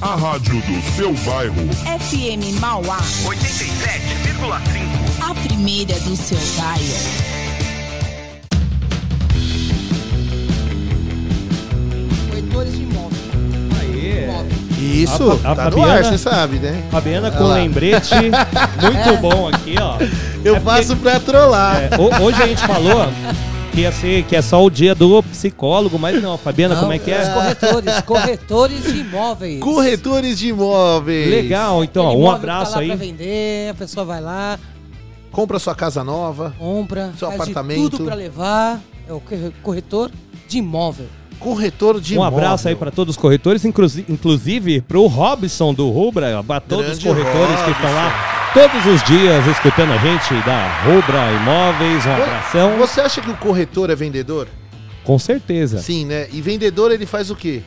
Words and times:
A 0.00 0.14
rádio 0.16 0.60
do 0.62 0.82
seu 0.96 1.12
bairro. 1.30 1.54
FM 1.98 2.58
Mauá. 2.60 2.98
87,5. 3.24 5.30
A 5.30 5.34
primeira 5.34 5.98
do 6.00 6.16
seu 6.16 6.38
bairro. 6.56 7.30
Corretores 12.28 12.72
de 12.76 12.82
imóveis. 12.82 13.20
Aê. 13.80 14.24
Imóvel. 14.24 14.50
Isso, 14.80 15.40
A- 15.44 15.52
a 15.52 15.54
tá 15.54 15.64
Fabiana- 15.64 15.92
ar, 15.94 16.04
você 16.04 16.18
sabe, 16.18 16.56
né? 16.58 16.82
Fabiana 16.90 17.30
com 17.30 17.44
lembrete 17.44 18.14
muito 18.80 19.20
bom 19.20 19.48
aqui, 19.48 19.74
ó. 19.80 19.96
Eu 20.44 20.56
É 20.56 20.60
porque- 20.60 20.76
faço 20.76 20.96
pra 20.96 21.20
trollar. 21.20 21.76
É, 21.82 21.90
ho- 21.96 22.22
hoje 22.24 22.42
a 22.42 22.46
gente 22.46 22.62
falou 22.66 23.06
que 23.72 23.80
ia 23.82 23.92
ser 23.92 24.24
que 24.24 24.34
é 24.36 24.42
só 24.42 24.62
o 24.64 24.70
dia 24.70 24.94
do 24.94 25.22
psicólogo, 25.22 25.98
mas 25.98 26.20
não, 26.22 26.36
Fabiana, 26.36 26.74
Não, 26.74 26.82
como 26.82 26.92
é 26.92 26.98
que 26.98 27.10
Os 27.10 27.16
é? 27.28 27.32
corretores, 27.32 28.00
corretores 28.02 28.82
de 28.92 28.98
imóveis. 29.00 29.60
Corretores 29.60 30.38
de 30.38 30.48
imóveis. 30.48 31.28
Legal, 31.30 31.84
então, 31.84 32.04
ó, 32.06 32.14
um 32.14 32.22
que 32.30 32.34
abraço 32.36 32.72
tá 32.72 32.76
lá 32.78 32.82
aí. 32.82 32.88
Pra 32.88 32.96
vender, 32.96 33.70
a 33.70 33.74
pessoa 33.74 34.04
vai 34.04 34.20
lá, 34.20 34.58
Compra 35.30 35.58
sua 35.60 35.74
casa 35.74 36.02
nova. 36.02 36.54
compra, 36.58 37.12
Seu 37.18 37.28
faz 37.28 37.40
apartamento. 37.42 37.82
de 37.84 37.90
tudo 37.90 38.04
pra 38.04 38.14
levar. 38.14 38.80
É 39.08 39.12
o 39.12 39.20
corre- 39.20 39.52
corretor 39.62 40.10
de 40.48 40.58
imóvel. 40.58 41.06
Corretor 41.38 42.00
de 42.00 42.14
Um 42.14 42.16
imóvel. 42.20 42.38
abraço 42.38 42.68
aí 42.68 42.74
para 42.76 42.90
todos 42.90 43.16
os 43.16 43.20
corretores, 43.20 43.64
inclusi- 43.64 44.04
inclusive 44.08 44.80
pro 44.82 45.06
Robson 45.06 45.72
do 45.72 45.88
Rubra, 45.90 46.42
para 46.44 46.60
todos 46.60 46.92
os 46.92 46.98
Grande 46.98 47.22
corretores 47.22 47.62
que 47.62 47.70
estão 47.70 47.92
lá 47.94 48.39
todos 48.52 48.86
os 48.86 49.02
dias 49.04 49.46
escutando 49.46 49.92
a 49.92 49.98
gente 49.98 50.34
da 50.44 50.82
Rubra 50.82 51.30
Imóveis. 51.32 52.06
Um 52.06 52.12
abração. 52.12 52.78
Você 52.78 53.00
acha 53.00 53.20
que 53.20 53.30
o 53.30 53.36
corretor 53.36 53.90
é 53.90 53.94
vendedor? 53.94 54.48
Com 55.04 55.18
certeza. 55.18 55.78
Sim, 55.78 56.04
né? 56.06 56.28
E 56.32 56.40
vendedor 56.40 56.90
ele 56.90 57.06
faz 57.06 57.30
o 57.30 57.36
quê? 57.36 57.62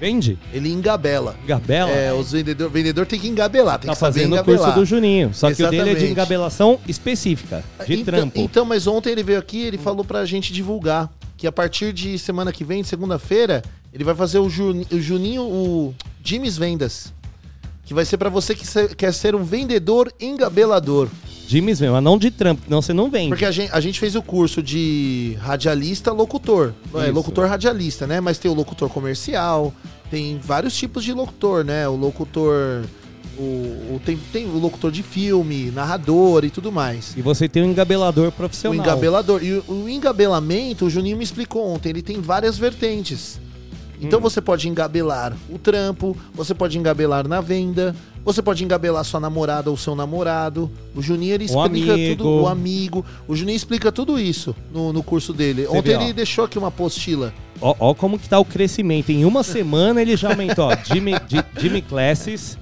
Vende? 0.00 0.36
Ele 0.52 0.68
engabela. 0.68 1.36
Gabela. 1.46 1.90
É, 1.90 2.12
os 2.12 2.32
vendedor, 2.32 2.68
vendedor 2.68 3.06
tem 3.06 3.20
que 3.20 3.28
engabelar, 3.28 3.78
tem 3.78 3.86
tá 3.86 3.92
que 3.92 3.98
saber 4.00 4.20
fazendo 4.20 4.36
o 4.36 4.44
curso 4.44 4.72
do 4.72 4.84
Juninho. 4.84 5.30
Só 5.32 5.52
que 5.52 5.62
o 5.62 5.70
dele 5.70 5.76
é 5.76 5.84
de 5.84 5.90
Exatamente. 5.90 6.10
engabelação 6.12 6.78
específica, 6.88 7.62
de 7.86 7.94
então, 7.94 8.04
trampo. 8.04 8.40
Então, 8.40 8.64
mas 8.64 8.86
ontem 8.88 9.10
ele 9.10 9.22
veio 9.22 9.38
aqui 9.38 9.62
ele 9.64 9.78
falou 9.78 10.04
pra 10.04 10.24
gente 10.24 10.52
divulgar 10.52 11.08
que 11.36 11.46
a 11.46 11.52
partir 11.52 11.92
de 11.92 12.18
semana 12.18 12.52
que 12.52 12.64
vem, 12.64 12.82
segunda-feira, 12.82 13.62
ele 13.94 14.02
vai 14.02 14.14
fazer 14.14 14.40
o, 14.40 14.50
Juni- 14.50 14.86
o 14.90 15.00
Juninho, 15.00 15.42
o 15.42 15.94
Jimmy's 16.22 16.58
Vendas. 16.58 17.12
Que 17.92 17.94
vai 17.94 18.06
ser 18.06 18.16
pra 18.16 18.30
você 18.30 18.54
que 18.54 18.64
quer 18.96 19.12
ser 19.12 19.34
um 19.34 19.44
vendedor 19.44 20.10
engabelador. 20.18 21.08
Jimmy's 21.46 21.78
mesmo, 21.78 21.94
mas 21.94 22.02
não 22.02 22.16
de 22.16 22.30
trampo, 22.30 22.62
não 22.66 22.80
você 22.80 22.94
não 22.94 23.10
vende. 23.10 23.28
Porque 23.28 23.44
a 23.44 23.50
gente, 23.50 23.70
a 23.70 23.80
gente 23.80 24.00
fez 24.00 24.14
o 24.16 24.22
curso 24.22 24.62
de 24.62 25.36
radialista 25.42 26.10
locutor. 26.10 26.72
É, 26.94 27.10
locutor 27.10 27.46
radialista, 27.46 28.06
né? 28.06 28.18
Mas 28.18 28.38
tem 28.38 28.50
o 28.50 28.54
locutor 28.54 28.88
comercial, 28.88 29.74
tem 30.10 30.40
vários 30.42 30.74
tipos 30.74 31.04
de 31.04 31.12
locutor, 31.12 31.64
né? 31.66 31.86
O 31.86 31.94
locutor. 31.94 32.82
O, 33.36 33.42
o- 33.42 34.00
tem, 34.06 34.18
tem 34.32 34.46
o 34.46 34.58
locutor 34.58 34.90
de 34.90 35.02
filme, 35.02 35.70
narrador 35.70 36.46
e 36.46 36.50
tudo 36.50 36.72
mais. 36.72 37.12
E 37.14 37.20
você 37.20 37.46
tem 37.46 37.62
um 37.62 37.66
engabelador 37.66 38.28
O 38.28 38.32
profissional. 38.32 38.82
engabelador. 38.82 39.44
E 39.44 39.52
o, 39.52 39.64
o 39.68 39.86
engabelamento, 39.88 40.86
o 40.86 40.90
Juninho 40.90 41.18
me 41.18 41.24
explicou 41.24 41.68
ontem, 41.68 41.90
ele 41.90 42.00
tem 42.00 42.22
várias 42.22 42.56
vertentes. 42.56 43.38
Então 44.02 44.18
Hum. 44.18 44.22
você 44.22 44.40
pode 44.40 44.68
engabelar 44.68 45.32
o 45.48 45.58
trampo, 45.58 46.16
você 46.34 46.52
pode 46.54 46.76
engabelar 46.76 47.26
na 47.28 47.40
venda, 47.40 47.94
você 48.24 48.42
pode 48.42 48.64
engabelar 48.64 49.04
sua 49.04 49.20
namorada 49.20 49.70
ou 49.70 49.76
seu 49.76 49.94
namorado. 49.94 50.70
O 50.94 51.00
Juninho 51.00 51.34
ele 51.34 51.44
O 51.44 51.46
explica 51.46 51.92
amigo. 51.94 52.16
tudo, 52.16 52.42
o 52.42 52.48
amigo. 52.48 53.04
O 53.28 53.36
Juninho 53.36 53.56
explica 53.56 53.90
tudo 53.92 54.18
isso 54.18 54.54
no, 54.72 54.92
no 54.92 55.02
curso 55.02 55.32
dele. 55.32 55.62
Você 55.66 55.76
ontem 55.78 55.96
vê, 55.96 56.04
ele 56.04 56.12
deixou 56.12 56.44
aqui 56.44 56.58
uma 56.58 56.68
apostila. 56.68 57.32
Ó, 57.60 57.74
ó 57.78 57.94
como 57.94 58.18
que 58.18 58.28
tá 58.28 58.38
o 58.38 58.44
crescimento. 58.44 59.10
Em 59.10 59.24
uma 59.24 59.42
semana 59.44 60.02
ele 60.02 60.16
já 60.16 60.30
aumentou, 60.30 60.66
ó. 60.66 60.76
Jimmy, 60.84 61.12
Ji- 61.28 61.44
Jimmy 61.60 61.80
Classes. 61.82 62.58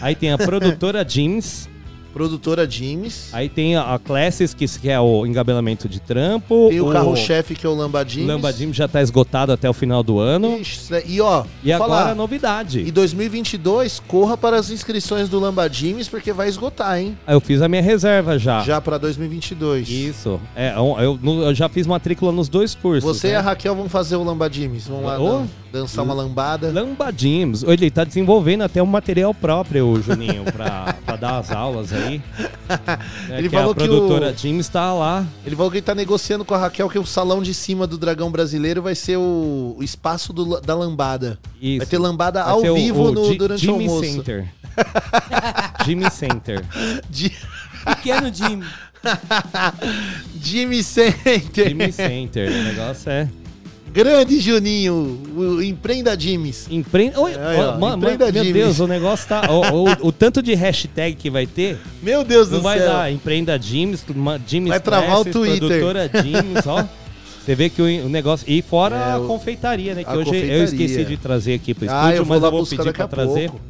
Aí 0.00 0.14
tem 0.14 0.30
a 0.32 0.38
produtora 0.38 1.04
Jeans. 1.04 1.68
Produtora 2.12 2.68
Jimes. 2.68 3.30
Aí 3.32 3.48
tem 3.48 3.76
a, 3.76 3.94
a 3.94 3.98
Classes, 3.98 4.54
que 4.54 4.88
é 4.88 5.00
o 5.00 5.24
engabelamento 5.26 5.88
de 5.88 6.00
trampo. 6.00 6.68
Tem 6.70 6.80
o, 6.80 6.90
carro-chefe 6.92 7.54
que 7.54 7.66
é 7.66 7.68
o 7.68 7.74
Lamba 7.74 8.04
O 8.04 8.08
Jimes. 8.08 8.28
Lamba 8.28 8.52
Jeans 8.52 8.76
já 8.76 8.86
tá 8.86 9.00
esgotado 9.02 9.52
até 9.52 9.68
o 9.68 9.72
final 9.72 10.02
do 10.02 10.18
ano. 10.18 10.58
Ixi, 10.58 10.92
E 11.06 11.20
ó, 11.20 11.44
E 11.64 11.72
agora 11.72 11.88
falar, 11.90 12.10
a 12.10 12.14
novidade. 12.14 12.80
em 12.82 12.92
2022, 12.92 14.00
corra 14.06 14.36
para 14.36 14.56
as 14.58 14.70
inscrições 14.70 15.28
do 15.28 15.38
Lamba 15.40 15.68
Jimes, 15.68 16.08
porque 16.08 16.32
vai 16.32 16.48
esgotar, 16.48 16.98
hein? 16.98 17.16
Aí 17.26 17.34
eu 17.34 17.40
fiz 17.40 17.62
a 17.62 17.68
minha 17.68 17.82
reserva 17.82 18.38
já. 18.38 18.62
Já 18.62 18.80
para 18.80 18.98
2022. 18.98 19.88
Isso. 19.88 20.40
É, 20.54 20.74
eu, 20.76 21.18
eu- 21.22 21.42
eu 21.42 21.54
já 21.54 21.68
fiz 21.68 21.86
matrícula 21.86 22.30
nos 22.32 22.48
dois 22.48 22.74
cursos. 22.74 23.04
Você 23.04 23.28
e 23.28 23.30
né? 23.32 23.36
a 23.38 23.40
Raquel 23.40 23.74
vão 23.74 23.88
fazer 23.88 24.16
o 24.16 24.24
Lamba 24.24 24.50
Jimes. 24.50 24.86
Vão 24.86 25.02
lá 25.04 25.16
dan- 25.16 25.46
dançar 25.72 26.04
uma 26.04 26.14
lambada. 26.14 26.70
Lamba 26.72 27.10
Jeans. 27.10 27.62
Ele 27.62 27.90
tá 27.90 28.04
desenvolvendo 28.04 28.62
até 28.62 28.82
um 28.82 28.86
material 28.86 29.32
próprio, 29.32 29.86
o 29.88 30.02
Juninho, 30.02 30.44
pra 30.52 30.94
dar 31.16 31.38
as 31.38 31.50
aulas 31.50 31.92
aí. 31.92 32.01
Né, 32.10 32.22
Ele 33.38 33.48
que 33.48 33.54
falou 33.56 33.72
a 33.72 33.74
que 33.74 33.80
produtora 33.84 34.30
o- 34.30 34.34
Jeans 34.36 34.68
tá 34.68 34.92
lá. 34.92 35.24
Ele 35.44 35.54
falou 35.56 35.70
que 35.70 35.78
ele 35.78 35.84
tá 35.86 35.94
negociando 35.94 36.44
com 36.44 36.54
a 36.54 36.58
Raquel 36.58 36.88
que 36.88 36.98
o 36.98 37.06
salão 37.06 37.42
de 37.42 37.52
cima 37.54 37.86
do 37.86 37.96
Dragão 37.98 38.30
Brasileiro 38.30 38.82
vai 38.82 38.94
ser 38.94 39.16
o, 39.16 39.76
o 39.78 39.82
espaço 39.82 40.32
do- 40.32 40.60
da 40.60 40.74
lambada. 40.74 41.38
Isso. 41.60 41.78
Vai 41.78 41.86
ter 41.86 41.98
lambada 41.98 42.42
Vai 42.42 42.52
ao 42.52 42.60
o- 42.60 42.74
vivo 42.74 43.08
o 43.08 43.12
no- 43.12 43.24
Ji- 43.26 43.38
durante 43.38 43.60
Jimmy 43.60 43.86
o 43.86 43.90
almoço. 43.90 44.10
Center. 44.10 44.48
Jimmy 45.84 46.10
Center. 46.10 46.64
Di- 47.10 47.36
Pequeno 47.84 48.32
Jimmy. 48.32 48.64
Jimmy 50.40 50.82
Center. 50.82 51.68
Jimmy 51.68 51.92
Center. 51.92 52.48
O 52.50 52.62
negócio 52.64 53.10
é. 53.10 53.28
Grande 53.92 54.40
Juninho. 54.40 55.18
O 55.36 55.62
Empreenda 55.62 56.18
Jimmys. 56.18 56.66
Empreenda. 56.70 57.20
Oi, 57.20 57.32
Aí, 57.34 57.60
ó, 57.60 57.78
mano, 57.78 57.96
empreenda 57.98 58.32
meu 58.32 58.44
Jimmys. 58.44 58.52
Deus, 58.64 58.80
o 58.80 58.86
negócio 58.86 59.28
tá. 59.28 59.50
O, 59.50 59.84
o- 59.84 60.08
o 60.08 60.12
tanto 60.12 60.42
de 60.42 60.54
hashtag 60.54 61.14
que 61.14 61.28
vai 61.28 61.46
ter. 61.46 61.78
Meu 62.02 62.24
Deus 62.24 62.48
Não 62.50 62.58
do 62.58 62.62
vai 62.62 62.78
céu. 62.78 62.88
dar. 62.88 63.12
Empreenda 63.12 63.58
Jims, 63.60 64.04
Jims 64.46 64.68
Vai 64.70 64.80
travar 64.80 65.20
o 65.20 65.24
Twitter. 65.24 65.58
Produtora 65.68 66.10
Jims, 66.22 66.66
ó. 66.66 66.84
Você 67.44 67.54
vê 67.54 67.68
que 67.68 67.82
o, 67.82 68.08
negócio. 68.08 68.46
E 68.50 68.62
fora 68.62 68.96
É, 68.96 69.14
a 69.16 69.18
confeitaria, 69.18 69.94
né? 69.94 70.04
Que 70.04 70.10
hoje 70.10 70.20
eu 70.20 70.24
confeitaria. 70.26 70.64
esqueci 70.64 71.04
de 71.04 71.16
trazer 71.16 71.54
aqui 71.54 71.74
pro 71.74 71.90
Ah, 71.90 71.94
estúdio, 72.10 72.16
eu 72.16 72.24
vou 72.24 72.36
mas 72.36 72.44
eu 72.44 72.50
vou 72.50 72.66
pedir 72.66 72.92
pra 72.94 73.08
trazer. 73.08 73.50
pouco. 73.50 73.64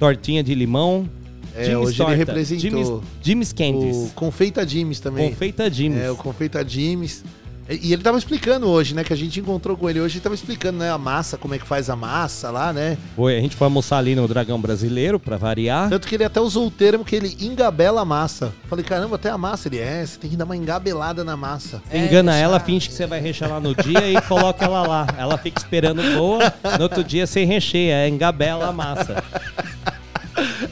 Tortinha 0.00 0.42
de 0.42 0.54
limão. 0.54 1.08
É, 1.54 1.64
Jims 1.64 1.76
hoje 1.78 1.88
ele 1.90 1.96
torta, 1.96 2.14
representou 2.16 2.70
Jims, 2.70 3.02
Jims 3.22 3.52
Candies. 3.52 3.96
O 3.96 4.10
Confeita 4.14 4.66
Jims 4.66 4.98
também. 5.00 5.28
Confeita 5.30 5.70
Jims. 5.70 6.00
É, 6.00 6.10
o 6.10 6.16
Confeita 6.16 6.66
Jims. 6.66 7.22
E 7.68 7.92
ele 7.92 8.02
tava 8.02 8.16
explicando 8.16 8.66
hoje, 8.66 8.94
né? 8.94 9.04
Que 9.04 9.12
a 9.12 9.16
gente 9.16 9.38
encontrou 9.38 9.76
com 9.76 9.90
ele 9.90 10.00
hoje, 10.00 10.16
ele 10.16 10.22
tava 10.22 10.34
explicando, 10.34 10.78
né? 10.78 10.90
A 10.90 10.96
massa, 10.96 11.36
como 11.36 11.54
é 11.54 11.58
que 11.58 11.66
faz 11.66 11.90
a 11.90 11.96
massa 11.96 12.50
lá, 12.50 12.72
né? 12.72 12.96
Foi, 13.14 13.36
a 13.36 13.40
gente 13.40 13.54
foi 13.54 13.66
almoçar 13.66 13.98
ali 13.98 14.14
no 14.14 14.26
Dragão 14.26 14.58
Brasileiro, 14.58 15.20
pra 15.20 15.36
variar. 15.36 15.90
Tanto 15.90 16.08
que 16.08 16.14
ele 16.14 16.24
até 16.24 16.40
usou 16.40 16.66
o 16.66 16.70
termo 16.70 17.04
que 17.04 17.14
ele 17.14 17.36
engabela 17.40 18.00
a 18.00 18.04
massa. 18.06 18.54
Falei, 18.68 18.84
caramba, 18.84 19.16
até 19.16 19.28
a 19.28 19.36
massa. 19.36 19.68
Ele 19.68 19.78
é, 19.78 20.04
você 20.04 20.18
tem 20.18 20.30
que 20.30 20.36
dar 20.36 20.46
uma 20.46 20.56
engabelada 20.56 21.22
na 21.22 21.36
massa. 21.36 21.82
Você 21.90 21.98
engana 21.98 22.34
ela, 22.34 22.58
finge 22.58 22.88
que 22.88 22.94
você 22.94 23.06
vai 23.06 23.20
rechear 23.20 23.50
lá 23.50 23.60
no 23.60 23.74
dia 23.74 24.10
e 24.10 24.20
coloca 24.22 24.64
ela 24.64 24.86
lá. 24.86 25.06
Ela 25.18 25.36
fica 25.36 25.60
esperando 25.60 26.02
boa, 26.16 26.52
no 26.78 26.84
outro 26.84 27.04
dia 27.04 27.26
você 27.26 27.44
recheia, 27.44 27.96
é 27.96 28.08
engabela 28.08 28.68
a 28.68 28.72
massa. 28.72 29.22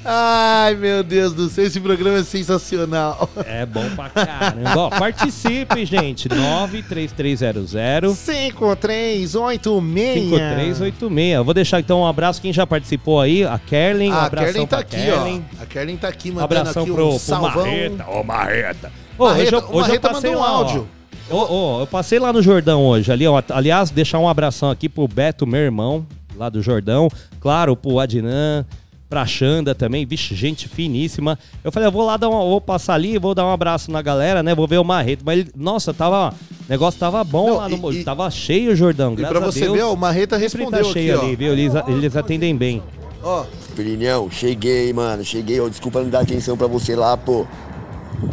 Ai, 0.08 0.74
meu 0.76 1.02
Deus 1.02 1.32
do 1.32 1.48
céu, 1.48 1.64
esse 1.66 1.80
programa 1.80 2.18
é 2.18 2.22
sensacional. 2.22 3.28
É 3.44 3.66
bom 3.66 3.84
pra 3.96 4.08
caramba. 4.08 4.76
Ó, 4.76 4.88
participe, 4.90 5.84
gente. 5.84 6.28
93300 6.28 8.16
5386. 8.16 9.76
5386. 10.20 11.34
Eu 11.34 11.44
vou 11.44 11.52
deixar 11.54 11.80
então 11.80 12.00
um 12.02 12.06
abraço 12.06 12.40
quem 12.40 12.52
já 12.52 12.66
participou 12.66 13.20
aí, 13.20 13.44
a 13.44 13.58
Kerlin. 13.58 14.10
um 14.10 14.14
a 14.14 14.24
abração 14.26 14.52
Kerlin 14.52 14.66
tá 14.68 14.78
aqui, 14.78 14.96
Kerlin. 14.96 15.44
ó. 15.58 15.62
A 15.62 15.66
Kerlin 15.66 15.96
tá 15.96 16.08
aqui 16.08 16.30
Um 16.30 16.34
mandando 16.34 16.44
abração 16.60 16.82
aqui 16.84 16.92
pro, 16.92 17.08
um 17.14 17.18
pro. 17.18 17.40
Marreta. 17.42 18.06
Ô, 18.08 18.22
Marreta. 18.22 18.92
Ô, 19.18 19.24
Marreta- 19.24 19.40
hoje 19.42 19.52
eu, 19.54 19.58
hoje 19.58 19.70
eu 19.72 19.80
Marreta 19.80 20.08
passei 20.08 20.30
mandou 20.30 20.42
um 20.42 20.46
lá, 20.46 20.52
ó. 20.52 20.56
áudio. 20.58 20.88
Ô, 21.28 21.80
eu 21.80 21.86
passei 21.88 22.18
lá 22.20 22.32
no 22.32 22.40
Jordão 22.40 22.84
hoje, 22.86 23.10
ali, 23.10 23.26
ó. 23.26 23.42
Aliás, 23.50 23.90
deixar 23.90 24.18
um 24.20 24.28
abração 24.28 24.70
aqui 24.70 24.88
pro 24.88 25.08
Beto, 25.08 25.44
meu 25.46 25.60
irmão, 25.60 26.06
lá 26.36 26.48
do 26.48 26.62
Jordão. 26.62 27.08
Claro, 27.40 27.74
pro 27.76 27.98
Adnan, 27.98 28.64
pra 29.08 29.24
Xanda 29.26 29.74
também. 29.74 30.04
Vixe, 30.06 30.34
gente 30.34 30.68
finíssima. 30.68 31.38
Eu 31.62 31.70
falei, 31.72 31.88
eu 31.88 31.92
vou 31.92 32.04
lá 32.04 32.16
dar 32.16 32.28
uma, 32.28 32.38
vou 32.38 32.60
passar 32.60 32.94
ali, 32.94 33.18
vou 33.18 33.34
dar 33.34 33.46
um 33.46 33.50
abraço 33.52 33.90
na 33.90 34.02
galera, 34.02 34.42
né? 34.42 34.54
Vou 34.54 34.66
ver 34.66 34.78
o 34.78 34.84
Marreto. 34.84 35.22
Mas, 35.24 35.38
ele, 35.40 35.50
nossa, 35.56 35.92
tava. 35.94 36.30
O 36.30 36.70
negócio 36.70 36.98
tava 36.98 37.22
bom 37.22 37.48
Não, 37.48 37.56
lá 37.58 37.68
no. 37.68 37.92
e- 37.92 38.02
tava 38.04 38.28
cheio 38.30 38.74
Jordão, 38.74 39.12
E 39.12 39.16
graças 39.16 39.38
pra 39.38 39.46
você 39.46 39.60
a 39.62 39.66
Deus. 39.66 39.76
ver, 39.76 39.84
o 39.84 39.96
Marreta 39.96 40.38
Sempre 40.38 40.58
respondeu 40.64 40.84
tá 40.86 40.92
cheio 40.92 41.14
aqui, 41.16 41.24
ali, 41.26 41.34
ó. 41.34 41.36
viu? 41.38 41.52
Eles, 41.52 41.72
eles 41.88 42.16
atendem 42.16 42.56
bem. 42.56 42.82
Ó, 43.22 43.44
Pirinhão, 43.74 44.30
cheguei, 44.30 44.92
mano. 44.92 45.24
Cheguei, 45.24 45.60
ó. 45.60 45.68
Desculpa 45.68 46.00
não 46.02 46.10
dar 46.10 46.20
atenção 46.20 46.56
pra 46.56 46.66
você 46.66 46.94
lá, 46.96 47.16
pô. 47.16 47.46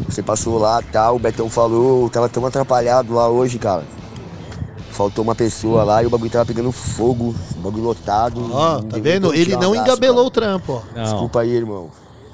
Você 0.07 0.23
passou 0.23 0.57
lá 0.57 0.81
tal, 0.91 1.17
o 1.17 1.19
Betão 1.19 1.49
falou, 1.49 2.09
tava 2.09 2.29
tão 2.29 2.45
atrapalhado 2.45 3.13
lá 3.13 3.27
hoje, 3.29 3.59
cara. 3.59 3.83
Faltou 4.93 5.23
uma 5.23 5.33
pessoa 5.33 5.83
lá 5.83 6.03
e 6.03 6.05
o 6.05 6.09
bagulho 6.09 6.29
tava 6.29 6.45
pegando 6.45 6.71
fogo, 6.71 7.33
o 7.55 7.59
bagulho 7.59 7.83
lotado. 7.83 8.47
ó, 8.53 8.79
tá 8.79 8.97
vendo? 8.99 9.33
Ele 9.33 9.55
não 9.55 9.69
abraço, 9.69 9.81
engabelou 9.81 10.15
cara. 10.17 10.27
o 10.27 10.31
trampo, 10.31 10.73
ó. 10.73 10.95
Não. 10.95 11.03
Desculpa 11.03 11.41
aí, 11.41 11.49
irmão. 11.49 11.89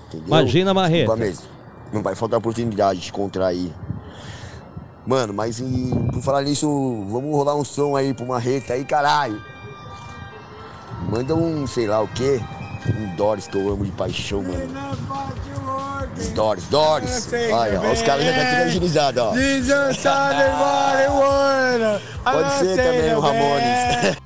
Entendeu? 0.07 0.27
Imagina, 0.27 0.73
Marreta. 0.73 0.97
Desculpa 1.05 1.25
mesmo. 1.25 1.43
Não 1.93 2.03
vai 2.03 2.15
faltar 2.15 2.37
oportunidade 2.37 2.99
de 2.99 3.11
contrair. 3.13 3.73
Mano, 5.07 5.33
mas 5.33 5.59
em, 5.61 6.07
por 6.11 6.21
falar 6.21 6.43
nisso, 6.43 6.67
vamos 7.09 7.31
rolar 7.31 7.55
um 7.55 7.63
som 7.63 7.95
aí 7.95 8.13
pro 8.13 8.27
Marreta 8.27 8.73
aí, 8.73 8.83
caralho. 8.83 9.41
Manda 11.09 11.33
um, 11.33 11.65
sei 11.65 11.87
lá 11.87 12.01
o 12.01 12.07
quê. 12.09 12.41
Um 12.87 13.15
Doris 13.15 13.47
que 13.47 13.57
eu 13.57 13.71
amo 13.71 13.85
de 13.85 13.91
paixão, 13.91 14.43
mano. 14.43 14.67
Doris, 16.35 16.63
Doris. 16.69 17.29
Olha, 17.51 17.81
ó, 17.81 17.91
os 17.93 18.01
caras 18.01 18.23
já 18.25 18.31
estão 18.31 18.45
tudo 18.49 18.61
agilizados, 18.67 19.21
ó. 19.23 19.33
Pode 22.23 22.51
ser 22.59 22.75
também 22.75 23.15
o 23.15 23.19
Ramones. 23.19 24.17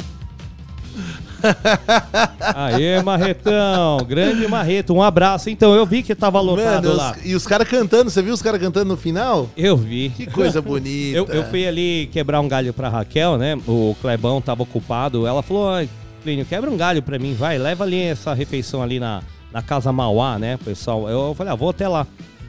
Aê, 2.55 3.01
Marretão. 3.03 3.97
Grande 4.07 4.47
Marreto. 4.47 4.94
Um 4.94 5.01
abraço. 5.03 5.50
Então, 5.50 5.73
eu 5.75 5.85
vi 5.85 6.01
que 6.01 6.15
tava 6.15 6.39
lotado 6.39 6.85
Mano, 6.85 6.95
lá. 6.97 7.15
os- 7.17 7.25
e 7.25 7.35
os 7.35 7.45
caras 7.45 7.67
cantando, 7.67 8.09
você 8.09 8.21
viu 8.21 8.33
os 8.33 8.41
caras 8.41 8.61
cantando 8.61 8.85
no 8.85 8.97
final? 8.97 9.49
Eu 9.57 9.75
vi. 9.75 10.09
Que 10.09 10.25
coisa 10.25 10.61
bonita. 10.61 11.17
Eu, 11.17 11.25
eu 11.27 11.44
fui 11.45 11.67
ali 11.67 12.09
quebrar 12.11 12.39
um 12.39 12.47
galho 12.47 12.73
pra 12.73 12.88
Raquel, 12.89 13.38
né? 13.38 13.57
O 13.67 13.95
Clebão 14.01 14.41
tava 14.41 14.63
ocupado. 14.63 15.27
Ela 15.27 15.44
falou: 15.44 15.69
"Ai, 15.69 15.89
Plínio, 16.23 16.45
quebra 16.45 16.69
um 16.71 16.77
galho 16.77 17.01
pra 17.03 17.19
mim, 17.19 17.33
vai, 17.33 17.57
leva 17.57 17.83
ali 17.83 18.01
essa 18.01 18.33
refeição 18.33 18.81
ali 18.81 18.97
na, 18.99 19.21
na 19.53 19.61
Casa 19.61 19.91
Mauá, 19.91 20.38
né, 20.39 20.57
pessoal? 20.57 21.07
Eu 21.07 21.33
falei: 21.35 21.53
ah, 21.53 21.55
vou 21.55 21.69
até 21.69 21.88
lá. 21.88 22.05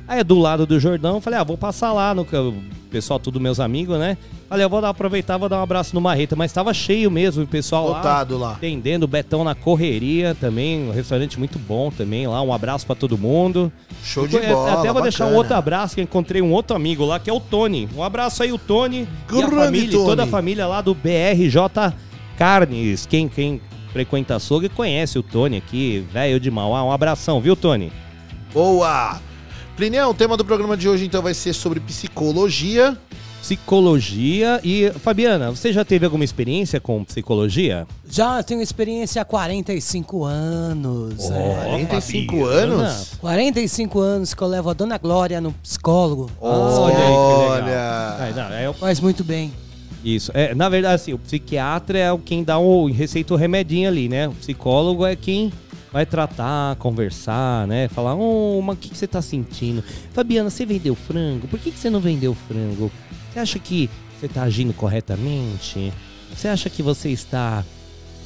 Aí 0.06 0.20
é 0.20 0.24
do 0.24 0.38
lado 0.38 0.66
do 0.66 0.78
Jordão, 0.80 1.14
eu 1.16 1.20
falei: 1.20 1.38
ah, 1.38 1.44
vou 1.44 1.56
passar 1.56 1.92
lá 1.92 2.14
no 2.14 2.22
o 2.22 2.54
pessoal, 2.94 3.18
tudo 3.18 3.40
meus 3.40 3.58
amigos, 3.58 3.98
né? 3.98 4.16
Falei: 4.48 4.64
eu 4.64 4.70
vou 4.70 4.80
dar, 4.80 4.90
aproveitar, 4.90 5.36
vou 5.38 5.48
dar 5.48 5.58
um 5.58 5.62
abraço 5.62 5.94
no 5.94 6.00
Marreta, 6.00 6.36
mas 6.36 6.52
tava 6.52 6.72
cheio 6.74 7.10
mesmo, 7.10 7.42
o 7.44 7.46
pessoal 7.46 7.88
lá. 7.88 7.96
Lotado 7.98 8.38
lá. 8.38 8.52
Atendendo 8.52 9.04
o 9.04 9.08
Betão 9.08 9.42
na 9.44 9.54
correria 9.54 10.34
também, 10.38 10.88
um 10.88 10.92
restaurante 10.92 11.38
muito 11.38 11.58
bom 11.58 11.90
também 11.90 12.26
lá. 12.26 12.40
Um 12.42 12.52
abraço 12.52 12.86
pra 12.86 12.94
todo 12.94 13.16
mundo. 13.18 13.72
Show 14.02 14.26
de 14.28 14.36
Eu- 14.36 14.42
bola. 14.48 14.80
Até 14.80 14.92
vou 14.92 15.02
deixar 15.02 15.24
um 15.24 15.28
bacana. 15.28 15.38
outro 15.38 15.54
abraço, 15.56 15.94
que 15.94 16.00
eu 16.00 16.04
encontrei 16.04 16.40
um 16.42 16.52
outro 16.52 16.76
amigo 16.76 17.04
lá, 17.04 17.18
que 17.18 17.28
é 17.30 17.32
o 17.32 17.40
Tony. 17.40 17.88
Um 17.96 18.02
abraço 18.02 18.42
aí, 18.42 18.52
o 18.52 18.58
Tony. 18.58 18.98
e 18.98 19.06
a 19.32 19.46
Grande 19.46 19.54
família, 19.56 19.90
Tony. 19.90 20.04
toda 20.04 20.22
a 20.24 20.26
família 20.26 20.66
lá 20.66 20.80
do 20.80 20.94
BRJ 20.94 21.92
Carnes. 22.36 23.06
Quem, 23.06 23.28
quem 23.28 23.60
frequenta 23.94 24.34
açougue 24.34 24.68
conhece 24.68 25.16
o 25.20 25.22
Tony 25.22 25.56
aqui, 25.56 26.04
velho 26.12 26.40
de 26.40 26.50
Mauá. 26.50 26.82
Um 26.82 26.90
abração, 26.90 27.40
viu, 27.40 27.54
Tony? 27.54 27.92
Boa! 28.52 29.20
Plineu, 29.76 30.10
o 30.10 30.14
tema 30.14 30.36
do 30.36 30.44
programa 30.44 30.76
de 30.76 30.88
hoje 30.88 31.04
então 31.06 31.22
vai 31.22 31.32
ser 31.32 31.52
sobre 31.52 31.78
psicologia. 31.78 32.98
Psicologia. 33.40 34.60
E, 34.64 34.90
Fabiana, 35.00 35.50
você 35.50 35.72
já 35.72 35.84
teve 35.84 36.04
alguma 36.04 36.24
experiência 36.24 36.80
com 36.80 37.04
psicologia? 37.04 37.86
Já 38.10 38.42
tenho 38.42 38.60
experiência 38.60 39.22
há 39.22 39.24
45 39.24 40.24
anos. 40.24 41.30
é. 41.30 41.64
45 41.68 42.32
Fabiana. 42.36 42.74
anos? 42.74 43.12
45 43.20 44.00
anos 44.00 44.34
que 44.34 44.42
eu 44.42 44.48
levo 44.48 44.70
a 44.70 44.72
Dona 44.72 44.98
Glória 44.98 45.40
no 45.40 45.52
psicólogo. 45.52 46.30
Olha 46.40 46.96
aí, 46.96 47.04
que 47.04 47.64
legal. 47.66 48.16
Olha. 48.20 48.32
Não, 48.48 48.56
é 48.56 48.70
o- 48.70 48.74
Faz 48.74 48.98
muito 48.98 49.22
bem. 49.22 49.52
Isso. 50.04 50.30
É, 50.34 50.54
na 50.54 50.68
verdade, 50.68 50.96
assim, 50.96 51.12
o 51.14 51.18
psiquiatra 51.18 51.98
é 51.98 52.18
quem 52.24 52.44
dá 52.44 52.58
o 52.58 52.90
receita 52.90 53.32
o 53.32 53.36
remedinho 53.36 53.88
ali, 53.88 54.08
né? 54.08 54.28
O 54.28 54.32
psicólogo 54.32 55.06
é 55.06 55.16
quem 55.16 55.50
vai 55.90 56.04
tratar, 56.04 56.76
conversar, 56.76 57.66
né? 57.66 57.88
Falar, 57.88 58.14
ô, 58.14 58.60
mas 58.60 58.76
o 58.76 58.80
que, 58.80 58.90
que 58.90 58.98
você 58.98 59.06
tá 59.06 59.22
sentindo? 59.22 59.82
Fabiana, 60.12 60.50
você 60.50 60.66
vendeu 60.66 60.94
frango? 60.94 61.48
Por 61.48 61.58
que, 61.58 61.70
que 61.70 61.78
você 61.78 61.88
não 61.88 62.00
vendeu 62.00 62.34
frango? 62.34 62.92
Você 63.32 63.38
acha 63.38 63.58
que 63.58 63.88
você 64.18 64.28
tá 64.28 64.42
agindo 64.42 64.74
corretamente? 64.74 65.92
Você 66.34 66.48
acha 66.48 66.68
que 66.68 66.82
você 66.82 67.10
está 67.10 67.64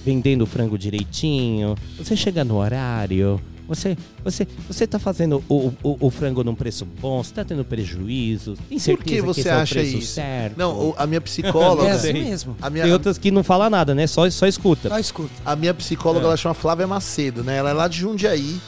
vendendo 0.04 0.46
frango 0.46 0.78
direitinho? 0.78 1.76
Você 1.96 2.16
chega 2.16 2.42
no 2.42 2.56
horário? 2.56 3.40
Você, 3.68 3.96
você, 4.24 4.48
você 4.66 4.86
tá 4.86 4.98
fazendo 4.98 5.44
o, 5.48 5.70
o, 5.82 5.96
o 6.06 6.10
frango 6.10 6.42
num 6.42 6.54
preço 6.54 6.86
bom? 6.86 7.22
Você 7.22 7.34
tá 7.34 7.44
tendo 7.44 7.64
prejuízo? 7.64 8.54
Tem 8.68 8.78
Por 8.78 8.82
certeza 8.82 9.16
que 9.20 9.22
você 9.22 9.40
esse 9.40 9.48
é 9.48 9.52
acha 9.52 9.74
preço 9.74 9.98
isso? 9.98 10.12
certo? 10.14 10.56
Não, 10.56 10.94
a 10.96 11.06
minha 11.06 11.20
psicóloga. 11.20 11.88
É 11.88 11.92
assim 11.92 12.12
mesmo. 12.14 12.56
a 12.62 12.70
minha, 12.70 12.84
Tem 12.84 12.92
outras 12.92 13.18
que 13.18 13.30
não 13.30 13.44
fala 13.44 13.68
nada, 13.68 13.94
né? 13.94 14.06
Só, 14.06 14.28
só 14.30 14.46
escuta. 14.46 14.88
Só 14.88 14.98
escuta. 14.98 15.30
A 15.44 15.54
minha 15.54 15.74
psicóloga, 15.74 16.24
É. 16.24 16.28
ela 16.28 16.36
chama 16.36 16.54
Flávia 16.54 16.86
Macedo, 16.86 17.44
né? 17.44 17.56
Ela 17.56 17.70
é 17.70 17.72
lá 17.74 17.86
de 17.88 17.98
Jundiaí. 17.98 18.58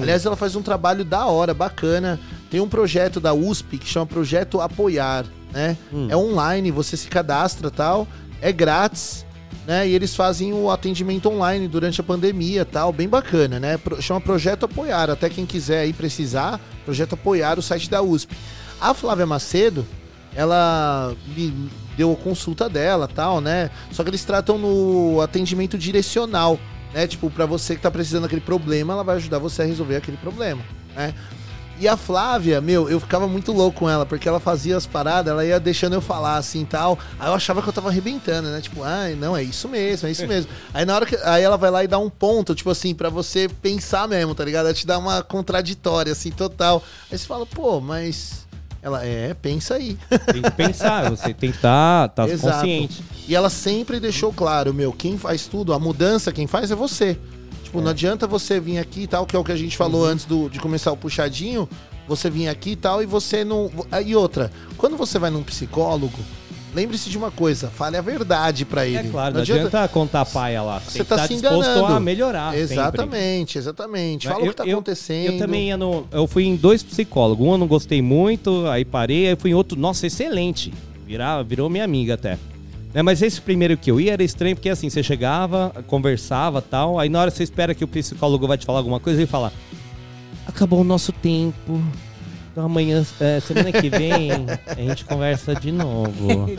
Aliás, 0.00 0.24
ela 0.24 0.36
faz 0.36 0.54
um 0.54 0.62
trabalho 0.62 1.04
da 1.04 1.26
hora, 1.26 1.52
bacana. 1.52 2.20
Tem 2.50 2.60
um 2.60 2.68
projeto 2.68 3.18
da 3.18 3.32
USP 3.34 3.76
que 3.78 3.88
chama 3.88 4.06
Projeto 4.06 4.60
Apoiar, 4.60 5.24
né? 5.52 5.76
Hum. 5.92 6.06
É 6.08 6.16
online, 6.16 6.70
você 6.70 6.96
se 6.96 7.08
cadastra 7.08 7.70
tal, 7.70 8.06
é 8.40 8.52
grátis, 8.52 9.24
né? 9.70 9.86
E 9.86 9.94
eles 9.94 10.16
fazem 10.16 10.52
o 10.52 10.68
atendimento 10.68 11.28
online 11.28 11.68
durante 11.68 12.00
a 12.00 12.02
pandemia 12.02 12.64
tal, 12.64 12.92
bem 12.92 13.08
bacana, 13.08 13.60
né? 13.60 13.76
Pro- 13.78 14.02
chama 14.02 14.20
Projeto 14.20 14.64
Apoiar, 14.64 15.08
até 15.08 15.28
quem 15.30 15.46
quiser 15.46 15.82
aí 15.82 15.92
precisar, 15.92 16.60
Projeto 16.84 17.12
Apoiar, 17.12 17.56
o 17.56 17.62
site 17.62 17.88
da 17.88 18.02
USP. 18.02 18.34
A 18.80 18.92
Flávia 18.92 19.26
Macedo, 19.26 19.86
ela 20.34 21.14
me 21.36 21.70
deu 21.96 22.10
a 22.10 22.16
consulta 22.16 22.68
dela 22.68 23.06
tal, 23.06 23.40
né? 23.40 23.70
Só 23.92 24.02
que 24.02 24.10
eles 24.10 24.24
tratam 24.24 24.58
no 24.58 25.20
atendimento 25.20 25.78
direcional, 25.78 26.58
né? 26.92 27.06
Tipo, 27.06 27.30
pra 27.30 27.46
você 27.46 27.76
que 27.76 27.80
tá 27.80 27.92
precisando 27.92 28.22
daquele 28.22 28.40
problema, 28.40 28.92
ela 28.94 29.04
vai 29.04 29.16
ajudar 29.18 29.38
você 29.38 29.62
a 29.62 29.66
resolver 29.66 29.94
aquele 29.94 30.16
problema, 30.16 30.62
né? 30.96 31.14
E 31.80 31.88
a 31.88 31.96
Flávia, 31.96 32.60
meu, 32.60 32.90
eu 32.90 33.00
ficava 33.00 33.26
muito 33.26 33.52
louco 33.52 33.78
com 33.80 33.88
ela, 33.88 34.04
porque 34.04 34.28
ela 34.28 34.38
fazia 34.38 34.76
as 34.76 34.84
paradas, 34.84 35.32
ela 35.32 35.46
ia 35.46 35.58
deixando 35.58 35.94
eu 35.94 36.02
falar 36.02 36.36
assim 36.36 36.62
tal. 36.62 36.98
Aí 37.18 37.26
eu 37.26 37.32
achava 37.32 37.62
que 37.62 37.68
eu 37.70 37.72
tava 37.72 37.88
arrebentando, 37.88 38.50
né? 38.50 38.60
Tipo, 38.60 38.82
ai, 38.82 39.14
não, 39.14 39.34
é 39.34 39.42
isso 39.42 39.66
mesmo, 39.66 40.06
é 40.06 40.10
isso 40.10 40.26
mesmo. 40.26 40.50
aí 40.74 40.84
na 40.84 40.94
hora 40.94 41.06
que. 41.06 41.16
Aí 41.24 41.42
ela 41.42 41.56
vai 41.56 41.70
lá 41.70 41.82
e 41.82 41.88
dá 41.88 41.98
um 41.98 42.10
ponto, 42.10 42.54
tipo 42.54 42.68
assim, 42.68 42.94
pra 42.94 43.08
você 43.08 43.48
pensar 43.48 44.06
mesmo, 44.06 44.34
tá 44.34 44.44
ligado? 44.44 44.66
Ela 44.66 44.74
te 44.74 44.86
dá 44.86 44.98
uma 44.98 45.22
contraditória, 45.22 46.12
assim, 46.12 46.30
total. 46.30 46.82
Aí 47.10 47.16
você 47.16 47.26
fala, 47.26 47.46
pô, 47.46 47.80
mas. 47.80 48.46
Ela, 48.82 49.02
é, 49.06 49.32
pensa 49.32 49.76
aí. 49.76 49.96
Tem 50.30 50.42
que 50.42 50.50
pensar, 50.50 51.08
você 51.10 51.34
tem 51.34 51.50
que 51.50 51.56
estar 51.56 52.08
tá, 52.10 52.26
tá 52.26 52.38
consciente. 52.38 53.02
E 53.28 53.34
ela 53.34 53.50
sempre 53.50 54.00
deixou 54.00 54.32
claro, 54.32 54.72
meu, 54.72 54.92
quem 54.92 55.18
faz 55.18 55.46
tudo, 55.46 55.72
a 55.72 55.78
mudança, 55.78 56.32
quem 56.32 56.46
faz 56.46 56.70
é 56.70 56.74
você. 56.74 57.18
Tipo, 57.70 57.80
não 57.80 57.90
adianta 57.92 58.26
você 58.26 58.58
vir 58.58 58.78
aqui 58.78 59.02
e 59.02 59.06
tal, 59.06 59.24
que 59.24 59.36
é 59.36 59.38
o 59.38 59.44
que 59.44 59.52
a 59.52 59.56
gente 59.56 59.76
falou 59.76 60.04
antes 60.04 60.24
do, 60.24 60.48
de 60.48 60.58
começar 60.58 60.90
o 60.90 60.96
puxadinho, 60.96 61.68
você 62.08 62.28
vir 62.28 62.48
aqui 62.48 62.70
e 62.70 62.76
tal, 62.76 63.00
e 63.00 63.06
você 63.06 63.44
não. 63.44 63.70
E 64.04 64.16
outra, 64.16 64.50
quando 64.76 64.96
você 64.96 65.20
vai 65.20 65.30
num 65.30 65.44
psicólogo, 65.44 66.18
lembre-se 66.74 67.08
de 67.08 67.16
uma 67.16 67.30
coisa, 67.30 67.68
fale 67.68 67.96
a 67.96 68.00
verdade 68.00 68.64
pra 68.64 68.84
ele. 68.88 68.96
É 68.96 69.02
claro, 69.04 69.34
não 69.34 69.42
adianta, 69.42 69.86
contar 69.86 70.24
paia 70.26 70.60
lá. 70.62 70.80
Você 70.80 71.04
tá 71.04 71.14
estar 71.14 71.28
se 71.28 71.34
disposto 71.34 71.70
enganando. 71.70 71.94
a 71.94 72.00
melhorar. 72.00 72.50
sempre. 72.54 72.74
Exatamente, 72.74 73.58
exatamente. 73.58 74.26
Fala 74.26 74.44
o 74.44 74.48
que 74.48 74.54
tá 74.56 74.64
acontecendo. 74.64 75.34
Eu 75.34 75.38
também 75.38 75.68
ia 75.68 75.76
no. 75.76 76.08
Eu 76.10 76.26
fui 76.26 76.46
em 76.46 76.56
dois 76.56 76.82
psicólogos. 76.82 77.46
Um 77.46 77.52
eu 77.52 77.58
não 77.58 77.68
gostei 77.68 78.02
muito, 78.02 78.66
aí 78.66 78.84
parei, 78.84 79.28
aí 79.28 79.36
fui 79.36 79.52
em 79.52 79.54
outro. 79.54 79.78
Nossa, 79.78 80.08
excelente. 80.08 80.74
Virar, 81.06 81.40
virou 81.44 81.70
minha 81.70 81.84
amiga 81.84 82.14
até. 82.14 82.36
Né, 82.92 83.02
mas 83.02 83.22
esse 83.22 83.40
primeiro 83.40 83.76
que 83.76 83.90
eu 83.90 84.00
ia 84.00 84.14
era 84.14 84.22
estranho, 84.22 84.56
porque 84.56 84.68
assim, 84.68 84.90
você 84.90 85.02
chegava, 85.02 85.72
conversava 85.86 86.60
tal, 86.60 86.98
aí 86.98 87.08
na 87.08 87.20
hora 87.20 87.30
você 87.30 87.44
espera 87.44 87.74
que 87.74 87.84
o 87.84 87.88
psicólogo 87.88 88.48
vai 88.48 88.58
te 88.58 88.66
falar 88.66 88.78
alguma 88.78 88.98
coisa 88.98 89.22
e 89.22 89.26
fala: 89.26 89.52
Acabou 90.46 90.80
o 90.80 90.84
nosso 90.84 91.12
tempo. 91.12 91.80
Então 92.52 92.64
amanhã, 92.64 93.04
é, 93.20 93.38
semana 93.38 93.70
que 93.70 93.88
vem, 93.88 94.30
a 94.66 94.74
gente 94.74 95.04
conversa 95.04 95.54
de 95.54 95.70
novo. 95.70 96.50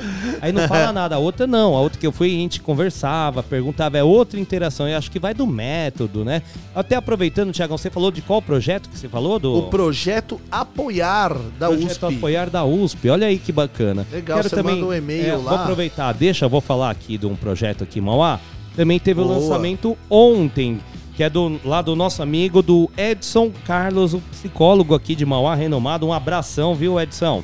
Aí 0.41 0.51
não 0.53 0.65
fala 0.67 0.93
nada. 0.93 1.15
A 1.15 1.19
outra 1.19 1.45
não. 1.45 1.75
A 1.75 1.81
outra 1.81 1.99
que 1.99 2.07
eu 2.07 2.13
fui, 2.13 2.29
a 2.29 2.39
gente 2.39 2.61
conversava, 2.61 3.43
perguntava. 3.43 3.97
É 3.97 4.03
outra 4.03 4.39
interação. 4.39 4.87
Eu 4.87 4.97
acho 4.97 5.11
que 5.11 5.19
vai 5.19 5.33
do 5.33 5.45
método, 5.45 6.23
né? 6.23 6.41
Até 6.73 6.95
aproveitando, 6.95 7.51
Tiagão, 7.51 7.77
você 7.77 7.89
falou 7.89 8.09
de 8.09 8.21
qual 8.21 8.41
projeto 8.41 8.89
que 8.89 8.97
você 8.97 9.09
falou? 9.09 9.37
Do 9.37 9.53
O 9.53 9.63
projeto 9.63 10.39
Apoiar 10.49 11.35
da 11.59 11.67
projeto 11.67 11.91
USP. 11.91 12.15
Apoiar 12.15 12.49
da 12.49 12.63
USP. 12.63 13.09
Olha 13.09 13.27
aí 13.27 13.37
que 13.37 13.51
bacana. 13.51 14.07
Legal, 14.11 14.41
você 14.41 14.63
manda 14.63 14.85
um 14.85 14.93
e-mail 14.93 15.25
é, 15.25 15.35
lá. 15.35 15.41
Vou 15.43 15.53
aproveitar, 15.55 16.13
deixa, 16.13 16.45
eu 16.45 16.49
vou 16.49 16.61
falar 16.61 16.89
aqui 16.89 17.17
de 17.17 17.25
um 17.25 17.35
projeto 17.35 17.83
aqui 17.83 17.99
em 17.99 18.01
Mauá. 18.01 18.39
Também 18.75 18.97
teve 18.97 19.19
o 19.19 19.25
Boa. 19.25 19.37
lançamento 19.37 19.97
ontem, 20.09 20.79
que 21.21 21.25
é 21.25 21.29
do, 21.29 21.61
lá 21.63 21.83
do 21.83 21.95
nosso 21.95 22.23
amigo 22.23 22.63
do 22.63 22.89
Edson 22.97 23.51
Carlos, 23.63 24.15
o 24.15 24.19
psicólogo 24.31 24.95
aqui 24.95 25.13
de 25.13 25.23
Mauá, 25.23 25.53
renomado. 25.53 26.07
Um 26.07 26.11
abração, 26.11 26.73
viu, 26.73 26.99
Edson? 26.99 27.43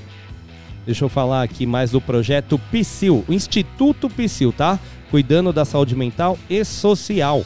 Deixa 0.84 1.06
eu 1.06 1.10
falar 1.10 1.44
aqui 1.44 1.68
mais 1.68 1.92
do 1.92 2.02
projeto 2.02 2.60
PSIL, 2.72 3.24
o 3.28 3.32
Instituto 3.32 4.10
PSIL, 4.10 4.52
tá? 4.52 4.80
Cuidando 5.12 5.54
da 5.54 5.64
saúde 5.64 5.96
mental 5.96 6.40
e 6.50 6.66
social. 6.66 7.46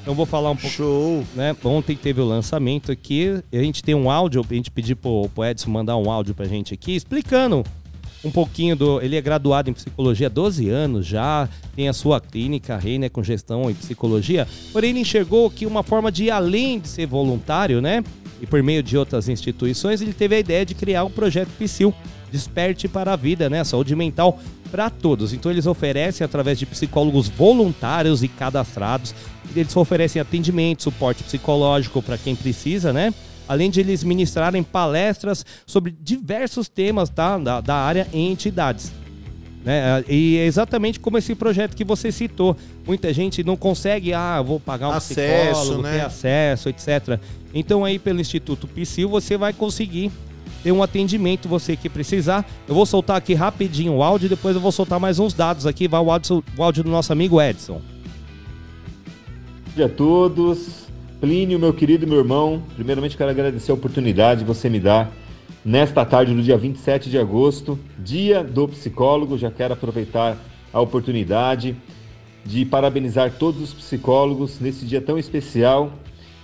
Então 0.00 0.14
vou 0.14 0.24
falar 0.24 0.52
um 0.52 0.56
pouco 0.56 0.74
Show. 0.74 1.22
né? 1.34 1.54
Ontem 1.62 1.96
teve 1.96 2.22
o 2.22 2.24
lançamento 2.24 2.90
aqui. 2.90 3.42
A 3.52 3.56
gente 3.58 3.82
tem 3.82 3.94
um 3.94 4.10
áudio, 4.10 4.42
a 4.50 4.54
gente 4.54 4.70
pediu 4.70 4.96
pro, 4.96 5.28
pro 5.34 5.44
Edson 5.44 5.68
mandar 5.68 5.98
um 5.98 6.10
áudio 6.10 6.34
pra 6.34 6.46
gente 6.46 6.72
aqui, 6.72 6.96
explicando 6.96 7.62
um 8.24 8.30
pouquinho 8.30 8.76
do. 8.76 9.00
Ele 9.00 9.16
é 9.16 9.20
graduado 9.20 9.70
em 9.70 9.72
psicologia 9.72 10.26
há 10.26 10.30
12 10.30 10.68
anos 10.68 11.06
já, 11.06 11.48
tem 11.74 11.88
a 11.88 11.92
sua 11.92 12.20
clínica, 12.20 12.76
Rei, 12.76 12.98
né, 12.98 13.08
com 13.08 13.22
gestão 13.22 13.70
em 13.70 13.74
psicologia. 13.74 14.46
Porém, 14.72 14.90
ele 14.90 15.00
enxergou 15.00 15.50
que 15.50 15.66
uma 15.66 15.82
forma 15.82 16.10
de, 16.10 16.30
além 16.30 16.78
de 16.78 16.88
ser 16.88 17.06
voluntário, 17.06 17.80
né? 17.80 18.02
E 18.40 18.46
por 18.46 18.62
meio 18.62 18.82
de 18.82 18.96
outras 18.96 19.28
instituições, 19.28 20.00
ele 20.00 20.12
teve 20.12 20.34
a 20.34 20.38
ideia 20.38 20.66
de 20.66 20.74
criar 20.74 21.04
o 21.04 21.10
projeto 21.10 21.50
Psil, 21.58 21.94
Desperte 22.30 22.88
para 22.88 23.12
a 23.12 23.16
Vida, 23.16 23.50
né? 23.50 23.62
Saúde 23.62 23.94
mental 23.94 24.38
para 24.70 24.88
todos. 24.88 25.32
Então, 25.32 25.52
eles 25.52 25.66
oferecem, 25.66 26.24
através 26.24 26.58
de 26.58 26.64
psicólogos 26.64 27.28
voluntários 27.28 28.22
e 28.22 28.28
cadastrados, 28.28 29.14
eles 29.54 29.76
oferecem 29.76 30.20
atendimento, 30.20 30.82
suporte 30.82 31.22
psicológico 31.22 32.02
para 32.02 32.16
quem 32.16 32.34
precisa, 32.34 32.92
né? 32.92 33.12
Além 33.52 33.70
de 33.70 33.80
eles 33.80 34.02
ministrarem 34.02 34.62
palestras 34.62 35.44
sobre 35.66 35.94
diversos 36.00 36.70
temas 36.70 37.10
tá? 37.10 37.36
da, 37.36 37.60
da 37.60 37.74
área 37.74 38.08
em 38.10 38.32
entidades. 38.32 38.90
Né? 39.62 40.02
E 40.08 40.38
é 40.38 40.46
exatamente 40.46 40.98
como 40.98 41.18
esse 41.18 41.34
projeto 41.34 41.76
que 41.76 41.84
você 41.84 42.10
citou. 42.10 42.56
Muita 42.86 43.12
gente 43.12 43.44
não 43.44 43.54
consegue, 43.54 44.14
ah, 44.14 44.40
vou 44.40 44.58
pagar 44.58 44.88
um 44.88 44.92
Acesso, 44.92 45.60
psicólogo, 45.60 45.82
né? 45.82 45.98
ter 45.98 46.00
acesso, 46.00 46.70
etc. 46.70 47.20
Então 47.52 47.84
aí 47.84 47.98
pelo 47.98 48.22
Instituto 48.22 48.66
Psil 48.66 49.06
você 49.06 49.36
vai 49.36 49.52
conseguir 49.52 50.10
ter 50.62 50.72
um 50.72 50.82
atendimento, 50.82 51.46
você 51.46 51.76
que 51.76 51.90
precisar. 51.90 52.48
Eu 52.66 52.74
vou 52.74 52.86
soltar 52.86 53.18
aqui 53.18 53.34
rapidinho 53.34 53.96
o 53.96 54.02
áudio, 54.02 54.30
depois 54.30 54.56
eu 54.56 54.62
vou 54.62 54.72
soltar 54.72 54.98
mais 54.98 55.18
uns 55.18 55.34
dados 55.34 55.66
aqui. 55.66 55.86
Vai 55.86 56.00
o 56.00 56.10
áudio, 56.10 56.42
o 56.56 56.62
áudio 56.62 56.84
do 56.84 56.90
nosso 56.90 57.12
amigo 57.12 57.38
Edson. 57.38 57.82
Bom 59.66 59.76
dia 59.76 59.84
a 59.84 59.90
todos. 59.90 60.81
Plínio, 61.22 61.56
meu 61.56 61.72
querido 61.72 62.04
meu 62.04 62.18
irmão, 62.18 62.60
primeiramente 62.74 63.16
quero 63.16 63.30
agradecer 63.30 63.70
a 63.70 63.74
oportunidade 63.74 64.40
que 64.40 64.46
você 64.48 64.68
me 64.68 64.80
dá 64.80 65.08
nesta 65.64 66.04
tarde 66.04 66.34
do 66.34 66.42
dia 66.42 66.58
27 66.58 67.08
de 67.08 67.16
agosto, 67.16 67.78
dia 67.96 68.42
do 68.42 68.66
psicólogo. 68.66 69.38
Já 69.38 69.48
quero 69.48 69.72
aproveitar 69.72 70.36
a 70.72 70.80
oportunidade 70.80 71.76
de 72.44 72.64
parabenizar 72.64 73.34
todos 73.38 73.62
os 73.62 73.72
psicólogos 73.72 74.58
nesse 74.58 74.84
dia 74.84 75.00
tão 75.00 75.16
especial 75.16 75.92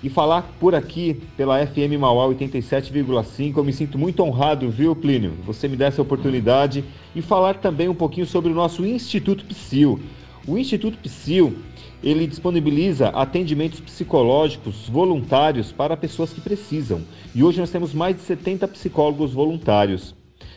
e 0.01 0.09
falar 0.09 0.43
por 0.61 0.77
aqui 0.77 1.21
pela 1.37 1.59
FM 1.67 1.99
Mauá 1.99 2.29
87,5. 2.29 3.57
Eu 3.57 3.65
me 3.65 3.73
sinto 3.73 3.99
muito 3.99 4.23
honrado, 4.23 4.71
viu, 4.71 4.95
Plínio? 4.95 5.33
Você 5.45 5.67
me 5.67 5.77
dá 5.77 5.87
essa 5.87 6.03
oportunidade 6.03 6.85
e 7.17 7.21
falar 7.21 7.55
também 7.55 7.89
um 7.89 7.97
pouquinho 7.97 8.29
sobre 8.29 8.53
o 8.53 8.55
nosso 8.55 8.87
Instituto 8.87 9.45
Psil. 9.45 9.99
O 10.47 10.57
Instituto 10.57 10.97
Psil 10.99 11.57
ele 12.03 12.27
disponibiliza 12.27 13.09
atendimentos 13.09 13.81
psicológicos 13.81 14.89
voluntários 14.89 15.73
para 15.73 15.97
pessoas 15.97 16.33
que 16.33 16.41
precisam. 16.41 17.03
E 17.35 17.43
hoje 17.43 17.61
nós 17.61 17.71
temos 17.71 17.93
mais 17.93 18.17
de 18.17 18.23
70 18.23 18.69
psicólogos 18.69 19.33
voluntários. 19.33 20.15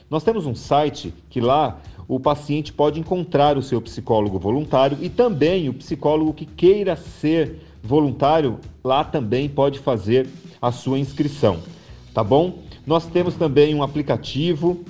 Nós 0.10 0.24
temos 0.24 0.46
um 0.46 0.54
site 0.54 1.14
que 1.30 1.40
lá 1.40 1.80
o 2.08 2.20
paciente 2.20 2.74
pode 2.74 3.00
encontrar 3.00 3.58
o 3.58 3.62
seu 3.62 3.82
psicólogo 3.82 4.38
voluntário 4.38 4.98
e 5.02 5.10
também 5.10 5.70
o 5.70 5.74
psicólogo 5.74 6.34
que 6.34 6.46
queira 6.46 6.96
ser 6.96 7.62
voluntário, 7.82 8.60
lá 8.84 9.04
também 9.04 9.50
pode 9.50 9.80
fazer 9.80 10.28
a 10.62 10.72
sua 10.72 11.00
inscrição, 11.00 11.60
tá 12.14 12.24
bom? 12.24 12.60
Nós 12.86 13.06
temos 13.06 13.36
também 13.36 13.74
um 13.74 13.82
aplicativo 13.82 14.84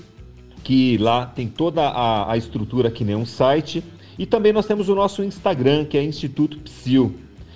que 0.64 0.98
lá 0.98 1.26
tem 1.26 1.48
toda 1.48 1.88
a, 1.88 2.32
a 2.32 2.38
estrutura 2.38 2.92
que 2.92 3.06
nem 3.06 3.16
um 3.16 3.26
site 3.26 3.84
e 4.22 4.26
também 4.28 4.54
nós 4.54 4.68
temos 4.68 4.88
o 4.88 4.94
nosso 4.94 5.24
Instagram, 5.24 5.84
que 5.84 5.98
é 5.98 6.04
Instituto 6.04 6.60
Psil. 6.60 7.16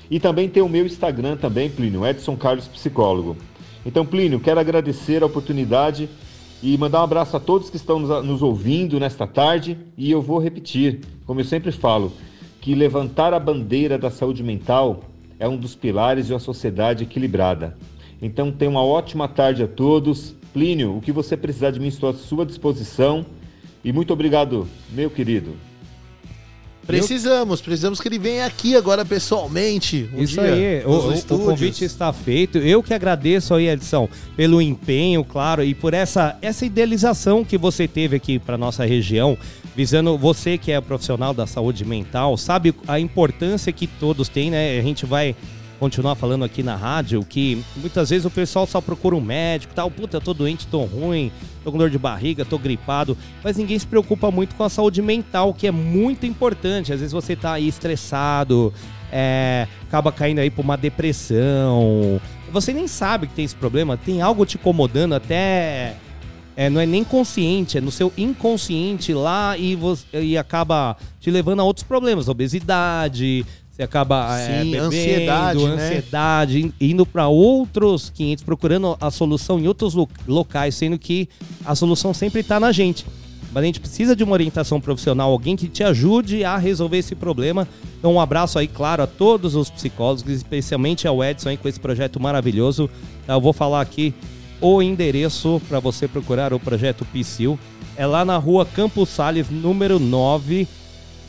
E 0.09 0.19
também 0.19 0.49
tem 0.49 0.63
o 0.63 0.67
meu 0.67 0.83
Instagram 0.83 1.37
também, 1.37 1.69
Plínio, 1.69 2.03
Edson 2.03 2.35
Carlos 2.35 2.67
Psicólogo. 2.67 3.37
Então, 3.85 4.03
Plínio, 4.03 4.39
quero 4.39 4.59
agradecer 4.59 5.21
a 5.21 5.27
oportunidade 5.27 6.09
e 6.63 6.75
mandar 6.75 7.01
um 7.01 7.03
abraço 7.03 7.37
a 7.37 7.39
todos 7.39 7.69
que 7.69 7.75
estão 7.75 7.99
nos, 7.99 8.41
ouvindo 8.41 8.99
nesta 8.99 9.27
tarde. 9.27 9.77
E 9.95 10.09
eu 10.09 10.23
vou 10.23 10.39
repetir, 10.39 11.01
como 11.27 11.39
eu 11.39 11.45
sempre 11.45 11.71
falo, 11.71 12.11
que 12.59 12.73
levantar 12.73 13.31
a 13.31 13.39
bandeira 13.39 13.95
da 13.95 14.09
saúde 14.09 14.41
mental 14.41 15.03
é 15.37 15.47
um 15.47 15.57
dos 15.57 15.75
pilares 15.75 16.25
de 16.25 16.33
uma 16.33 16.39
sociedade 16.39 17.03
equilibrada. 17.03 17.77
Então, 18.19 18.51
tenha 18.51 18.71
uma 18.71 18.83
ótima 18.83 19.27
tarde 19.27 19.61
a 19.61 19.67
todos. 19.67 20.33
Plínio, 20.51 20.97
o 20.97 21.01
que 21.01 21.11
você 21.11 21.37
precisar 21.37 21.69
de 21.69 21.79
mim, 21.79 21.89
estou 21.89 22.09
à 22.09 22.13
sua 22.15 22.43
disposição. 22.43 23.23
E 23.83 23.93
muito 23.93 24.11
obrigado, 24.11 24.67
meu 24.91 25.11
querido. 25.11 25.53
Precisamos, 26.85 27.61
precisamos 27.61 27.99
que 27.99 28.07
ele 28.07 28.19
venha 28.19 28.45
aqui 28.45 28.75
agora 28.75 29.03
pessoalmente. 29.03 30.09
Um 30.13 30.21
Isso 30.21 30.35
dia, 30.39 30.43
aí, 30.53 30.85
o, 30.85 31.35
o- 31.35 31.39
convite 31.45 31.83
está 31.83 32.13
feito. 32.13 32.57
Eu 32.57 32.83
que 32.83 32.93
agradeço 32.93 33.53
aí, 33.53 33.67
Edson, 33.67 34.07
pelo 34.35 34.61
empenho, 34.61 35.23
claro, 35.23 35.63
e 35.63 35.73
por 35.73 35.93
essa, 35.93 36.37
essa 36.41 36.65
idealização 36.65 37.43
que 37.43 37.57
você 37.57 37.87
teve 37.87 38.15
aqui 38.15 38.37
para 38.37 38.57
nossa 38.57 38.85
região, 38.85 39.37
visando 39.75 40.17
você 40.17 40.57
que 40.57 40.71
é 40.71 40.79
profissional 40.79 41.33
da 41.33 41.47
saúde 41.47 41.83
mental, 41.83 42.37
sabe 42.37 42.73
a 42.87 42.99
importância 42.99 43.71
que 43.73 43.87
todos 43.87 44.29
têm, 44.29 44.51
né? 44.51 44.77
A 44.77 44.81
gente 44.81 45.05
vai 45.05 45.35
continuar 45.79 46.15
falando 46.15 46.43
aqui 46.43 46.63
na 46.63 46.75
rádio 46.75 47.23
que 47.23 47.63
muitas 47.75 48.09
vezes 48.09 48.25
o 48.25 48.29
pessoal 48.29 48.65
só 48.65 48.79
procura 48.81 49.15
um 49.15 49.21
médico, 49.21 49.73
tal, 49.73 49.91
puta, 49.91 50.17
eu 50.17 50.21
tô 50.21 50.33
doente, 50.33 50.67
tô 50.67 50.83
ruim, 50.83 51.31
tô 51.63 51.71
com 51.71 51.77
dor 51.77 51.89
de 51.89 51.97
barriga, 51.97 52.45
tô 52.45 52.57
gripado, 52.57 53.17
mas 53.43 53.57
ninguém 53.57 53.77
se 53.77 53.85
preocupa 53.85 54.31
muito 54.31 54.55
com 54.55 54.63
a 54.63 54.69
saúde 54.69 55.01
mental, 55.01 55.53
que 55.53 55.67
é 55.67 55.71
muito 55.71 56.25
importante. 56.25 56.93
Às 56.93 56.99
vezes 56.99 57.11
você 57.11 57.35
tá 57.35 57.53
aí 57.53 57.67
estressado, 57.67 58.73
é, 59.11 59.67
acaba 59.87 60.11
caindo 60.11 60.39
aí 60.39 60.49
por 60.49 60.63
uma 60.63 60.77
depressão. 60.77 62.19
Você 62.51 62.73
nem 62.73 62.87
sabe 62.87 63.27
que 63.27 63.33
tem 63.33 63.45
esse 63.45 63.55
problema, 63.55 63.97
tem 63.97 64.21
algo 64.21 64.45
te 64.45 64.57
incomodando 64.57 65.13
até. 65.13 65.95
é, 66.55 66.69
não 66.69 66.79
é 66.79 66.85
nem 66.85 67.03
consciente, 67.03 67.77
é 67.77 67.81
no 67.81 67.91
seu 67.91 68.13
inconsciente 68.17 69.13
lá 69.13 69.57
e, 69.57 69.75
você, 69.75 70.05
e 70.13 70.37
acaba 70.37 70.95
te 71.19 71.29
levando 71.29 71.59
a 71.59 71.63
outros 71.63 71.83
problemas, 71.83 72.29
obesidade, 72.29 73.45
você 73.75 73.83
acaba 73.83 74.39
é, 74.39 74.47
Sim, 74.63 74.71
bebendo, 74.71 74.85
ansiedade, 74.85 75.65
né? 75.65 75.71
ansiedade, 75.73 76.61
in- 76.61 76.73
indo 76.79 77.05
para 77.05 77.27
outros 77.27 78.09
500, 78.09 78.43
procurando 78.43 78.97
a 79.01 79.11
solução 79.11 79.59
em 79.59 79.67
outros 79.67 79.93
lo- 79.93 80.07
locais, 80.27 80.75
sendo 80.75 80.97
que 80.97 81.27
a 81.65 81.75
solução 81.75 82.13
sempre 82.13 82.39
está 82.39 82.57
na 82.59 82.71
gente. 82.71 83.05
Mas 83.51 83.63
a 83.63 83.65
gente 83.67 83.79
precisa 83.79 84.15
de 84.15 84.23
uma 84.23 84.33
orientação 84.33 84.79
profissional, 84.81 85.31
alguém 85.31 85.55
que 85.55 85.67
te 85.67 85.83
ajude 85.83 86.43
a 86.43 86.57
resolver 86.57 86.97
esse 86.97 87.15
problema. 87.15 87.67
Então, 87.99 88.13
um 88.13 88.19
abraço 88.19 88.57
aí, 88.59 88.67
claro, 88.67 89.03
a 89.03 89.07
todos 89.07 89.55
os 89.55 89.69
psicólogos, 89.69 90.25
especialmente 90.29 91.07
ao 91.07 91.23
Edson 91.23 91.49
aí 91.49 91.57
com 91.57 91.67
esse 91.67 91.79
projeto 91.79 92.19
maravilhoso. 92.19 92.89
Tá, 93.27 93.33
Eu 93.33 93.41
vou 93.41 93.53
falar 93.53 93.81
aqui 93.81 94.13
o 94.61 94.81
endereço 94.81 95.61
para 95.69 95.79
você 95.79 96.07
procurar 96.07 96.53
o 96.53 96.59
projeto 96.59 97.05
Psil. 97.13 97.57
É 97.97 98.05
lá 98.05 98.23
na 98.25 98.37
rua 98.37 98.65
Campos 98.65 99.07
Sales, 99.09 99.49
número 99.49 99.99
9, 99.99 100.67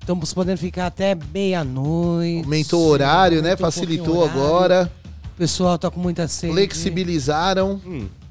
Estamos 0.00 0.34
podendo 0.34 0.58
ficar 0.58 0.86
até 0.86 1.16
meia-noite. 1.32 2.44
Aumentou 2.44 2.82
o 2.82 2.88
horário, 2.88 3.40
né? 3.40 3.50
Aumentou 3.52 3.66
um 3.66 3.70
Facilitou 3.72 4.14
o 4.16 4.18
horário. 4.18 4.38
agora. 4.42 4.92
O 5.34 5.36
pessoal 5.38 5.78
tá 5.78 5.90
com 5.90 5.98
muita 5.98 6.28
sede. 6.28 6.52
Flexibilizaram. 6.52 7.80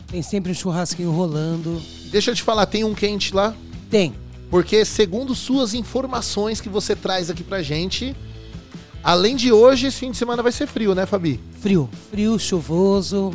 Tem 0.07 0.21
sempre 0.21 0.51
um 0.51 0.55
churrasquinho 0.55 1.11
rolando. 1.11 1.81
Deixa 2.11 2.29
eu 2.29 2.35
te 2.35 2.43
falar, 2.43 2.67
tem 2.67 2.83
um 2.83 2.93
quente 2.93 3.33
lá? 3.33 3.55
Tem. 3.89 4.13
Porque, 4.53 4.85
segundo 4.85 5.33
suas 5.33 5.73
informações 5.73 6.61
que 6.61 6.69
você 6.69 6.95
traz 6.95 7.27
aqui 7.27 7.43
pra 7.43 7.63
gente, 7.63 8.15
além 9.03 9.35
de 9.35 9.51
hoje, 9.51 9.87
esse 9.87 9.97
fim 9.97 10.11
de 10.11 10.17
semana 10.17 10.43
vai 10.43 10.51
ser 10.51 10.67
frio, 10.67 10.93
né, 10.93 11.07
Fabi? 11.07 11.39
Frio. 11.59 11.89
Frio, 12.11 12.37
chuvoso. 12.37 13.33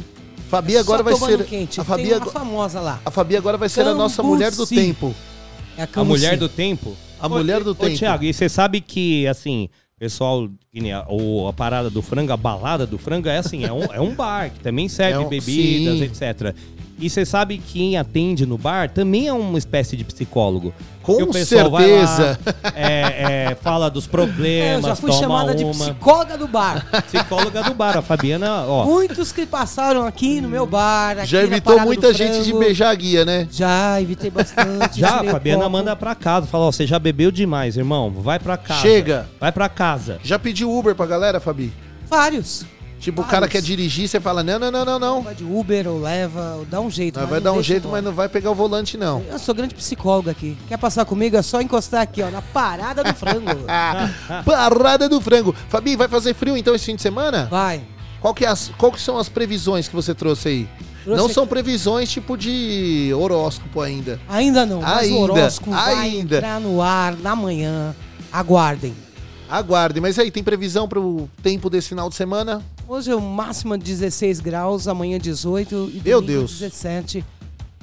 Fabi 0.48 0.76
agora 0.76 1.02
Só 1.02 1.16
vai 1.26 1.36
ser. 1.36 1.44
quente. 1.44 1.80
A 1.80 1.82
Fabi, 1.84 2.04
Tem 2.04 2.12
uma 2.12 2.22
ago- 2.22 2.30
famosa 2.30 2.80
lá. 2.80 3.00
a 3.04 3.10
Fabi 3.10 3.36
agora 3.36 3.56
vai 3.56 3.68
ser 3.68 3.80
a 3.80 3.94
nossa 3.94 4.18
Cambuci. 4.22 4.32
mulher 4.36 4.52
do 4.52 4.64
tempo. 4.64 5.12
É 5.76 5.82
a, 5.82 5.88
A 5.92 6.04
mulher 6.04 6.36
do 6.36 6.48
tempo? 6.48 6.96
A 7.18 7.26
Ô, 7.26 7.30
mulher 7.30 7.64
do 7.64 7.70
ô, 7.72 7.74
tempo. 7.74 7.98
Thiago, 7.98 8.22
e 8.22 8.32
você 8.32 8.48
sabe 8.48 8.80
que, 8.80 9.26
assim, 9.26 9.68
pessoal, 9.98 10.48
que 10.72 10.80
nem 10.80 10.92
a, 10.92 11.04
o- 11.08 11.48
a 11.48 11.52
parada 11.52 11.90
do 11.90 12.00
frango, 12.00 12.30
a 12.32 12.36
balada 12.36 12.86
do 12.86 12.96
frango 12.96 13.28
é 13.28 13.38
assim, 13.38 13.64
é 13.64 13.72
um, 13.72 13.82
é 13.92 14.00
um 14.00 14.14
bar 14.14 14.50
que 14.52 14.60
também 14.60 14.88
serve 14.88 15.14
É 15.14 15.18
um- 15.18 15.28
bebidas, 15.28 15.98
sim. 15.98 16.04
etc. 16.04 16.54
E 16.98 17.08
você 17.08 17.24
sabe 17.24 17.58
que 17.58 17.72
quem 17.74 17.96
atende 17.96 18.44
no 18.44 18.58
bar 18.58 18.90
também 18.90 19.28
é 19.28 19.32
uma 19.32 19.56
espécie 19.58 19.96
de 19.96 20.04
psicólogo. 20.04 20.74
Com 21.02 21.20
E 21.20 21.22
o 21.22 21.28
pessoal 21.28 21.70
vai 21.70 21.84
certeza. 21.84 22.38
lá, 22.44 22.72
é, 22.76 23.46
é, 23.52 23.54
fala 23.62 23.88
dos 23.88 24.04
É, 24.06 24.08
problemas, 24.08 24.82
eu 24.82 24.88
já 24.90 24.96
fui 24.96 25.10
toma 25.10 25.22
chamada 25.22 25.54
de 25.54 25.64
uma. 25.64 25.72
psicóloga 25.72 26.36
do 26.36 26.48
bar. 26.48 26.84
Psicóloga 27.06 27.62
do 27.62 27.72
bar, 27.72 27.96
a 27.96 28.02
Fabiana, 28.02 28.64
ó. 28.66 28.84
Muitos 28.84 29.32
que 29.32 29.46
passaram 29.46 30.04
aqui 30.06 30.40
no 30.40 30.48
meu 30.48 30.66
bar. 30.66 31.18
aqui 31.18 31.26
Já 31.28 31.42
evitou 31.42 31.80
muita 31.80 32.08
do 32.08 32.12
gente 32.18 32.42
de 32.44 32.52
beijar 32.52 32.90
a 32.90 32.94
guia, 32.94 33.24
né? 33.24 33.48
Já, 33.50 34.02
evitei 34.02 34.30
bastante. 34.30 35.00
Já, 35.00 35.20
a 35.20 35.24
Fabiana 35.24 35.60
copo. 35.64 35.70
manda 35.70 35.96
pra 35.96 36.14
casa. 36.14 36.46
Fala, 36.46 36.64
ó, 36.66 36.72
você 36.72 36.86
já 36.86 36.98
bebeu 36.98 37.30
demais, 37.30 37.76
irmão. 37.76 38.10
Vai 38.10 38.38
pra 38.38 38.56
casa. 38.58 38.82
Chega. 38.82 39.28
Vai 39.40 39.50
pra 39.52 39.68
casa. 39.68 40.18
Já 40.22 40.38
pediu 40.38 40.70
Uber 40.70 40.94
pra 40.94 41.06
galera, 41.06 41.40
Fabi? 41.40 41.72
Vários. 42.06 42.66
Tipo, 43.00 43.20
o 43.20 43.24
Vários. 43.24 43.30
cara 43.40 43.48
quer 43.48 43.62
dirigir, 43.62 44.08
você 44.08 44.18
fala, 44.20 44.42
não, 44.42 44.58
não, 44.58 44.70
não, 44.72 44.84
não, 44.84 44.98
não. 44.98 45.22
Vai 45.22 45.34
de 45.34 45.44
Uber 45.44 45.86
ou 45.86 46.00
leva, 46.00 46.56
ou 46.58 46.64
dá 46.64 46.80
um 46.80 46.90
jeito. 46.90 47.18
Vai 47.26 47.40
dar 47.40 47.52
um 47.52 47.62
jeito, 47.62 47.84
embora. 47.86 48.02
mas 48.02 48.04
não 48.04 48.12
vai 48.12 48.28
pegar 48.28 48.50
o 48.50 48.54
volante, 48.54 48.96
não. 48.98 49.22
Eu 49.30 49.38
sou 49.38 49.54
grande 49.54 49.74
psicóloga 49.74 50.32
aqui. 50.32 50.56
Quer 50.66 50.78
passar 50.78 51.04
comigo? 51.04 51.36
É 51.36 51.42
só 51.42 51.60
encostar 51.60 52.02
aqui, 52.02 52.20
ó, 52.22 52.30
na 52.30 52.42
parada 52.42 53.04
do 53.04 53.14
frango. 53.14 53.46
Parada 54.44 55.08
do 55.08 55.20
frango. 55.20 55.54
Fabi, 55.68 55.96
vai 55.96 56.08
fazer 56.08 56.34
frio 56.34 56.56
então 56.56 56.74
esse 56.74 56.86
fim 56.86 56.96
de 56.96 57.02
semana? 57.02 57.46
Vai. 57.50 57.82
Qual 58.20 58.34
que, 58.34 58.44
é 58.44 58.48
as, 58.48 58.70
qual 58.76 58.90
que 58.90 59.00
são 59.00 59.16
as 59.16 59.28
previsões 59.28 59.86
que 59.88 59.94
você 59.94 60.12
trouxe 60.14 60.48
aí? 60.48 60.68
Trouxe 61.04 61.18
não 61.18 61.26
aqui- 61.26 61.34
são 61.34 61.46
previsões 61.46 62.10
tipo 62.10 62.36
de 62.36 63.12
horóscopo 63.16 63.80
ainda. 63.80 64.20
Ainda 64.28 64.66
não, 64.66 64.80
mas 64.82 65.02
Ainda, 65.04 65.14
o 65.16 65.20
horóscopo 65.20 65.70
vai 65.70 65.94
ainda. 65.94 66.36
entrar 66.38 66.60
no 66.60 66.82
ar 66.82 67.16
na 67.16 67.36
manhã. 67.36 67.94
Aguardem. 68.32 68.92
Aguardem. 69.48 70.02
Mas 70.02 70.18
aí, 70.18 70.30
tem 70.30 70.42
previsão 70.42 70.86
pro 70.88 71.28
tempo 71.42 71.70
desse 71.70 71.88
final 71.90 72.08
de 72.10 72.16
semana? 72.16 72.60
Hoje 72.88 73.10
é 73.10 73.14
o 73.14 73.20
máximo 73.20 73.76
de 73.76 73.84
16 73.84 74.40
graus, 74.40 74.88
amanhã 74.88 75.18
18 75.18 75.90
e 75.92 76.00
Meu 76.02 76.22
Deus. 76.22 76.58
17. 76.58 77.22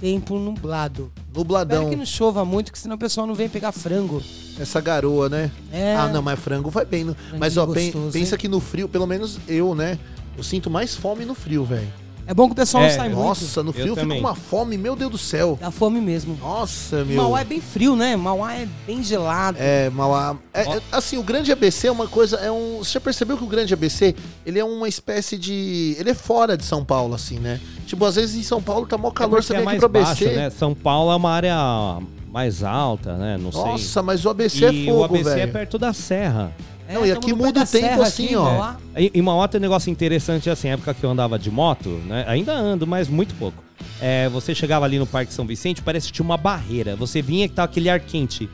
Tempo 0.02 0.40
nublado. 0.40 1.12
Espero 1.16 1.38
Nubladão. 1.38 1.90
que 1.92 1.96
não 1.96 2.06
chova 2.06 2.44
muito, 2.44 2.72
que 2.72 2.80
senão 2.80 2.96
o 2.96 3.00
pessoal 3.00 3.28
não 3.28 3.36
vem 3.36 3.48
pegar 3.48 3.72
frango. 3.72 4.24
Essa 4.60 4.82
garoa, 4.82 5.30
né? 5.30 5.52
É. 5.72 5.96
Ah, 5.96 6.08
não, 6.08 6.24
mas 6.24 6.40
frango 6.40 6.72
vai 6.72 6.86
bem. 6.86 7.16
Mas, 7.38 7.56
ó, 7.56 7.68
gostoso, 7.68 8.12
pensa 8.12 8.34
hein? 8.34 8.40
que 8.40 8.48
no 8.48 8.60
frio, 8.60 8.90
pelo 8.90 9.06
menos 9.06 9.38
eu, 9.48 9.76
né? 9.76 10.00
Eu 10.36 10.44
sinto 10.44 10.72
mais 10.72 10.96
fome 10.96 11.24
no 11.24 11.36
frio, 11.36 11.64
velho. 11.64 11.88
É 12.28 12.34
bom 12.34 12.48
que 12.48 12.54
o 12.54 12.56
pessoal 12.56 12.84
É, 12.84 12.88
não 12.90 12.96
sai 12.96 13.10
muito. 13.10 13.22
Nossa, 13.22 13.64
no 13.64 13.72
frio 13.72 13.96
fica 13.96 14.14
uma 14.14 14.36
fome, 14.36 14.78
meu 14.78 14.96
Deus 14.96 15.12
do 15.12 15.18
céu. 15.18 15.58
Dá 15.62 15.70
fome 15.70 16.02
mesmo. 16.02 16.38
Nossa, 16.42 17.06
meu. 17.06 17.18
Mauá 17.18 17.42
é 17.42 17.44
bem 17.44 17.62
frio, 17.62 17.96
né? 17.96 18.16
Mauá 18.16 18.54
é 18.54 18.68
bem 18.88 19.04
gelado. 19.04 19.58
É, 19.60 19.90
Mauá. 19.90 20.36
É, 20.54 20.62
é, 20.62 20.82
assim, 20.92 21.18
o 21.18 21.24
grande 21.24 21.52
ABC 21.52 21.88
é 21.88 21.92
uma 21.92 22.08
coisa. 22.08 22.38
É 22.38 22.52
um. 22.52 22.80
Você 22.80 22.94
já 22.94 23.00
percebeu 23.00 23.38
que 23.38 23.44
o 23.44 23.48
grande 23.48 23.74
ABC 23.74 24.16
ele 24.46 24.60
é 24.60 24.64
uma 24.64 24.88
espécie 24.88 25.38
de. 25.38 25.96
Ele 26.00 26.10
é 26.10 26.16
fora 26.16 26.58
de 26.58 26.66
São 26.66 26.84
Paulo, 26.84 27.14
assim, 27.14 27.40
né? 27.40 27.60
Tipo, 27.86 28.06
às 28.06 28.16
vezes 28.16 28.36
em 28.36 28.44
São 28.44 28.62
Paulo 28.62 28.88
tá 28.88 28.98
mó 28.98 29.12
calor, 29.12 29.38
porque 29.38 29.48
você 29.48 29.54
é 29.54 29.58
vem 29.58 29.64
aqui 29.64 29.66
mais 29.66 29.80
pro 29.80 29.90
baixo, 29.90 30.24
ABC. 30.24 30.36
né? 30.36 30.50
São 30.50 30.74
Paulo 30.74 31.12
é 31.12 31.16
uma 31.16 31.32
área 31.32 31.56
mais 32.32 32.64
alta, 32.64 33.16
né? 33.16 33.38
Não 33.38 33.52
sei. 33.52 33.62
Nossa, 33.62 34.02
mas 34.02 34.26
o 34.26 34.30
ABC 34.30 34.60
e 34.60 34.66
é 34.66 34.86
fogo, 34.86 35.00
o 35.00 35.04
ABC 35.06 35.30
é 35.30 35.36
velho. 35.36 35.54
perto 35.54 35.78
da 35.78 35.94
serra. 35.94 36.52
Não, 36.94 37.06
e 37.06 37.12
aqui 37.12 37.34
muda 37.34 37.52
da 37.52 37.64
o 37.64 37.68
tempo 37.68 38.02
assim, 38.02 38.26
aqui, 38.26 38.36
ó. 38.36 38.74
Em 38.96 39.12
em 39.14 39.22
Mauá 39.22 39.48
tem 39.48 39.60
um 39.60 39.62
negócio 39.62 39.90
interessante 39.90 40.50
assim, 40.50 40.70
época 40.70 40.94
que 40.94 41.04
eu 41.04 41.10
andava 41.10 41.38
de 41.40 41.50
moto, 41.50 41.90
né? 42.06 42.26
Ainda 42.28 42.54
ando, 42.54 42.86
mas 42.86 43.08
muito 43.08 43.34
pouco. 43.36 43.64
É, 44.02 44.30
você 44.30 44.54
chegava 44.54 44.86
ali 44.86 45.00
no 45.00 45.06
Parque 45.08 45.34
São 45.34 45.46
Vicente, 45.46 45.82
parece 45.82 46.08
que 46.08 46.14
tinha 46.14 46.26
uma 46.26 46.38
barreira. 46.38 46.96
Você 46.96 47.22
vinha 47.22 47.48
que 47.48 47.56
tava 47.56 47.66
aquele 47.68 47.90
ar 47.90 48.00
quente. 48.00 48.50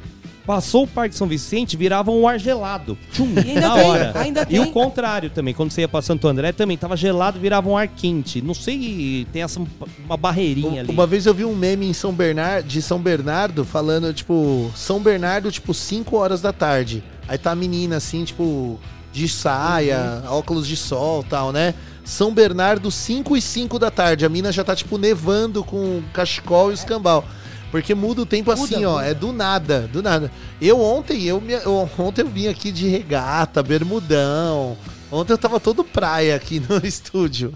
Passou 0.46 0.84
o 0.84 0.88
Parque 0.88 1.16
São 1.16 1.28
Vicente, 1.28 1.78
virava 1.78 2.10
um 2.10 2.28
ar 2.28 2.40
gelado. 2.40 2.98
Tchum, 3.14 3.28
E 3.36 3.50
ainda 3.52 3.62
na 3.62 3.74
tem, 3.76 3.86
hora. 3.90 4.12
ainda 4.16 4.42
E 4.42 4.46
tem. 4.46 4.60
o 4.60 4.72
contrário 4.72 5.30
também, 5.30 5.54
quando 5.54 5.70
você 5.72 5.82
ia 5.82 5.88
pra 5.88 6.02
Santo 6.02 6.28
André 6.28 6.52
também, 6.52 6.76
tava 6.76 6.98
gelado, 6.98 7.40
virava 7.40 7.70
um 7.70 7.78
ar 7.78 7.88
quente. 7.88 8.42
Não 8.42 8.56
sei, 8.56 9.28
tem 9.32 9.44
essa 9.44 9.62
uma 10.04 10.18
barreirinha 10.18 10.82
ali. 10.82 10.92
Uma 10.92 11.06
vez 11.06 11.28
eu 11.28 11.34
vi 11.34 11.46
um 11.46 11.56
meme 11.56 11.86
em 11.86 11.94
São 11.94 12.12
Bernardo, 12.12 12.68
de 12.68 12.82
São 12.82 13.00
Bernardo, 13.00 13.64
falando, 13.64 14.12
tipo, 14.14 14.72
São 14.76 15.00
Bernardo, 15.00 15.52
tipo, 15.52 15.74
5 15.76 16.18
horas 16.18 16.42
da 16.42 16.52
tarde. 16.52 17.04
Aí 17.28 17.38
tá 17.38 17.52
a 17.52 17.56
menina, 17.56 17.98
assim, 17.98 18.24
tipo, 18.24 18.80
de 19.14 19.28
saia, 19.30 20.22
Uhum. 20.26 20.38
óculos 20.38 20.68
de 20.68 20.76
sol 20.76 21.24
tal, 21.24 21.52
né? 21.52 21.74
São 22.04 22.34
Bernardo, 22.34 22.90
5 22.92 23.38
e 23.38 23.42
5 23.42 23.78
da 23.80 23.92
tarde. 23.92 24.26
A 24.26 24.30
mina 24.30 24.52
já 24.52 24.64
tá, 24.64 24.76
tipo, 24.76 24.98
nevando 24.98 25.64
com 25.64 26.02
cachecol 26.14 26.72
e 26.72 26.74
escambau. 26.74 27.24
Porque 27.70 27.96
muda 27.96 28.22
o 28.24 28.26
tempo 28.26 28.50
Muda, 28.52 28.62
assim, 28.64 28.84
ó. 28.84 28.94
muda. 28.96 29.06
É 29.06 29.14
do 29.14 29.32
nada, 29.32 29.88
do 29.94 30.02
nada. 30.04 30.30
Eu 30.60 30.82
ontem, 30.82 31.24
eu, 31.24 31.40
me- 31.40 31.54
eu- 31.54 31.90
ontem 31.98 32.22
eu 32.22 32.28
vim 32.28 32.48
aqui 32.48 32.70
de 32.72 32.88
regata, 32.90 33.64
bermudão. 33.64 34.76
Ontem 35.10 35.32
eu 35.34 35.38
tava 35.38 35.58
todo 35.60 35.82
praia 35.84 36.36
aqui 36.36 36.60
no 36.60 36.78
estúdio. 36.86 37.54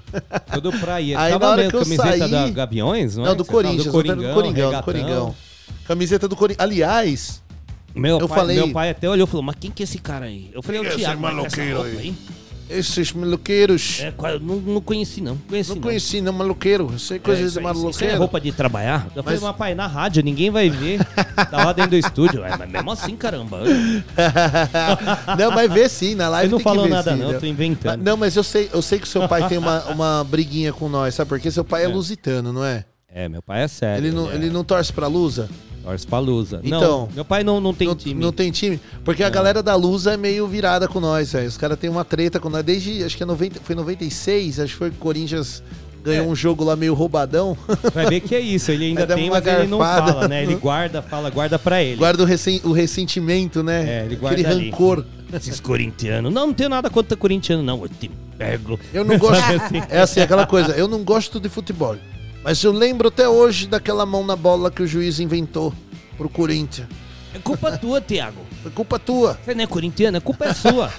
Todo 0.54 0.71
praia. 0.80 1.19
Aí, 1.19 1.32
na 1.34 1.39
Tava 1.39 1.51
hora 1.51 1.58
mesmo, 1.63 1.71
que 1.71 1.78
eu 1.78 1.82
camiseta 1.82 2.17
saí- 2.17 2.32
da 2.32 2.49
Gaviões, 2.49 3.17
não, 3.17 3.25
Não, 3.25 3.32
é? 3.32 3.36
do 3.36 3.43
você 3.43 3.51
tava? 3.51 3.63
Corinthians, 3.63 3.84
do 3.84 3.89
do 3.89 3.91
Coringão, 3.91 4.34
Coringão, 4.34 4.71
do 4.71 4.78
do. 4.78 4.84
Coringão. 4.84 5.36
Camiseta 5.86 6.28
do 6.30 6.36
Corinthians. 6.36 6.63
Aliás, 6.65 7.43
Meu, 7.95 8.19
Eu 8.19 8.27
pai, 8.27 8.38
falei- 8.38 8.55
meu 8.58 8.71
pai 8.71 8.89
até 8.89 9.10
olhou 9.10 9.25
e 9.25 9.29
falou, 9.29 9.43
mas 9.43 9.55
quem 9.60 9.71
que 9.71 9.81
é 9.81 9.86
esse 9.86 9.97
cara 9.97 10.25
aí? 10.25 10.49
Eu 10.53 10.62
falei, 10.62 10.81
é 10.81 10.84
o 10.93 10.95
Thiago, 10.97 11.21
mas 11.21 11.45
essa 11.45 11.73
roupa 11.73 11.88
aí? 11.99 12.13
esses 12.67 13.13
maluqueiros. 13.13 13.99
É, 14.01 14.12
não, 14.41 14.55
não 14.55 14.81
conheci 14.81 15.21
não, 15.21 15.38
conheci 15.38 15.69
não 15.69 15.75
não. 15.75 15.81
conheci, 15.84 16.19
não, 16.21 16.34
maluqueiro. 16.34 16.89
Eu 16.91 16.97
sei 16.99 17.17
É, 17.17 17.19
coisas 17.19 17.51
isso, 17.51 17.60
de 17.62 17.65
aí, 17.67 17.89
isso 17.91 18.03
aí 18.03 18.10
é 18.10 18.15
roupa 18.15 18.41
de 18.41 18.51
trabalhar? 18.51 19.05
Eu 19.15 19.21
falei, 19.23 19.38
Mas- 19.39 19.47
mas 19.49 19.55
pai, 19.55 19.75
na 19.75 19.86
rádio, 19.88 20.23
ninguém 20.23 20.49
vai 20.49 20.67
ver. 20.69 20.99
tá 21.51 21.63
lá 21.63 21.71
dentro 21.73 21.91
do 21.91 21.97
estúdio. 21.97 22.43
É, 22.43 22.58
mas 22.58 22.67
mesmo 22.69 22.91
assim, 22.91 23.15
caramba. 23.15 23.60
não, 25.38 25.51
mas 25.51 25.71
vê 25.71 25.88
sim, 25.88 26.15
na 26.15 26.27
live 26.29 26.47
Ele 26.47 26.51
não 26.51 26.58
tem 26.58 26.63
que 26.63 26.69
falou 26.69 26.84
ver 26.86 26.89
nada 26.89 27.13
sim, 27.13 27.19
não, 27.19 27.31
eu 27.31 27.39
tô 27.39 27.45
inventando. 27.45 28.01
Não, 28.03 28.17
mas 28.17 28.36
eu 28.36 28.43
sei, 28.43 28.69
eu 28.73 28.81
sei 28.81 28.99
que 28.99 29.08
seu 29.08 29.27
pai 29.27 29.47
tem 29.47 29.58
uma, 29.58 29.84
uma 29.86 30.23
briguinha 30.23 30.73
com 30.73 30.89
nós, 30.89 31.13
sabe 31.15 31.29
por 31.29 31.39
quê? 31.39 31.51
Seu 31.51 31.63
pai 31.63 31.84
é, 31.84 31.86
É. 31.86 31.88
lusitano, 31.88 32.51
não 32.51 32.65
é? 32.65 32.84
É, 33.13 33.29
meu 33.29 33.41
pai 33.41 33.63
é 33.63 33.67
sério. 33.67 34.05
ele, 34.05 34.13
não, 34.15 34.29
é 34.31 34.36
ele 34.36 34.49
não 34.49 34.63
torce 34.63 34.91
pra 34.91 35.08
Lusa? 35.08 35.49
Lusa. 36.19 36.60
Então, 36.63 36.80
não, 36.82 37.10
meu 37.13 37.26
pai 37.26 37.43
não, 37.43 37.60
não 37.62 37.74
tem 37.74 37.88
não, 37.88 37.95
time. 37.95 38.21
não 38.21 38.32
tem 38.32 38.52
time? 38.52 38.80
Porque 39.04 39.24
a 39.24 39.30
galera 39.30 39.62
da 39.62 39.76
Lusa 39.76 40.13
é 40.13 40.17
meio 40.17 40.48
virada 40.48 40.88
com 40.88 41.00
nós, 41.00 41.32
velho. 41.34 41.48
Os 41.48 41.58
caras 41.58 41.78
têm 41.78 41.89
uma 41.89 42.04
treta 42.06 42.39
com 42.39 42.50
nós 42.50 42.63
desde, 42.63 43.04
acho 43.04 43.15
que 43.17 43.24
é 43.24 43.26
90, 43.26 43.60
foi 43.63 43.76
96, 43.76 44.60
acho 44.60 44.74
que 44.74 44.78
foi 44.80 44.89
que 44.89 44.95
o 44.98 45.00
Corinthians 45.00 45.62
ganhou 46.04 46.26
É. 46.26 46.30
um 46.30 46.36
jogo 46.36 46.63
lá 46.63 46.76
meio 46.76 46.93
roubadão. 46.93 47.58
Vai 47.93 48.06
ver 48.08 48.19
que 48.19 48.36
é 48.36 48.39
isso, 48.39 48.71
ele 48.71 48.86
ainda 48.86 49.08
tem, 49.08 49.26
uma 49.30 49.39
mas 49.41 49.48
ele 49.48 49.67
não 49.67 49.80
garfada. 49.80 50.13
fala, 50.13 50.28
né? 50.28 50.43
Ele 50.43 50.56
guarda, 50.56 51.02
fala, 51.02 51.30
guarda 51.30 51.58
pra 51.58 51.82
ele. 51.84 51.95
Guarda 51.98 52.21
o, 52.24 52.26
resen- 52.26 52.62
o 52.63 52.71
ressentimento, 52.71 53.63
né? 53.63 54.02
É, 54.02 54.06
ele 54.06 54.15
guarda 54.15 54.39
Aquele 54.41 54.54
ali. 54.56 54.69
rancor. 54.69 55.04
Esses 55.34 55.60
corintianos. 55.60 56.32
Não, 56.34 56.48
não 56.48 56.54
tenho 56.54 56.69
nada 56.69 56.89
contra 56.89 57.17
corintiano, 57.17 57.62
não. 57.63 57.82
Eu 57.82 57.89
te 57.89 58.10
pego. 58.38 58.80
Eu 58.93 59.04
não 59.04 59.17
gosto. 59.17 59.41
Assim? 59.52 59.82
É 59.89 60.00
assim, 60.00 60.21
aquela 60.21 60.45
coisa, 60.45 60.71
eu 60.74 60.88
não 60.88 61.04
gosto 61.04 61.39
de 61.39 61.50
futebol. 61.50 61.95
Mas 62.45 62.63
eu 62.63 62.71
lembro 62.71 63.08
até 63.08 63.27
hoje 63.27 63.65
daquela 63.65 64.05
mão 64.05 64.23
na 64.23 64.36
bola 64.36 64.69
que 64.69 64.84
o 64.84 64.88
juiz 64.88 65.19
inventou 65.19 65.73
pro 66.15 66.29
Corinthians. 66.29 66.88
É 67.34 67.39
culpa 67.39 67.75
tua, 67.77 67.99
Thiago. 67.99 68.39
Foi 68.62 68.71
culpa 68.71 68.99
tua. 68.99 69.38
Você 69.43 69.55
não 69.55 69.63
é 69.63 69.67
corintiano, 69.67 70.17
a 70.17 70.21
culpa 70.21 70.45
é 70.45 70.53
sua. 70.53 70.91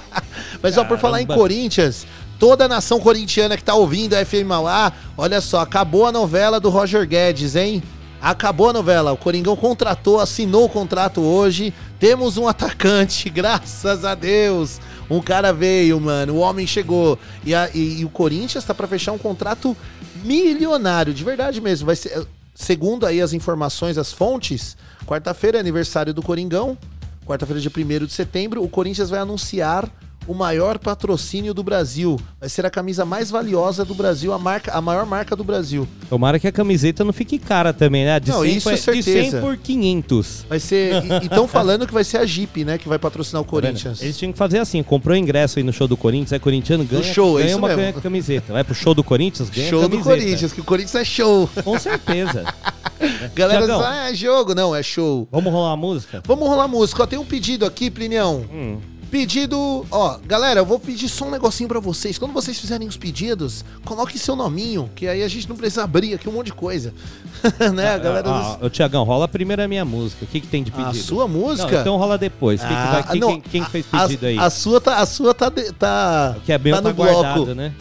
Mas 0.62 0.76
ó, 0.78 0.84
por 0.84 0.98
falar 0.98 1.20
em 1.20 1.26
Caramba. 1.26 1.42
Corinthians, 1.42 2.06
toda 2.38 2.64
a 2.64 2.68
nação 2.68 2.98
corintiana 2.98 3.56
que 3.58 3.62
tá 3.62 3.74
ouvindo 3.74 4.14
a 4.14 4.24
FM 4.24 4.46
Mauá, 4.46 4.90
olha 5.18 5.40
só, 5.42 5.60
acabou 5.60 6.06
a 6.06 6.10
novela 6.12 6.58
do 6.58 6.70
Roger 6.70 7.06
Guedes, 7.06 7.54
hein? 7.54 7.82
Acabou 8.20 8.70
a 8.70 8.72
novela. 8.72 9.12
O 9.12 9.16
Coringão 9.18 9.54
contratou, 9.54 10.18
assinou 10.18 10.64
o 10.64 10.68
contrato 10.68 11.20
hoje. 11.20 11.74
Temos 12.00 12.38
um 12.38 12.48
atacante, 12.48 13.28
graças 13.30 14.02
a 14.04 14.14
Deus. 14.14 14.80
Um 15.10 15.20
cara 15.20 15.52
veio, 15.52 16.00
mano. 16.00 16.32
O 16.34 16.38
homem 16.38 16.66
chegou. 16.66 17.18
E, 17.44 17.54
a- 17.54 17.68
e- 17.74 18.00
e 18.00 18.04
o 18.04 18.08
Corinthians 18.08 18.64
tá 18.64 18.74
pra 18.74 18.88
fechar 18.88 19.12
um 19.12 19.18
contrato 19.18 19.76
milionário, 20.24 21.12
de 21.12 21.22
verdade 21.24 21.60
mesmo. 21.60 21.86
Vai 21.86 21.96
ser, 21.96 22.26
segundo 22.54 23.06
aí 23.06 23.20
as 23.20 23.32
informações, 23.32 23.98
as 23.98 24.12
fontes, 24.12 24.76
quarta-feira 25.06 25.58
é 25.58 25.60
aniversário 25.60 26.12
do 26.12 26.22
Coringão. 26.22 26.76
Quarta-feira, 27.24 27.60
dia 27.60 27.72
1 27.74 28.06
de 28.06 28.12
setembro, 28.12 28.62
o 28.62 28.68
Corinthians 28.68 29.10
vai 29.10 29.18
anunciar 29.18 29.90
o 30.26 30.34
maior 30.34 30.78
patrocínio 30.78 31.54
do 31.54 31.62
Brasil. 31.62 32.18
Vai 32.40 32.48
ser 32.48 32.66
a 32.66 32.70
camisa 32.70 33.04
mais 33.04 33.30
valiosa 33.30 33.84
do 33.84 33.94
Brasil, 33.94 34.32
a, 34.32 34.38
marca, 34.38 34.72
a 34.72 34.80
maior 34.80 35.06
marca 35.06 35.34
do 35.36 35.44
Brasil. 35.44 35.86
Tomara 36.08 36.38
que 36.38 36.46
a 36.48 36.52
camiseta 36.52 37.04
não 37.04 37.12
fique 37.12 37.38
cara 37.38 37.72
também, 37.72 38.04
né? 38.04 38.18
De 38.20 38.30
Não, 38.30 38.42
100 38.42 38.56
isso 38.56 38.70
é 38.70 38.76
certeza. 38.76 39.22
De 39.22 39.30
100 39.30 39.40
por 39.40 39.56
500. 39.56 40.46
Vai 40.48 40.60
ser. 40.60 41.02
E 41.22 41.26
estão 41.26 41.46
falando 41.46 41.86
que 41.86 41.92
vai 41.94 42.04
ser 42.04 42.18
a 42.18 42.26
Jeep, 42.26 42.64
né? 42.64 42.78
Que 42.78 42.88
vai 42.88 42.98
patrocinar 42.98 43.42
o 43.42 43.44
Tá? 43.44 43.50
Corinthians. 43.50 44.02
Eles 44.02 44.16
tinham 44.18 44.32
que 44.32 44.38
fazer 44.38 44.58
assim, 44.58 44.82
comprou 44.82 45.16
ingresso 45.16 45.58
aí 45.58 45.62
no 45.64 45.72
show 45.72 45.86
do 45.88 45.96
Corinthians, 45.96 46.32
é 46.32 46.38
corintiano, 46.38 46.84
ganha, 46.84 47.02
show, 47.02 47.38
é 47.38 47.42
ganha 47.42 47.50
isso 47.50 47.58
uma 47.58 47.68
mesmo. 47.68 47.82
ganha 47.82 47.92
camiseta. 47.94 48.52
Vai 48.52 48.64
pro 48.64 48.74
show 48.74 48.94
do 48.94 49.02
Corinthians, 49.04 49.48
ganha 49.50 49.68
show 49.70 49.82
do 49.82 49.90
camiseta. 49.98 50.16
Corinthians, 50.16 50.52
que 50.52 50.60
o 50.60 50.64
Corinthians 50.64 50.94
é 50.94 51.04
show. 51.04 51.48
Com 51.64 51.78
certeza. 51.78 52.44
Galera 53.34 53.66
Tiagão. 53.66 53.80
ah, 53.84 54.10
é 54.10 54.14
jogo. 54.14 54.54
Não, 54.54 54.74
é 54.74 54.82
show. 54.82 55.28
Vamos 55.30 55.52
rolar 55.52 55.72
a 55.72 55.76
música? 55.76 56.22
Vamos 56.26 56.48
rolar 56.48 56.66
música. 56.68 57.02
Ó, 57.02 57.06
tem 57.06 57.18
um 57.18 57.24
pedido 57.24 57.66
aqui, 57.66 57.90
Plinião. 57.90 58.44
Hum. 58.52 58.78
Pedido, 59.20 59.86
ó, 59.90 60.18
galera, 60.26 60.60
eu 60.60 60.66
vou 60.66 60.78
pedir 60.78 61.08
só 61.08 61.24
um 61.24 61.30
negocinho 61.30 61.66
pra 61.66 61.80
vocês. 61.80 62.18
Quando 62.18 62.32
vocês 62.34 62.58
fizerem 62.60 62.86
os 62.86 62.98
pedidos, 62.98 63.64
coloque 63.82 64.18
seu 64.18 64.36
nominho, 64.36 64.90
que 64.94 65.08
aí 65.08 65.22
a 65.22 65.28
gente 65.28 65.48
não 65.48 65.56
precisa 65.56 65.84
abrir 65.84 66.12
aqui 66.12 66.28
um 66.28 66.32
monte 66.32 66.46
de 66.48 66.52
coisa. 66.52 66.92
né, 67.74 67.94
a 67.94 67.98
galera 67.98 68.28
Ah, 68.30 68.56
dos- 68.56 68.66
Ô, 68.66 68.68
Tiagão, 68.68 69.04
rola 69.04 69.26
primeiro 69.26 69.62
a 69.62 69.66
minha 69.68 69.86
música. 69.86 70.26
O 70.26 70.28
que, 70.28 70.38
que 70.38 70.46
tem 70.46 70.62
de 70.62 70.70
A 70.70 70.74
pedido? 70.74 71.02
sua 71.02 71.26
música? 71.26 71.72
Não, 71.72 71.80
então 71.80 71.96
rola 71.96 72.18
depois. 72.18 72.60
Quem, 72.60 72.68
que 72.68 72.74
vai- 72.74 73.00
Ah, 73.00 73.02
quem- 73.04 73.20
não, 73.22 73.28
quem- 73.28 73.40
quem 73.40 73.64
fez 73.64 73.86
a- 73.90 74.02
pedido 74.02 74.26
aí? 74.26 74.38
A 74.38 74.50
sua 74.50 74.82
tá, 74.82 74.98
a 74.98 75.06
sua 75.06 75.32
tá, 75.32 75.48
de- 75.48 75.72
tá, 75.72 76.36
que 76.44 76.52
é 76.52 76.58
meu 76.58 76.76
tá 76.76 76.82
tá, 76.82 76.92
bloco. 76.92 77.12
guardado, 77.14 77.54
né? 77.54 77.72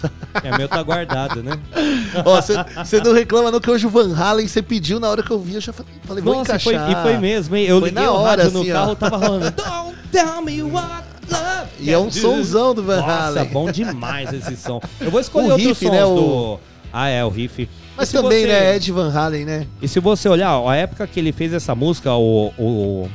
Que 0.42 0.48
é 0.48 0.58
meu 0.58 0.70
tá 0.70 0.82
guardado, 0.84 1.44
né? 1.44 1.60
Ó, 2.26 2.42
você 2.42 3.02
não 3.02 3.12
reclama 3.12 3.52
não 3.52 3.60
que 3.60 3.70
hoje 3.70 3.86
o 3.86 3.90
Van 3.90 4.16
Halen 4.16 4.48
você 4.48 4.62
pediu 4.62 5.02
na 5.02 5.10
hora 5.10 5.22
que 5.22 5.32
eu 5.32 5.40
vi, 5.40 5.56
eu 5.56 5.62
já 5.62 5.74
falei, 5.74 5.92
falei 6.06 6.24
vou 6.24 6.34
Nossa, 6.36 6.56
e 6.56 6.60
foi, 6.60 6.76
encaixar. 6.76 7.00
e 7.02 7.04
foi 7.04 7.18
mesmo, 7.18 7.56
hein? 7.58 7.66
Eu 7.66 7.82
Foi 7.82 7.90
liguei 7.90 8.06
na 8.06 8.12
hora, 8.14 8.50
no 8.50 8.62
assim, 8.62 8.72
ó. 8.72 8.74
carro, 8.74 8.96
tava 8.96 9.18
rolando. 9.18 9.52
Don't 9.52 9.98
tell 10.14 10.42
me 10.42 10.64
what 10.64 11.04
love 11.30 11.70
E 11.80 11.92
é 11.92 11.98
um 11.98 12.10
can 12.10 12.42
do. 12.74 12.84
Van 12.84 12.98
Nossa, 13.02 13.12
Halen. 13.40 13.46
bom 13.46 13.72
demais 13.72 14.34
esse 14.34 14.56
som. 14.58 14.80
Eu 15.00 15.12
vou 15.12 15.20
escolher 15.20 15.48
O 15.48 15.52
outros 15.52 15.68
riff, 15.80 15.90
né, 15.90 16.06
o- 16.06 16.16
do... 16.16 16.60
Ah, 16.94 17.10
é, 17.10 17.24
o 17.26 17.30
riff. 17.30 17.68
Mas 17.98 18.12
também, 18.12 18.42
você- 18.42 18.48
né, 18.48 18.76
Ed 18.76 18.92
Van 18.92 19.12
Halen, 19.14 19.46
né? 19.46 19.68
E 19.82 19.88
se 19.88 20.00
você 20.00 20.28
olhar, 20.30 20.58
ó, 20.60 20.70
a 20.70 20.76
época 20.76 21.06
que 21.08 21.20
ele 21.20 21.32
fez 21.32 21.54
essa 21.54 21.74
música, 21.76 22.14
o, 22.14 22.54
o, 22.58 23.10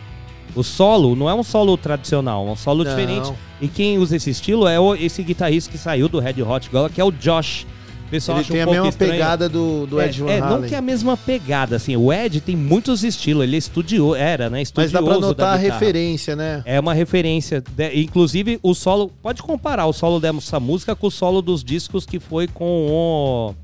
o 0.55 0.62
solo 0.62 1.14
não 1.16 1.29
é 1.31 1.35
um 1.35 1.42
solo 1.42 1.77
tradicional, 1.77 2.46
é 2.46 2.51
um 2.51 2.57
solo 2.57 2.85
Não. 2.85 2.90
diferente. 2.90 3.33
E 3.61 3.68
quem 3.68 3.99
usa 3.99 4.16
esse 4.16 4.31
estilo 4.31 4.66
é 4.68 4.79
o- 4.81 4.94
esse 4.94 5.23
guitarrista 5.23 5.70
que 5.70 5.79
saiu 5.79 6.09
do 6.09 6.18
Red 6.18 6.42
Hot 6.42 6.68
Girl, 6.70 6.87
que 6.87 7.01
é 7.01 7.05
o 7.05 7.11
Josh. 7.11 7.66
O 8.11 8.14
pessoal 8.20 8.38
Ele 8.38 8.42
acha 8.44 8.53
tem 8.53 8.61
um 8.61 8.62
a 8.64 8.73
mesma 8.73 8.88
estranho. 8.88 9.12
pegada 9.12 9.49
do, 9.49 9.87
do 9.87 10.01
é, 10.01 10.07
Ed 10.07 10.20
Van 10.20 10.31
é, 10.33 10.40
Halen. 10.40 10.61
não 10.62 10.68
que 10.68 10.75
é 10.75 10.79
a 10.79 10.83
mesma 10.83 11.16
pegada, 11.16 11.77
assim. 11.77 11.94
O 11.96 12.12
Ed 12.12 12.40
tem 12.40 12.57
muitos 12.57 13.05
estilos, 13.05 13.44
ele 13.44 13.55
é 13.55 13.59
estudioso, 13.61 14.16
era, 14.16 14.51
né? 14.51 14.59
Mas 14.59 14.68
Estudioso 14.68 14.92
dá 14.92 15.01
pra 15.03 15.18
notar 15.20 15.55
a 15.55 15.57
referência, 15.57 16.35
né? 16.35 16.61
É 16.64 16.81
uma 16.81 16.92
referência. 16.92 17.62
de- 17.77 18.01
inclusive, 18.01 18.59
o 18.64 18.75
solo. 18.75 19.12
Pode 19.23 19.40
comparar 19.44 19.87
o 19.87 19.92
solo 19.92 20.18
dessa 20.18 20.59
música 20.59 20.96
com 20.96 21.07
o 21.07 21.11
solo 21.11 21.40
dos 21.40 21.62
discos 21.62 22.05
que 22.05 22.18
foi 22.18 22.49
com 22.49 22.88
o. 22.90 23.55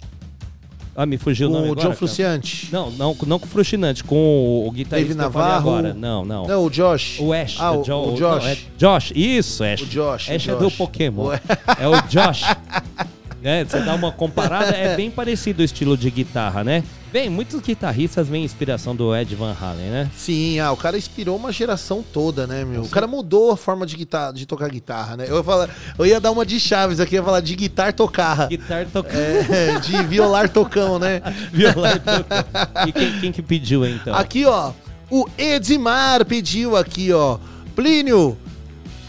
Ah, 0.98 1.04
me 1.04 1.18
fugiu 1.18 1.48
o 1.48 1.52
nome 1.52 1.70
o 1.72 1.74
John. 1.74 1.92
Frusciante. 1.92 2.68
Não, 2.72 2.90
não, 2.92 3.16
não 3.26 3.38
com 3.40 3.46
o 3.46 3.48
Frustrante, 3.48 4.04
com 4.04 4.14
o, 4.16 4.68
o 4.68 4.70
guitarrista 4.70 5.14
falei 5.14 5.48
Navarro. 5.48 5.70
agora. 5.70 5.92
Não, 5.92 6.24
não. 6.24 6.46
Não, 6.46 6.64
o 6.64 6.70
Josh. 6.70 7.18
O 7.18 7.32
Ash. 7.34 7.56
Ah, 7.58 7.72
o, 7.72 7.82
Jo- 7.82 7.94
o 8.00 8.06
não, 8.06 8.14
Josh. 8.14 8.44
é 8.46 8.56
Josh, 8.78 9.12
isso, 9.14 9.64
Ash. 9.64 9.82
O 9.82 9.86
Josh, 9.86 10.28
o 10.28 10.32
Ash 10.32 10.48
é 10.48 10.52
Josh. 10.52 10.58
do 10.60 10.70
Pokémon. 10.70 11.24
O- 11.24 11.32
É 11.32 11.88
o 11.88 12.00
Josh. 12.08 12.44
né? 13.46 13.64
Você 13.64 13.78
dá 13.78 13.94
uma 13.94 14.10
comparada, 14.10 14.76
é 14.76 14.96
bem 14.96 15.08
parecido 15.12 15.62
o 15.62 15.64
estilo 15.64 15.96
de 15.96 16.10
guitarra, 16.10 16.64
né? 16.64 16.82
Bem, 17.12 17.30
muitos 17.30 17.60
guitarristas 17.60 18.26
vêm 18.26 18.44
inspiração 18.44 18.94
do 18.94 19.14
Ed 19.14 19.32
Van 19.36 19.54
Halen, 19.58 19.86
né? 19.86 20.10
Sim, 20.16 20.58
ah, 20.58 20.72
o 20.72 20.76
cara 20.76 20.98
inspirou 20.98 21.36
uma 21.36 21.52
geração 21.52 22.04
toda, 22.12 22.44
né, 22.44 22.64
meu? 22.64 22.82
O 22.82 22.88
cara 22.88 23.06
mudou 23.06 23.52
a 23.52 23.56
forma 23.56 23.86
de, 23.86 23.96
guitarra, 23.96 24.32
de 24.32 24.46
tocar 24.46 24.68
guitarra, 24.68 25.16
né? 25.16 25.26
Eu 25.28 25.36
ia, 25.36 25.44
falar, 25.44 25.70
eu 25.96 26.04
ia 26.04 26.20
dar 26.20 26.32
uma 26.32 26.44
de 26.44 26.58
chaves 26.58 26.98
aqui, 26.98 27.14
ia 27.14 27.22
falar 27.22 27.40
de 27.40 27.54
guitar 27.54 27.92
tocar. 27.92 28.48
Guitarra 28.48 28.84
tocando 28.92 29.16
É, 29.16 29.78
de 29.78 30.02
violar 30.02 30.48
tocão, 30.48 30.98
né? 30.98 31.22
violão. 31.52 31.92
tocando. 31.92 32.88
E 32.88 32.92
quem, 32.92 33.20
quem 33.20 33.32
que 33.32 33.42
pediu 33.42 33.86
então? 33.86 34.12
Aqui, 34.12 34.44
ó, 34.44 34.72
o 35.08 35.24
Edmar 35.38 36.24
pediu 36.24 36.76
aqui, 36.76 37.12
ó. 37.12 37.38
Plínio. 37.76 38.36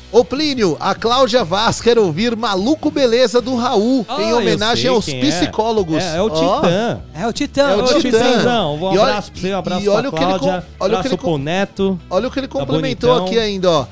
Ô 0.09 0.23
Plínio, 0.23 0.77
a 0.79 0.95
Cláudia 0.95 1.43
Vaz 1.43 1.81
quer 1.81 1.99
ouvir 1.99 2.33
Maluco 2.35 2.89
Beleza 2.89 3.41
do 3.41 3.55
Raul, 3.57 4.05
Ah, 4.07 4.21
em 4.21 4.33
homenagem 4.33 4.89
aos 4.89 5.05
é. 5.07 5.19
psicólogos. 5.19 6.01
É, 6.01 6.15
é 6.17 6.21
o 6.21 6.27
Ó, 6.31 6.61
Titã. 6.61 7.01
É 7.13 7.27
o 7.27 7.33
Titã. 7.33 7.61
É 7.71 7.75
o 7.75 7.83
Titã. 7.83 7.99
Titãzão, 7.99 8.75
um 8.75 8.79
E 8.93 8.97
olha- 8.97 9.01
abraço 9.01 9.31
pra 9.33 9.41
você, 9.41 9.53
um 9.53 9.57
abraço 9.57 9.83
e 9.83 9.89
olha 9.89 10.01
pra 10.03 10.09
o 10.09 10.11
que 10.13 10.17
ele 10.23 10.39
Cláudia, 10.39 10.47
olha 10.49 10.57
o 10.59 10.63
que 10.77 10.83
abraço 10.85 11.07
ele 11.09 11.17
com- 11.17 11.27
pro 11.27 11.37
Neto. 11.37 11.99
Olha 12.09 12.27
o 12.27 12.31
que 12.31 12.39
ele 12.39 12.47
Tá 12.47 12.57
complementou 12.59 13.25
aqui 13.25 13.37
ainda, 13.37 13.69
ó. 13.69 13.85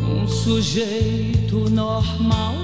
um 0.04 0.28
sujeito 0.28 1.68
normal 1.70 2.56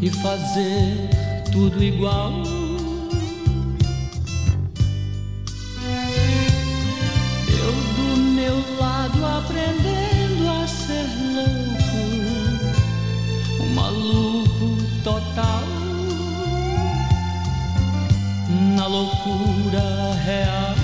e 0.00 0.10
fazer 0.10 1.10
tudo 1.52 1.82
igual 1.82 2.32
maluco 13.82 14.76
total 15.02 15.64
na 18.76 18.86
loucura 18.86 20.14
real. 20.24 20.76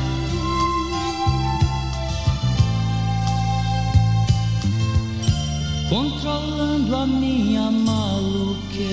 Controlando 5.89 6.97
a 6.97 7.07
minha 7.07 7.71
maluquez, 7.71 8.89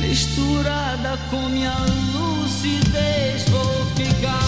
misturada 0.00 1.16
com 1.30 1.48
minha 1.48 1.76
lucidez, 2.14 3.48
vou 3.48 3.86
ficar, 3.94 4.45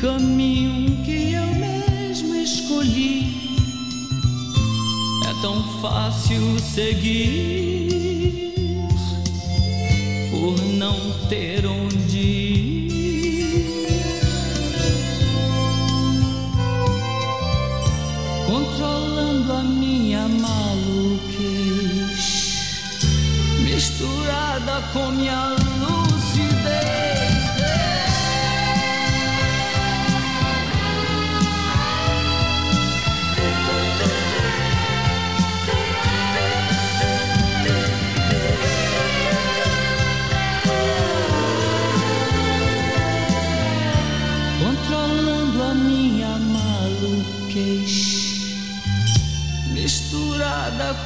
caminho 0.00 1.04
que 1.04 1.32
eu 1.32 1.46
mesmo 1.56 2.34
escolhi 2.34 3.36
é 5.28 5.42
tão 5.42 5.62
fácil 5.82 6.58
seguir 6.58 7.90
por 10.30 10.58
não 10.78 10.96
ter 11.28 11.66
onde 11.66 12.18
ir. 12.18 12.90
Controlando 18.46 19.52
a 19.52 19.62
minha 19.62 20.26
maluquice, 20.26 21.34
misturada 23.62 24.80
com 24.94 25.10
minha 25.10 25.69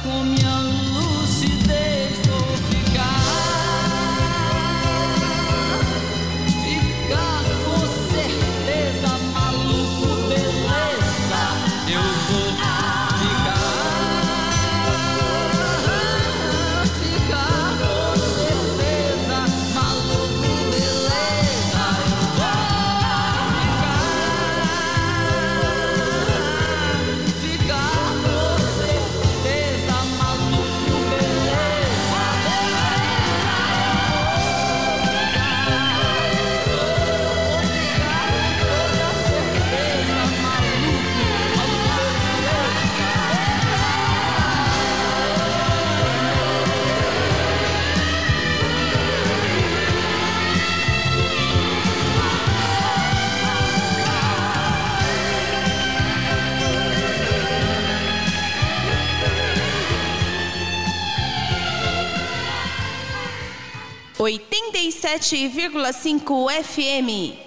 misturada 0.05 0.44
87,5 65.19 66.23
FM. 66.61 67.44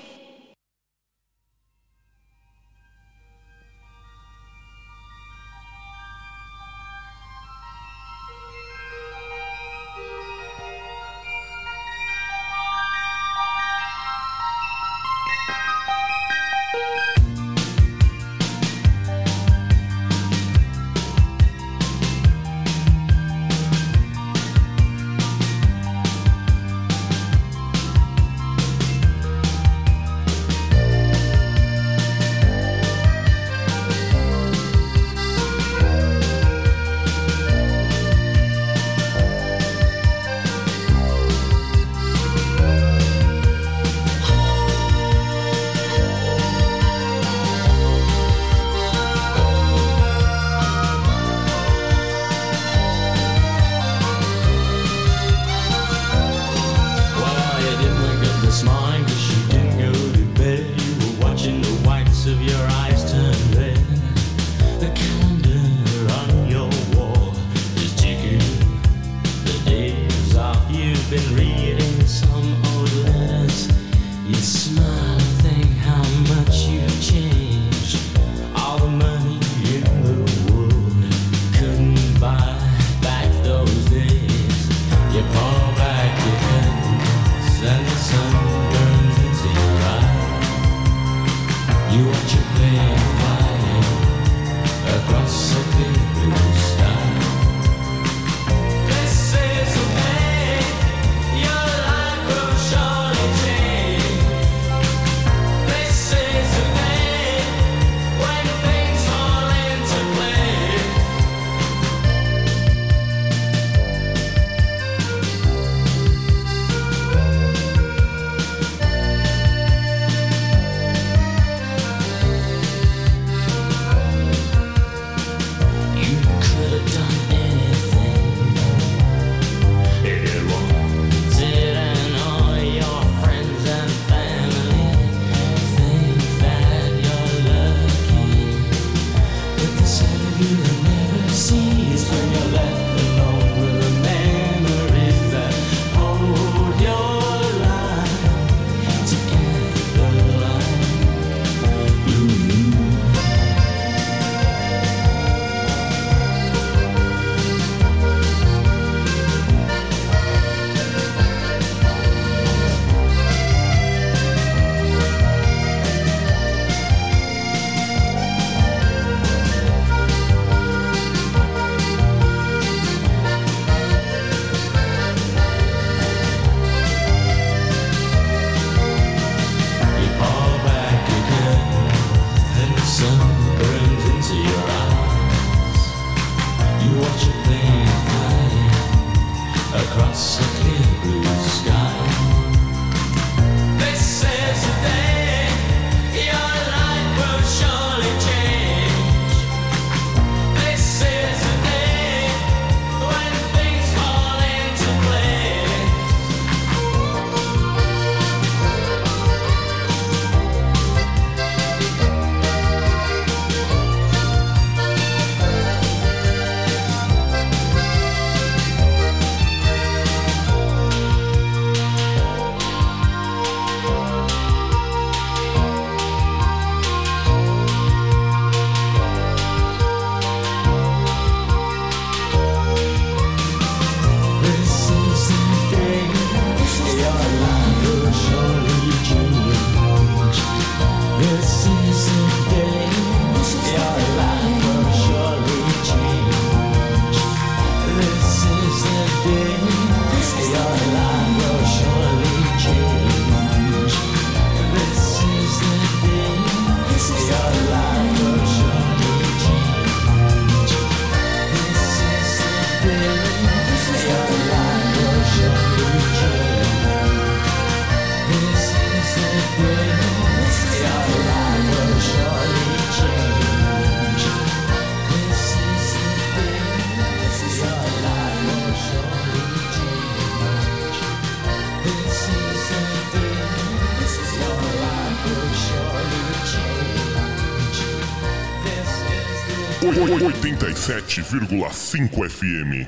87,5 289.89 291.49
FM. 291.49 292.87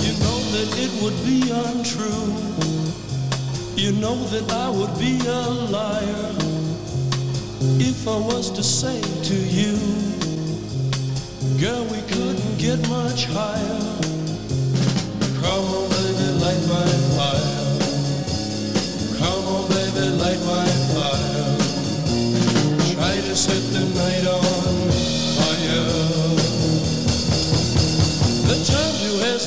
You 0.00 0.12
know 0.16 0.38
that 0.52 0.68
it 0.78 0.90
would 1.02 1.18
be 1.24 1.50
untrue. 1.50 2.32
You 3.76 3.92
know 4.00 4.16
that 4.28 4.50
I 4.50 4.70
would 4.70 4.98
be 4.98 5.18
a 5.26 5.48
liar 5.70 6.32
if 7.78 8.08
I 8.08 8.16
was 8.16 8.50
to 8.52 8.62
say 8.62 9.00
to 9.24 9.34
you, 9.34 9.76
Girl, 11.60 11.84
we 11.84 12.00
couldn't 12.08 12.58
get 12.58 12.88
much 12.88 13.26
higher. 13.26 13.97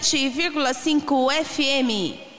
107,5 0.00 1.30
FM. 1.44 2.31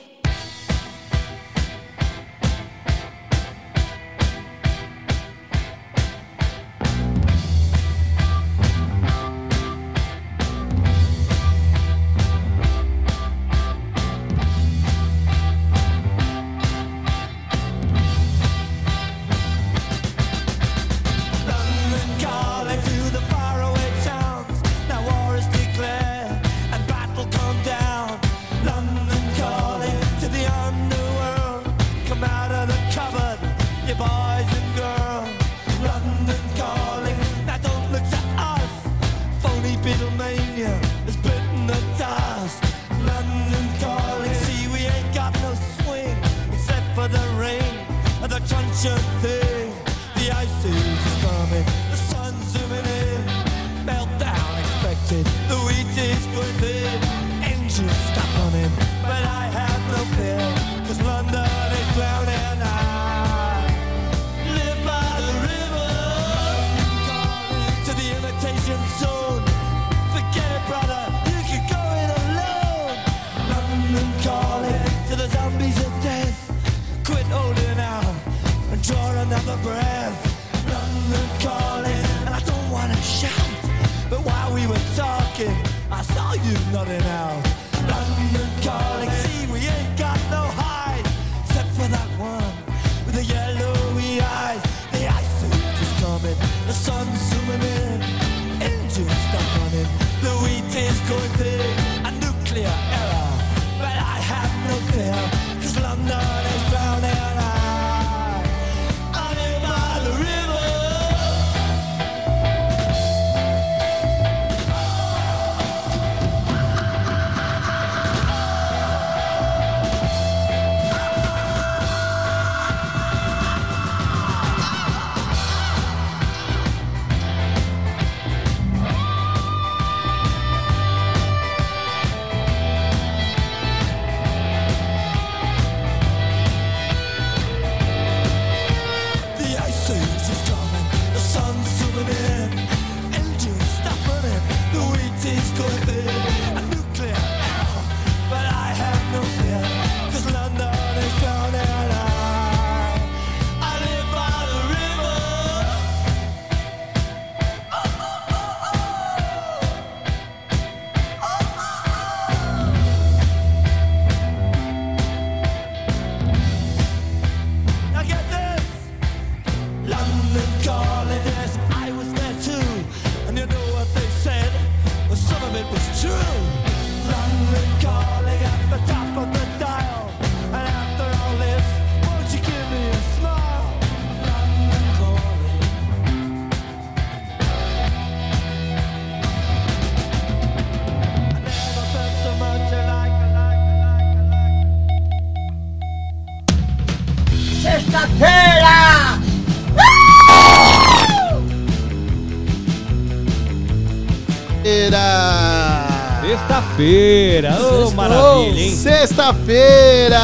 Sexta-feira! 206.74 207.56
Ô, 207.60 207.86
oh, 207.86 207.90
maravilha, 207.92 208.60
hein? 208.60 208.70
Sexta-feira! 208.74 210.18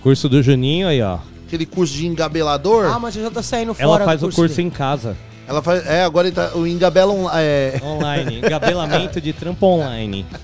Curso 0.02 0.28
do 0.28 0.42
Juninho 0.42 0.86
aí, 0.88 1.00
ó. 1.02 1.18
aquele 1.46 1.64
curso 1.66 1.94
de 1.94 2.06
engabelador, 2.06 2.84
Ah, 2.86 2.98
mas 2.98 3.16
eu 3.16 3.22
já 3.24 3.30
tô 3.30 3.42
saindo 3.42 3.72
fora 3.74 3.84
Ela 3.86 3.98
do 3.98 4.04
faz 4.04 4.22
o 4.22 4.30
curso 4.30 4.54
dele. 4.56 4.68
em 4.68 4.70
casa. 4.70 5.16
ela 5.48 5.62
faz. 5.62 5.86
É, 5.86 6.04
agora 6.04 6.28
ele 6.28 6.36
tá, 6.36 6.52
o 6.54 6.66
Engabela 6.66 7.12
on- 7.12 7.30
é, 7.32 7.80
Online. 7.82 8.40
Gabelamento 8.42 9.18
de 9.20 9.32
trampo 9.32 9.64
online. 9.66 10.26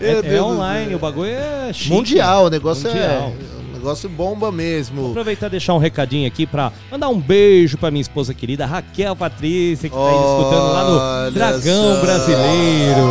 É, 0.00 0.10
é 0.12 0.22
do 0.22 0.44
online, 0.44 0.94
o 0.94 0.98
bagulho 0.98 1.30
é 1.30 1.72
chique. 1.72 1.90
mundial, 1.90 2.44
o 2.44 2.50
negócio 2.50 2.88
Mundial. 2.88 3.32
é. 3.32 3.55
Negócio 3.86 4.08
bomba 4.08 4.46
Vou 4.48 4.52
mesmo. 4.52 5.10
aproveitar 5.10 5.46
e 5.46 5.50
deixar 5.50 5.72
um 5.74 5.78
recadinho 5.78 6.26
aqui 6.26 6.44
pra 6.44 6.72
mandar 6.90 7.08
um 7.08 7.20
beijo 7.20 7.78
pra 7.78 7.88
minha 7.88 8.00
esposa 8.02 8.34
querida 8.34 8.66
Raquel 8.66 9.14
Patrícia, 9.14 9.88
que 9.88 9.94
tá 9.94 10.08
aí 10.08 10.14
escutando 10.16 10.72
lá 10.72 11.24
no 11.28 11.30
Dragão 11.30 11.94
só. 11.94 12.00
Brasileiro. 12.00 13.02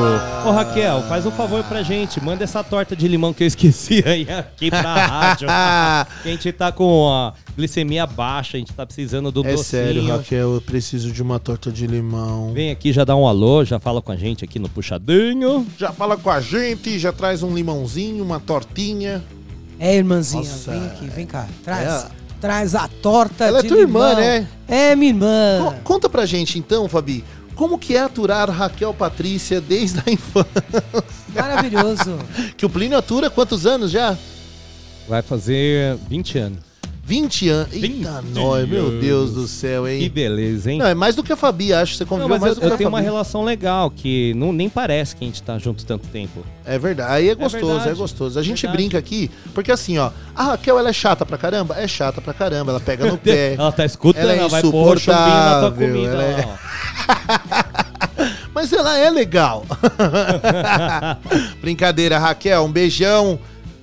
Ô 0.45 0.51
Raquel, 0.51 1.01
faz 1.03 1.25
um 1.25 1.31
favor 1.31 1.63
pra 1.63 1.81
gente, 1.81 2.21
manda 2.21 2.43
essa 2.43 2.61
torta 2.61 2.93
de 2.93 3.07
limão 3.07 3.31
que 3.33 3.43
eu 3.43 3.47
esqueci 3.47 4.03
aí 4.05 4.27
aqui 4.29 4.69
pra 4.69 4.81
rádio. 5.05 5.47
que 6.23 6.27
a 6.27 6.31
gente 6.31 6.51
tá 6.51 6.73
com 6.73 7.09
a 7.09 7.33
glicemia 7.55 8.05
baixa, 8.05 8.57
a 8.57 8.59
gente 8.59 8.73
tá 8.73 8.85
precisando 8.85 9.31
do 9.31 9.39
É 9.47 9.51
docinho. 9.53 9.63
sério, 9.63 10.07
Raquel, 10.09 10.55
eu 10.55 10.61
preciso 10.61 11.09
de 11.09 11.21
uma 11.23 11.39
torta 11.39 11.71
de 11.71 11.87
limão. 11.87 12.51
Vem 12.53 12.69
aqui, 12.69 12.91
já 12.91 13.05
dá 13.05 13.15
um 13.15 13.25
alô, 13.25 13.63
já 13.63 13.79
fala 13.79 14.01
com 14.01 14.11
a 14.11 14.17
gente 14.17 14.43
aqui 14.43 14.59
no 14.59 14.67
Puxadinho. 14.67 15.65
Já 15.77 15.93
fala 15.93 16.17
com 16.17 16.29
a 16.29 16.41
gente, 16.41 16.99
já 16.99 17.13
traz 17.13 17.43
um 17.43 17.55
limãozinho, 17.55 18.21
uma 18.21 18.41
tortinha. 18.41 19.23
É, 19.79 19.95
irmãzinha, 19.95 20.43
Nossa, 20.43 20.71
vem 20.71 20.85
aqui, 20.85 21.07
vem 21.07 21.25
cá. 21.25 21.47
Traz, 21.63 21.87
é. 22.05 22.07
traz 22.39 22.75
a 22.75 22.87
torta 22.87 23.45
Ela 23.45 23.59
é 23.59 23.63
tua 23.63 23.77
irmã, 23.77 24.09
limão. 24.11 24.21
né? 24.21 24.47
É, 24.67 24.95
minha 24.95 25.13
Co- 25.13 25.17
irmã. 25.19 25.75
Conta 25.83 26.09
pra 26.09 26.25
gente 26.25 26.57
então, 26.57 26.87
Fabi, 26.87 27.23
como 27.55 27.77
que 27.77 27.95
é 27.95 28.01
aturar 28.01 28.49
Raquel 28.49 28.93
Patrícia 28.93 29.59
desde 29.61 29.99
a 29.99 30.03
infância? 30.11 30.63
Maravilhoso. 31.33 32.17
Que 32.55 32.65
o 32.65 32.69
Plínio 32.69 32.97
atura 32.97 33.29
quantos 33.29 33.65
anos 33.65 33.91
já? 33.91 34.17
Vai 35.07 35.21
fazer 35.21 35.97
20 36.09 36.37
anos. 36.37 36.59
20 37.07 37.49
anos. 37.49 37.71
20 37.71 37.83
Eita, 37.97 38.23
nós, 38.33 38.67
meu. 38.67 38.99
Deus 38.99 39.31
do 39.31 39.47
céu, 39.47 39.83
Que 39.83 39.89
hein? 39.91 40.09
beleza, 40.09 40.71
hein? 40.71 40.79
Não, 40.79 40.87
é 40.87 40.95
mais 40.95 41.15
do 41.15 41.21
que 41.21 41.31
a 41.31 41.35
Fabi, 41.35 41.71
acho. 41.71 41.95
Você 41.95 42.03
Não, 42.03 42.09
conviveu 42.09 42.29
mas 42.29 42.41
mais 42.41 42.49
eu, 42.51 42.55
do 42.55 42.61
que 42.61 42.67
eu 42.67 42.73
a 42.73 42.77
tenho 42.77 42.89
uma 42.89 42.97
Fabi. 42.97 43.05
relação 43.09 43.43
legal, 43.43 43.91
que 43.91 44.33
não, 44.35 44.51
nem 44.51 44.67
parece 44.67 45.15
que 45.15 45.23
a 45.23 45.27
gente 45.27 45.43
tá 45.43 45.59
junto 45.59 45.85
tanto 45.85 46.07
tempo. 46.07 46.43
É 46.65 46.79
verdade. 46.79 47.11
Aí 47.13 47.29
é 47.29 47.35
gostoso, 47.35 47.65
é, 47.73 47.75
verdade. 47.75 47.97
gostoso. 47.99 48.39
A 48.39 48.41
gente 48.41 48.63
Verdade. 48.63 48.77
brinca 48.83 48.97
aqui, 48.97 49.29
porque 49.53 49.71
assim, 49.71 49.99
ó, 49.99 50.09
a 50.35 50.43
Raquel 50.45 50.79
ela 50.79 50.89
é 50.89 50.93
chata 50.93 51.23
pra 51.27 51.37
caramba? 51.37 51.75
É 51.77 51.87
chata 51.87 52.19
pra 52.21 52.33
caramba, 52.33 52.71
ela 52.71 52.79
pega 52.79 53.05
no 53.05 53.17
pé. 53.19 53.53
Ela 53.53 53.71
tá 53.71 53.85
escutando, 53.85 54.23
Ela 54.23 54.33
é 54.33 54.37
ela 54.39 54.47
vai 54.49 54.61
pôr 54.63 54.99
chumbinho 54.99 55.25
na 55.27 55.59
tua 55.59 55.71
comida. 55.73 56.07
ela 56.11 56.23
é-. 56.23 56.57
Mas 58.51 58.73
ela 58.73 58.97
é 58.97 59.09
legal. 59.11 59.63
Brincadeira, 61.61 62.17
Raquel. 62.17 62.63
Um 62.65 62.71
beijão. 62.71 63.37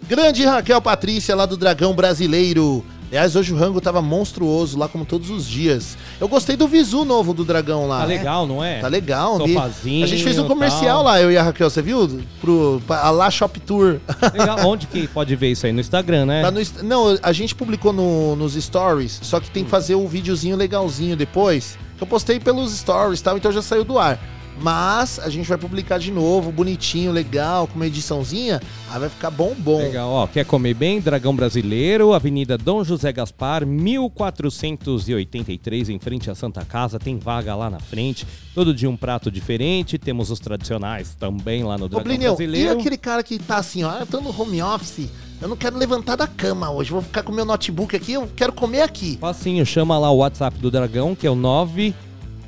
Grande 0.08 0.44
Raquel 0.44 0.80
Patrícia, 0.82 1.34
lá 1.36 1.46
do 1.46 1.56
Dragão 1.56 1.94
Brasileiro. 1.94 2.84
Aliás, 3.12 3.36
hoje 3.36 3.52
o 3.52 3.56
rango 3.58 3.78
tava 3.78 4.00
monstruoso 4.00 4.78
lá, 4.78 4.88
como 4.88 5.04
todos 5.04 5.28
os 5.28 5.46
dias. 5.46 5.98
Eu 6.18 6.26
gostei 6.26 6.56
do 6.56 6.66
visu 6.66 7.04
novo 7.04 7.34
do 7.34 7.44
Dragão 7.44 7.86
lá. 7.86 8.00
Tá 8.00 8.04
legal, 8.06 8.46
não 8.46 8.64
é? 8.64 8.80
Tá 8.80 8.88
legal. 8.88 9.38
vi. 9.44 9.52
Sofazinho, 9.52 10.02
A 10.04 10.06
gente 10.08 10.24
fez 10.24 10.38
um 10.38 10.48
comercial 10.48 10.82
tal. 10.96 11.02
lá, 11.02 11.20
eu 11.20 11.30
e 11.30 11.36
a 11.36 11.42
Raquel, 11.42 11.68
você 11.68 11.82
viu? 11.82 12.22
Pro, 12.40 12.80
pra, 12.86 13.00
a 13.02 13.10
lá 13.10 13.30
Shop 13.30 13.60
Tour. 13.60 13.98
Legal. 14.32 14.60
Onde 14.66 14.86
que 14.86 15.06
pode 15.08 15.36
ver 15.36 15.50
isso 15.52 15.66
aí? 15.66 15.72
No 15.74 15.80
Instagram, 15.80 16.24
né? 16.24 16.40
Tá 16.40 16.50
no 16.50 16.58
não, 16.82 17.18
a 17.22 17.32
gente 17.32 17.54
publicou 17.54 17.92
no- 17.92 18.34
nos 18.34 18.54
stories, 18.54 19.20
só 19.22 19.40
que 19.40 19.50
tem 19.50 19.62
que 19.62 19.68
fazer 19.70 19.94
um 19.94 20.06
videozinho 20.06 20.56
legalzinho 20.56 21.14
depois. 21.14 21.76
Eu 22.00 22.06
postei 22.06 22.40
pelos 22.40 22.72
stories 22.78 23.20
e 23.20 23.22
tal, 23.22 23.36
então 23.36 23.52
já 23.52 23.60
saiu 23.60 23.84
do 23.84 23.98
ar. 23.98 24.18
Mas 24.60 25.18
a 25.18 25.28
gente 25.28 25.48
vai 25.48 25.58
publicar 25.58 25.98
de 25.98 26.12
novo, 26.12 26.52
bonitinho, 26.52 27.10
legal, 27.10 27.66
com 27.66 27.74
uma 27.76 27.86
ediçãozinha. 27.86 28.60
Aí 28.90 29.00
vai 29.00 29.08
ficar 29.08 29.30
bom, 29.30 29.54
bom. 29.58 29.78
Legal, 29.78 30.10
ó. 30.10 30.26
Quer 30.26 30.44
comer 30.44 30.74
bem? 30.74 31.00
Dragão 31.00 31.34
Brasileiro, 31.34 32.12
Avenida 32.12 32.58
Dom 32.58 32.84
José 32.84 33.12
Gaspar, 33.12 33.66
1483, 33.66 35.88
em 35.88 35.98
frente 35.98 36.30
à 36.30 36.34
Santa 36.34 36.64
Casa. 36.64 36.98
Tem 36.98 37.18
vaga 37.18 37.54
lá 37.54 37.70
na 37.70 37.80
frente. 37.80 38.26
Todo 38.54 38.74
dia 38.74 38.88
um 38.88 38.96
prato 38.96 39.30
diferente. 39.30 39.98
Temos 39.98 40.30
os 40.30 40.38
tradicionais 40.38 41.14
também 41.14 41.64
lá 41.64 41.78
no 41.78 41.86
Ô, 41.86 41.88
Dragão 41.88 42.12
e 42.12 42.18
Brasileiro. 42.18 42.78
aquele 42.78 42.98
cara 42.98 43.22
que 43.22 43.38
tá 43.38 43.56
assim, 43.56 43.84
ó, 43.84 43.98
eu 43.98 44.06
tô 44.06 44.20
no 44.20 44.38
home 44.38 44.62
office, 44.62 45.08
eu 45.40 45.48
não 45.48 45.56
quero 45.56 45.76
levantar 45.76 46.16
da 46.16 46.26
cama 46.26 46.70
hoje, 46.70 46.90
vou 46.90 47.02
ficar 47.02 47.22
com 47.22 47.32
meu 47.32 47.44
notebook 47.44 47.96
aqui, 47.96 48.12
eu 48.12 48.28
quero 48.36 48.52
comer 48.52 48.82
aqui. 48.82 49.18
Facinho, 49.20 49.64
chama 49.66 49.98
lá 49.98 50.10
o 50.10 50.18
WhatsApp 50.18 50.56
do 50.58 50.70
Dragão, 50.70 51.14
que 51.14 51.26
é 51.26 51.30
o 51.30 51.34
9. 51.34 51.94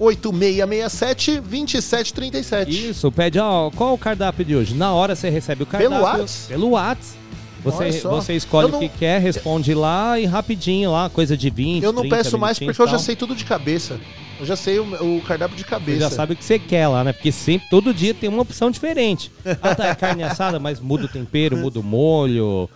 8667-2737. 0.05 2.69
Isso, 2.69 3.11
pede, 3.13 3.39
ó, 3.39 3.71
qual 3.71 3.95
o 3.95 3.99
cardápio 3.99 4.45
de 4.45 4.57
hoje? 4.57 4.75
Na 4.75 4.93
hora 4.93 5.15
você 5.15 5.31
recebe 5.31 5.63
o 5.63 5.67
cardápio. 5.67 6.27
Pelo 6.49 6.71
Whats. 6.73 7.15
Olha 7.67 7.73
Você, 7.73 7.93
só. 7.93 8.11
você 8.11 8.35
escolhe 8.35 8.71
não- 8.71 8.77
o 8.77 8.81
que 8.83 8.91
quer, 8.91 9.19
responde 9.23 9.73
lá 9.73 10.21
e 10.21 10.27
rapidinho 10.27 10.93
lá, 10.93 11.09
coisa 11.09 11.35
de 11.35 11.49
20, 11.49 11.83
Eu 11.83 11.93
não 11.95 12.03
30 12.03 12.17
peço 12.17 12.37
mais 12.39 12.59
porque 12.59 12.83
eu 12.83 12.87
já 12.89 12.99
sei 12.99 13.17
tudo 13.17 13.35
de 13.35 13.43
cabeça. 13.45 13.99
Eu 14.39 14.45
já 14.45 14.55
sei 14.57 14.79
o, 14.81 15.17
o 15.17 15.23
cardápio 15.23 15.57
de 15.57 15.63
Você 15.63 15.69
cabeça. 15.71 16.01
já 16.01 16.11
sabe 16.11 16.35
o 16.35 16.37
que 16.37 16.45
você 16.45 16.59
quer 16.59 16.89
lá, 16.89 17.03
né? 17.05 17.13
Porque 17.15 17.33
sempre, 17.33 17.67
todo 17.71 17.95
dia 17.95 18.13
tem 18.13 18.29
uma 18.29 18.43
opção 18.43 18.71
diferente. 18.71 19.31
Ah, 19.63 19.75
tá, 19.75 19.87
é 19.87 19.95
carne 19.95 20.23
assada, 20.25 20.59
mas 20.59 20.79
muda 20.79 21.07
o 21.07 21.09
tempero, 21.09 21.57
muda 21.57 21.81
o 21.81 21.83
molho. 21.83 22.69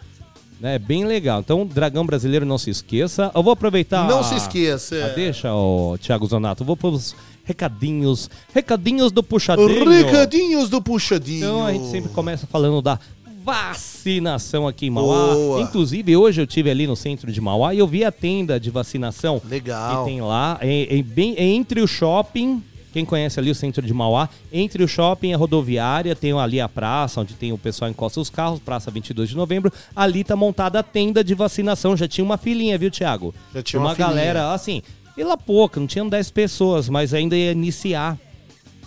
É 0.63 0.79
bem 0.79 1.05
legal. 1.05 1.41
Então, 1.41 1.65
Dragão 1.67 2.05
Brasileiro, 2.05 2.45
não 2.45 2.59
se 2.59 2.71
esqueça. 2.71 3.31
Eu 3.35 3.43
vou 3.43 3.53
aproveitar. 3.53 4.09
Não 4.09 4.23
se 4.23 4.35
esqueça. 4.35 4.97
Ah, 5.05 5.15
deixa, 5.15 5.55
o 5.55 5.97
Thiago 5.99 6.27
Zonato. 6.27 6.63
Eu 6.63 6.67
vou 6.67 6.77
pros 6.77 7.15
recadinhos. 7.45 8.29
Recadinhos 8.53 9.13
do 9.13 9.23
Puxadinho. 9.23 9.89
Recadinhos 9.89 10.69
do 10.69 10.83
Puxadinho. 10.83 11.39
Então, 11.39 11.67
a 11.67 11.73
gente 11.73 11.91
sempre 11.91 12.11
começa 12.11 12.47
falando 12.47 12.83
da 12.83 12.99
vacinação 13.45 14.69
aqui 14.69 14.87
em 14.87 14.91
Mauá. 14.91 15.35
Boa. 15.35 15.63
Inclusive, 15.63 16.17
hoje 16.17 16.43
eu 16.43 16.47
tive 16.47 16.71
ali 16.71 16.87
no 16.87 16.95
centro 16.95 17.33
de 17.33 17.41
Mauá 17.41 17.73
e 17.73 17.79
eu 17.79 17.87
vi 17.87 18.05
a 18.05 18.13
tenda 18.13 18.61
de 18.61 18.71
vacinação 18.71 19.41
Legal. 19.49 20.05
que 20.05 20.11
tem 20.11 20.21
lá. 20.21 20.59
É, 20.61 20.99
é 20.99 21.03
bem, 21.03 21.35
é 21.39 21.45
entre 21.45 21.81
o 21.81 21.87
shopping 21.87 22.63
Quem 22.93 23.05
conhece 23.05 23.39
ali 23.39 23.51
o 23.51 23.55
centro 23.55 23.83
de 23.87 23.93
Mauá, 23.93 24.29
entre 24.53 24.83
o 24.83 24.89
shopping 24.89 25.29
e 25.31 25.35
a 25.35 25.37
rodoviária, 25.37 26.17
tem 26.17 26.33
ali 26.33 26.61
a 26.61 26.69
praça, 26.69 27.21
onde 27.21 27.35
tem 27.35 27.53
o 27.53 27.59
pessoal 27.59 27.91
encosta 27.91 28.19
os 28.21 28.31
carros, 28.31 28.59
Praça 28.61 28.91
22 28.91 29.29
de 29.29 29.37
Novembro. 29.37 29.73
Ali 29.95 30.25
tá 30.25 30.35
montada 30.35 30.79
a 30.79 30.83
tenda 30.83 31.23
de 31.23 31.35
vacinação. 31.35 31.97
Já 31.97 32.09
tinha 32.09 32.25
uma 32.25 32.39
filinha, 32.39 32.79
viu, 32.79 32.91
Thiago? 32.91 33.35
Já 33.55 33.63
tinha 33.63 33.79
uma, 33.81 33.91
uma 33.91 33.95
filinha. 33.95 34.09
galera, 34.15 34.53
assim, 34.53 34.83
pela 35.15 35.37
pouca, 35.37 35.79
não 35.79 35.87
tinham 35.87 36.09
10 36.09 36.31
pessoas, 36.31 36.89
mas 36.89 37.13
ainda 37.13 37.37
ia 37.37 37.53
iniciar 37.53 38.19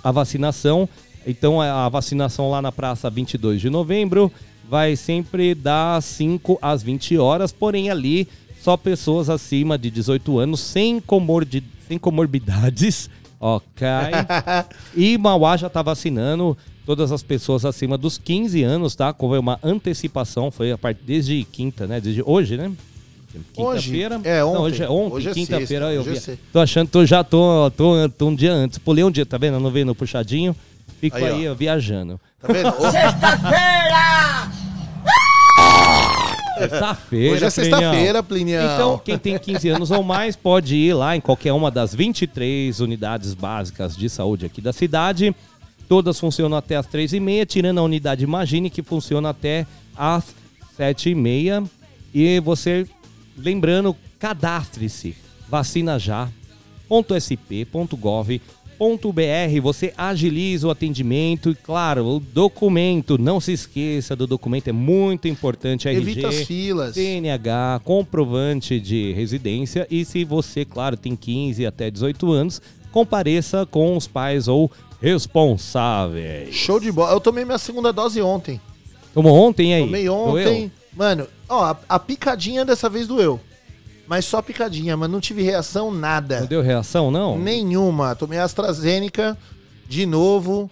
a 0.04 0.12
vacinação. 0.12 0.90
Então 1.28 1.62
a 1.62 1.86
a 1.86 1.90
vacinação 1.90 2.50
lá 2.50 2.62
na 2.62 2.72
praça 2.72 3.08
22 3.10 3.62
de 3.62 3.70
novembro 3.70 4.32
vai 4.68 4.96
sempre 4.96 5.54
das 5.54 6.06
5 6.06 6.58
às 6.62 6.82
20 6.82 7.18
horas, 7.18 7.52
porém 7.52 7.90
ali 7.92 8.28
só 8.64 8.76
pessoas 8.78 9.30
acima 9.30 9.78
de 9.78 9.92
18 9.92 10.40
anos 10.40 10.60
sem, 10.62 11.00
comordi- 11.00 11.64
sem 11.88 11.98
comorbidades, 12.00 13.10
ok? 13.42 13.88
e 14.96 15.18
Mauá 15.18 15.58
já 15.58 15.70
tá 15.70 15.82
vacinando 15.82 16.58
todas 16.86 17.12
as 17.12 17.24
pessoas 17.24 17.66
acima 17.66 17.98
dos 17.98 18.18
15 18.18 18.64
anos, 18.64 18.96
tá? 18.96 19.14
Foi 19.14 19.40
uma 19.40 19.60
antecipação, 19.64 20.50
foi 20.52 20.72
a 20.72 20.78
partir 20.78 21.04
desde 21.04 21.44
quinta, 21.44 21.86
né? 21.88 22.00
Desde 22.00 22.24
hoje, 22.26 22.56
né? 22.56 22.72
Quinta-feira. 23.54 24.20
É, 24.26 24.40
Não, 24.42 24.50
ontem. 24.52 24.62
hoje 24.62 24.84
é 24.84 24.90
ontem, 24.90 25.16
Hoje 25.16 25.30
é 25.30 25.34
quinta-feira 25.34 25.86
sexta, 25.86 25.94
eu 25.94 26.02
hoje 26.02 26.10
é 26.10 26.14
vi. 26.14 26.20
sexta. 26.20 26.44
Tô 26.52 26.60
achando, 26.60 26.90
tô, 26.90 27.06
já 27.06 27.24
tô, 27.24 27.72
tô, 27.72 28.10
tô 28.10 28.28
um 28.28 28.36
dia 28.36 28.52
antes. 28.54 28.78
Pulei 28.78 29.04
um 29.04 29.12
dia, 29.12 29.26
tá 29.26 29.38
vendo? 29.38 29.60
Não 29.60 29.72
veio 29.72 29.86
no 29.86 29.96
puxadinho. 29.96 30.56
Fico 31.00 31.16
Aí, 31.18 31.26
aí, 31.26 31.48
ó. 31.48 31.54
ó, 31.54 31.56
viajando. 31.56 32.20
Tá 32.42 32.52
vendo? 32.52 32.68
Ô, 32.78 32.92
Sexta-feira. 36.70 37.36
Hoje 37.36 37.46
é 37.46 37.50
sexta-feira, 37.50 38.24
Plinião. 38.24 38.74
Então, 38.74 38.98
quem 39.04 39.18
tem 39.18 39.38
15 39.38 39.70
anos 39.70 39.92
ou 39.92 40.04
mais 40.04 40.36
pode 40.36 40.76
ir 40.76 40.94
lá 40.94 41.16
em 41.16 41.22
qualquer 41.22 41.54
uma 41.54 41.72
das 41.72 41.94
23 41.96 42.80
unidades 42.80 43.34
básicas 43.34 43.96
de 43.96 44.10
saúde 44.10 44.46
aqui 44.46 44.62
da 44.62 44.74
cidade. 44.74 45.36
Todas 45.88 46.20
funcionam 46.20 46.58
até 46.58 46.76
as 46.76 46.88
3h30, 46.88 47.46
tirando 47.46 47.80
a 47.80 47.84
unidade 47.84 48.24
Imagine, 48.24 48.70
que 48.70 48.82
funciona 48.82 49.30
até 49.30 49.66
as 49.98 50.24
7h30. 50.80 51.68
E 52.14 52.40
você, 52.40 52.88
lembrando, 53.38 53.96
cadastre-se. 54.20 55.16
Vacina 55.50 56.00
já. 56.00 56.30
.sp.gov.br 57.20 58.61
você 59.62 59.94
agiliza 59.96 60.68
o 60.68 60.72
atendimento 60.72 61.52
e, 61.52 61.56
claro, 61.56 62.06
o 62.06 62.20
documento, 62.20 63.18
não 63.18 63.40
se 63.40 63.54
esqueça 63.54 64.16
do 64.16 64.26
documento, 64.26 64.70
é 64.70 64.72
muito 64.72 65.28
importante. 65.28 65.88
RG, 65.88 65.98
Evita 65.98 66.28
as 66.30 66.42
filas. 66.42 66.96
CNH, 66.96 67.82
comprovante 67.84 68.80
de 68.80 69.14
residência 69.14 69.86
e 69.90 70.04
se 70.04 70.24
você, 70.24 70.66
claro, 70.66 70.98
tem 70.98 71.16
15 71.16 71.66
até 71.66 71.92
18 71.92 72.32
anos, 72.32 72.62
compareça 72.92 73.66
com 73.66 73.96
os 73.96 74.08
pais 74.08 74.48
ou 74.48 74.72
responsáveis. 75.00 76.56
Show 76.56 76.80
de 76.80 76.92
bola. 76.92 77.14
Eu 77.14 77.20
tomei 77.20 77.46
minha 77.46 77.58
segunda 77.58 77.94
dose 77.94 78.22
ontem. 78.22 78.60
Tomou 79.14 79.36
ontem 79.36 79.74
aí? 79.74 79.86
Tomei 79.86 80.06
Doeu? 80.06 80.16
ontem. 80.16 80.72
Mano, 80.96 81.28
ó, 81.48 81.66
a, 81.66 81.78
a 81.88 82.00
picadinha 82.00 82.66
dessa 82.66 82.90
vez 82.90 83.08
doeu. 83.08 83.40
Mas 84.08 84.26
só 84.26 84.42
picadinha, 84.42 84.98
mas 84.98 85.10
não 85.10 85.20
tive 85.22 85.42
reação, 85.42 85.92
nada. 85.92 86.42
Não 86.42 86.48
deu 86.48 86.62
reação, 86.62 87.10
não? 87.12 87.38
Nenhuma. 87.40 88.16
Tomei 88.16 88.40
AstraZeneca 88.40 89.38
de 89.88 90.06
novo. 90.06 90.70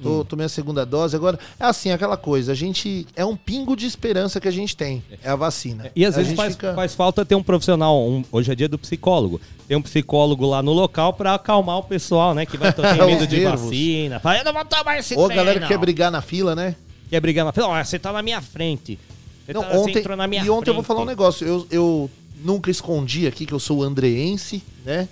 Tô, 0.00 0.24
tomei 0.24 0.46
a 0.46 0.48
segunda 0.48 0.86
dose. 0.86 1.16
Agora, 1.16 1.36
é 1.58 1.64
assim, 1.64 1.90
aquela 1.90 2.16
coisa. 2.16 2.52
A 2.52 2.54
gente. 2.54 3.04
É 3.16 3.24
um 3.24 3.34
pingo 3.34 3.74
de 3.74 3.84
esperança 3.84 4.40
que 4.40 4.46
a 4.46 4.50
gente 4.52 4.76
tem. 4.76 5.02
É 5.24 5.28
a 5.28 5.34
vacina. 5.34 5.90
E 5.96 6.04
às 6.06 6.14
A 6.14 6.18
vezes 6.18 6.34
faz, 6.36 6.54
fica- 6.54 6.72
faz 6.72 6.94
falta 6.94 7.24
ter 7.24 7.34
um 7.34 7.42
profissional. 7.42 7.98
um- 8.08 8.24
hoje 8.30 8.52
é 8.52 8.54
dia 8.54 8.68
do 8.68 8.78
psicólogo. 8.78 9.40
Tem 9.66 9.76
um 9.76 9.82
psicólogo 9.82 10.46
lá 10.46 10.62
no 10.62 10.72
local 10.72 11.12
pra 11.14 11.34
acalmar 11.34 11.78
o 11.78 11.82
pessoal, 11.82 12.32
né? 12.32 12.46
Que 12.46 12.56
vai 12.56 12.70
ter 12.72 12.82
medo 13.04 13.26
de 13.26 13.40
nervos. 13.40 13.62
vacina. 13.62 14.20
Fala, 14.20 14.38
eu 14.38 14.44
não 14.44 14.52
vou 14.52 14.64
tomar 14.64 14.98
esse 14.98 15.16
Ô, 15.18 15.24
trem, 15.26 15.36
galera 15.36 15.54
que 15.58 15.60
não." 15.62 15.68
quer 15.68 15.78
brigar 15.78 16.12
na 16.12 16.22
fila, 16.22 16.54
né? 16.54 16.76
Quer 17.10 17.18
brigar 17.20 17.44
na 17.44 17.52
frente? 17.52 17.66
Ó, 17.66 17.82
você 17.84 17.98
tá 17.98 18.12
na 18.12 18.22
minha 18.22 18.40
frente. 18.40 19.00
Você, 19.44 19.52
Não, 19.52 19.62
tá, 19.64 19.78
ontem, 19.78 19.98
entrou 19.98 20.16
na 20.16 20.28
minha 20.28 20.44
e 20.44 20.50
ontem 20.50 20.70
eu 20.70 20.74
vou 20.74 20.82
frente. 20.84 20.86
falar 20.86 21.02
um 21.02 21.06
negócio. 21.06 21.44
Eu, 21.44 21.66
eu 21.72 22.10
nunca 22.44 22.70
escondi 22.70 23.26
aqui 23.26 23.44
que 23.46 23.52
eu 23.54 23.58
sou 23.60 23.82
andreense, 23.82 24.62
né? 24.84 25.08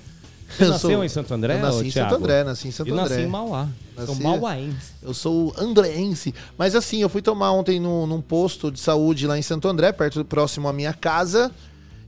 Você 0.48 0.62
Eu 0.64 0.68
nasceu 0.70 0.90
sou- 0.90 1.04
em 1.04 1.08
Santo 1.08 1.34
André, 1.34 1.54
Eu 1.54 1.58
nasci 1.60 1.86
em 1.86 1.90
Thiago? 1.90 2.10
Santo 2.10 2.22
André, 2.22 2.44
nasci 2.44 2.68
em 2.68 2.70
Santo 2.70 2.88
Eu 2.90 2.94
nasci 2.96 3.12
André. 3.14 3.24
em 3.24 3.28
Mauá. 3.28 3.68
Sou 3.96 4.06
Nasci- 4.08 4.22
mauaense. 4.22 4.92
Eu 5.02 5.14
sou 5.14 5.54
andreense. 5.58 6.34
Mas 6.58 6.74
assim, 6.74 7.00
eu 7.02 7.08
fui 7.08 7.22
tomar 7.22 7.50
ontem 7.52 7.80
num, 7.80 8.06
num 8.06 8.20
posto 8.20 8.70
de 8.70 8.78
saúde 8.78 9.26
lá 9.26 9.38
em 9.38 9.42
Santo 9.42 9.66
André, 9.68 9.90
perto 9.92 10.24
próximo 10.24 10.68
à 10.68 10.72
minha 10.72 10.92
casa. 10.92 11.50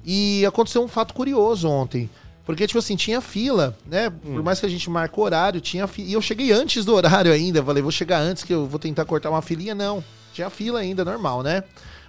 E 0.05 0.45
aconteceu 0.47 0.83
um 0.85 0.89
fato 0.89 1.15
curioso 1.15 1.69
ontem. 1.69 2.09
Porque, 2.47 2.67
tipo 2.67 2.79
assim, 2.79 2.95
tinha 2.97 3.21
fila, 3.21 3.77
né? 3.87 4.09
Hum. 4.25 4.35
Por 4.35 4.43
mais 4.43 4.61
que 4.61 4.67
a 4.67 4.69
gente 4.69 4.89
marque 4.89 5.19
o 5.19 5.23
horário, 5.23 5.61
tinha 5.61 5.87
fila. 5.87 6.09
E 6.09 6.13
eu 6.13 6.23
cheguei 6.23 6.53
antes 6.53 6.85
do 6.85 6.95
horário 6.95 7.33
ainda. 7.33 7.63
Falei, 7.63 7.83
vou 7.83 7.93
chegar 7.93 8.21
antes 8.21 8.43
que 8.45 8.53
eu 8.55 8.67
vou 8.67 8.79
tentar 8.79 9.05
cortar 9.05 9.29
uma 9.31 9.43
filinha. 9.43 9.75
Não. 9.75 10.03
Tinha 10.33 10.49
fila 10.49 10.79
ainda, 10.81 11.05
normal, 11.05 11.43
né? 11.43 11.63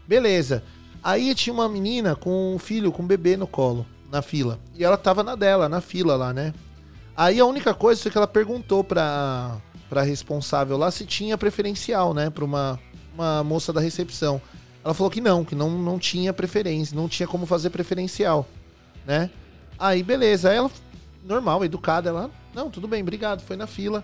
Beleza. 0.07 0.64
Aí 1.04 1.34
tinha 1.34 1.54
uma 1.54 1.70
menina 1.70 2.16
com 2.16 2.56
um 2.56 2.60
filho, 2.60 2.91
com 2.91 3.04
um 3.04 3.08
bebê 3.08 3.38
no 3.38 3.47
colo, 3.47 3.86
na 4.12 4.22
fila. 4.22 4.60
E 4.76 4.84
ela 4.84 4.97
tava 4.97 5.24
na 5.24 5.36
dela, 5.36 5.70
na 5.70 5.82
fila 5.82 6.16
lá, 6.16 6.34
né? 6.34 6.54
Aí 7.16 7.39
a 7.39 7.45
única 7.45 7.74
coisa 7.74 8.02
foi 8.02 8.12
que 8.12 8.18
ela 8.18 8.28
perguntou 8.28 8.84
pra, 8.84 9.58
pra 9.89 10.02
responsável 10.04 10.78
lá 10.78 10.91
se 10.91 11.06
tinha 11.06 11.38
preferencial, 11.38 12.14
né? 12.14 12.30
Pra 12.30 12.45
uma, 12.45 12.80
uma 13.14 13.43
moça 13.43 13.74
da 13.74 13.82
recepção. 13.82 14.41
Ela 14.84 14.93
falou 14.93 15.12
que 15.12 15.22
não, 15.22 15.43
que 15.43 15.56
não, 15.56 15.70
não 15.70 16.00
tinha 16.00 16.32
preferência, 16.34 16.95
não 16.95 17.10
tinha 17.10 17.28
como 17.28 17.45
fazer 17.45 17.70
preferencial, 17.70 18.47
né? 19.06 19.30
Aí, 19.78 20.02
beleza. 20.02 20.50
Aí 20.50 20.58
ela, 20.58 20.72
normal, 21.24 21.64
educada, 21.64 22.10
ela, 22.10 22.32
não, 22.54 22.70
tudo 22.70 22.88
bem, 22.88 23.02
obrigado, 23.02 23.41
foi 23.41 23.56
na 23.56 23.68
fila. 23.68 24.04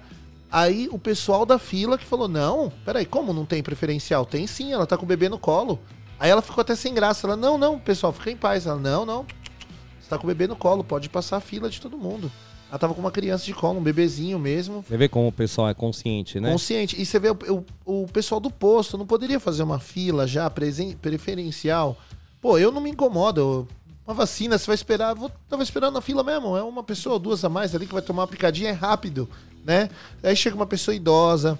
Aí 0.51 0.87
o 0.91 0.99
pessoal 0.99 1.45
da 1.45 1.57
fila 1.57 1.97
que 1.97 2.05
falou, 2.05 2.27
não, 2.27 2.71
peraí, 2.85 3.05
como 3.05 3.33
não 3.33 3.45
tem 3.45 3.63
preferencial? 3.63 4.25
Tem 4.25 4.45
sim, 4.47 4.73
ela 4.73 4.85
tá 4.85 4.97
com 4.97 5.03
o 5.03 5.07
bebê 5.07 5.27
no 5.27 5.39
colo. 5.39 5.79
Aí 6.19 6.29
ela 6.29 6.41
ficou 6.41 6.61
até 6.61 6.75
sem 6.75 6.93
graça. 6.93 7.27
Ela, 7.27 7.35
não, 7.35 7.57
não, 7.57 7.77
pessoal, 7.79 8.13
fica 8.13 8.31
em 8.31 8.37
paz. 8.37 8.65
Ela, 8.65 8.79
não, 8.79 9.05
não, 9.05 9.25
você 9.99 10.09
tá 10.09 10.17
com 10.17 10.23
o 10.23 10.27
bebê 10.27 10.47
no 10.47 10.55
colo, 10.55 10.83
pode 10.83 11.09
passar 11.09 11.37
a 11.37 11.41
fila 11.41 11.69
de 11.69 11.79
todo 11.81 11.97
mundo. 11.97 12.31
Ela 12.69 12.79
tava 12.79 12.93
com 12.93 12.99
uma 12.99 13.11
criança 13.11 13.45
de 13.45 13.53
colo, 13.53 13.79
um 13.79 13.83
bebezinho 13.83 14.39
mesmo. 14.39 14.83
Você 14.87 14.97
vê 14.97 15.07
como 15.07 15.27
o 15.27 15.31
pessoal 15.31 15.69
é 15.69 15.73
consciente, 15.73 16.39
né? 16.39 16.51
Consciente. 16.51 16.99
E 16.99 17.05
você 17.05 17.19
vê 17.19 17.29
o, 17.29 17.37
o- 17.85 18.03
o 18.03 18.07
pessoal 18.07 18.39
do 18.41 18.49
posto 18.49 18.97
não 18.97 19.05
poderia 19.05 19.39
fazer 19.39 19.63
uma 19.63 19.79
fila 19.79 20.25
já 20.25 20.49
presen- 20.49 20.95
preferencial. 20.97 21.95
Pô, 22.41 22.57
eu 22.57 22.71
não 22.71 22.81
me 22.81 22.89
incomodo. 22.89 23.39
eu- 23.41 23.67
Uma 24.07 24.13
vacina, 24.13 24.57
você 24.57 24.65
vai 24.67 24.75
esperar. 24.75 25.15
Vou, 25.15 25.31
tava 25.49 25.63
esperando 25.63 25.93
na 25.95 26.01
fila 26.01 26.23
mesmo. 26.23 26.55
É 26.57 26.63
uma 26.63 26.83
pessoa, 26.83 27.17
duas 27.19 27.43
a 27.45 27.49
mais 27.49 27.73
ali 27.75 27.85
que 27.87 27.93
vai 27.93 28.01
tomar 28.01 28.23
uma 28.23 28.27
picadinha, 28.27 28.69
é 28.69 28.73
rápido, 28.73 29.27
né? 29.63 29.89
Aí 30.23 30.35
chega 30.35 30.55
uma 30.55 30.65
pessoa 30.67 30.93
idosa, 30.93 31.57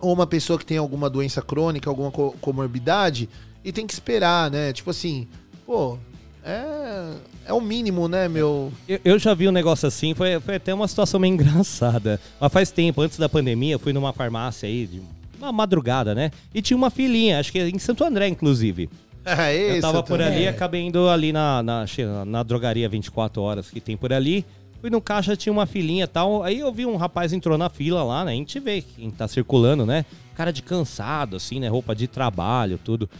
ou 0.00 0.12
uma 0.12 0.26
pessoa 0.26 0.58
que 0.58 0.64
tem 0.64 0.78
alguma 0.78 1.10
doença 1.10 1.42
crônica, 1.42 1.88
alguma 1.90 2.10
co- 2.10 2.34
comorbidade, 2.40 3.28
e 3.68 3.72
tem 3.72 3.86
que 3.86 3.92
esperar, 3.92 4.50
né? 4.50 4.72
Tipo 4.72 4.90
assim, 4.90 5.28
pô, 5.66 5.98
é, 6.42 7.12
é 7.46 7.52
o 7.52 7.60
mínimo, 7.60 8.08
né, 8.08 8.26
meu? 8.28 8.72
Eu, 8.88 9.00
eu 9.04 9.18
já 9.18 9.34
vi 9.34 9.46
um 9.46 9.52
negócio 9.52 9.86
assim, 9.86 10.14
foi, 10.14 10.40
foi 10.40 10.56
até 10.56 10.72
uma 10.72 10.88
situação 10.88 11.20
meio 11.20 11.32
engraçada. 11.34 12.18
Mas 12.40 12.52
faz 12.52 12.70
tempo, 12.70 13.02
antes 13.02 13.18
da 13.18 13.28
pandemia, 13.28 13.74
eu 13.74 13.78
fui 13.78 13.92
numa 13.92 14.12
farmácia 14.12 14.66
aí, 14.66 14.86
de 14.86 15.02
uma 15.38 15.52
madrugada, 15.52 16.14
né? 16.14 16.30
E 16.54 16.62
tinha 16.62 16.76
uma 16.76 16.88
filinha, 16.90 17.38
acho 17.38 17.52
que 17.52 17.60
em 17.60 17.78
Santo 17.78 18.02
André, 18.04 18.28
inclusive. 18.28 18.88
É 19.26 19.54
Eu 19.54 19.72
esse, 19.72 19.80
tava 19.82 20.02
por 20.02 20.18
também. 20.18 20.36
ali, 20.36 20.48
acabei 20.48 20.80
indo 20.80 21.06
ali 21.06 21.32
na, 21.34 21.62
na, 21.62 21.84
na 22.24 22.42
drogaria 22.42 22.88
24 22.88 23.42
horas 23.42 23.68
que 23.68 23.78
tem 23.78 23.94
por 23.94 24.10
ali. 24.10 24.42
Fui 24.80 24.88
no 24.88 25.02
caixa, 25.02 25.36
tinha 25.36 25.52
uma 25.52 25.66
filinha 25.66 26.04
e 26.04 26.06
tal. 26.06 26.42
Aí 26.42 26.60
eu 26.60 26.72
vi 26.72 26.86
um 26.86 26.96
rapaz 26.96 27.34
entrou 27.34 27.58
na 27.58 27.68
fila 27.68 28.02
lá, 28.02 28.24
né? 28.24 28.32
A 28.32 28.34
gente 28.34 28.58
vê 28.58 28.80
quem 28.80 29.10
tá 29.10 29.28
circulando, 29.28 29.84
né? 29.84 30.06
Cara 30.34 30.50
de 30.50 30.62
cansado, 30.62 31.36
assim, 31.36 31.60
né? 31.60 31.68
Roupa 31.68 31.94
de 31.94 32.06
trabalho, 32.06 32.80
tudo. 32.82 33.10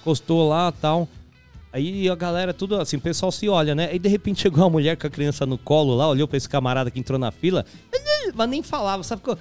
Encostou 0.00 0.48
lá 0.48 0.72
tal. 0.72 1.08
Aí 1.72 2.08
a 2.08 2.14
galera, 2.14 2.54
tudo 2.54 2.76
assim, 2.76 2.96
o 2.96 3.00
pessoal 3.00 3.30
se 3.30 3.48
olha, 3.48 3.74
né? 3.74 3.88
Aí 3.92 3.98
de 3.98 4.08
repente 4.08 4.40
chegou 4.40 4.64
uma 4.64 4.70
mulher 4.70 4.96
com 4.96 5.06
a 5.06 5.10
criança 5.10 5.44
no 5.44 5.58
colo 5.58 5.94
lá, 5.94 6.08
olhou 6.08 6.26
pra 6.26 6.36
esse 6.36 6.48
camarada 6.48 6.90
que 6.90 6.98
entrou 6.98 7.18
na 7.18 7.30
fila, 7.30 7.64
mas 8.34 8.48
nem 8.48 8.62
falava, 8.62 9.02
sabe? 9.02 9.20
Ficou. 9.20 9.38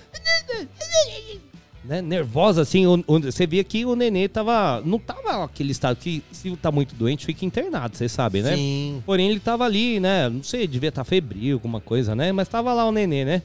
Né, 1.85 2.01
nervosa, 2.01 2.63
assim, 2.63 2.85
o- 2.85 3.01
o- 3.07 3.19
você 3.21 3.47
via 3.47 3.63
que 3.63 3.85
o 3.85 3.95
nenê 3.95 4.27
tava. 4.27 4.81
Não 4.83 4.99
tava 4.99 5.45
aquele 5.45 5.71
estado 5.71 5.95
que, 5.95 6.21
se 6.33 6.53
tá 6.57 6.69
muito 6.69 6.93
doente, 6.95 7.25
fica 7.25 7.45
internado, 7.45 7.95
você 7.95 8.09
sabe, 8.09 8.41
né? 8.41 8.57
Sim. 8.57 9.01
Porém, 9.05 9.29
ele 9.29 9.39
tava 9.39 9.63
ali, 9.63 9.97
né? 9.97 10.27
Não 10.27 10.43
sei, 10.43 10.67
devia 10.67 10.89
estar 10.89 11.05
febril, 11.05 11.55
alguma 11.55 11.79
coisa, 11.79 12.13
né? 12.13 12.33
Mas 12.33 12.49
tava 12.49 12.73
lá 12.73 12.85
o 12.85 12.91
nenê, 12.91 13.23
né? 13.23 13.41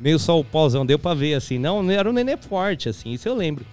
Meio 0.00 0.18
só 0.18 0.40
o 0.40 0.44
pauzão, 0.44 0.86
deu 0.86 0.98
pra 0.98 1.12
ver, 1.12 1.34
assim. 1.34 1.58
Não, 1.58 1.88
era 1.90 2.08
um 2.08 2.14
nenê 2.14 2.34
forte, 2.38 2.88
assim, 2.88 3.10
isso 3.12 3.28
eu 3.28 3.34
lembro. 3.34 3.66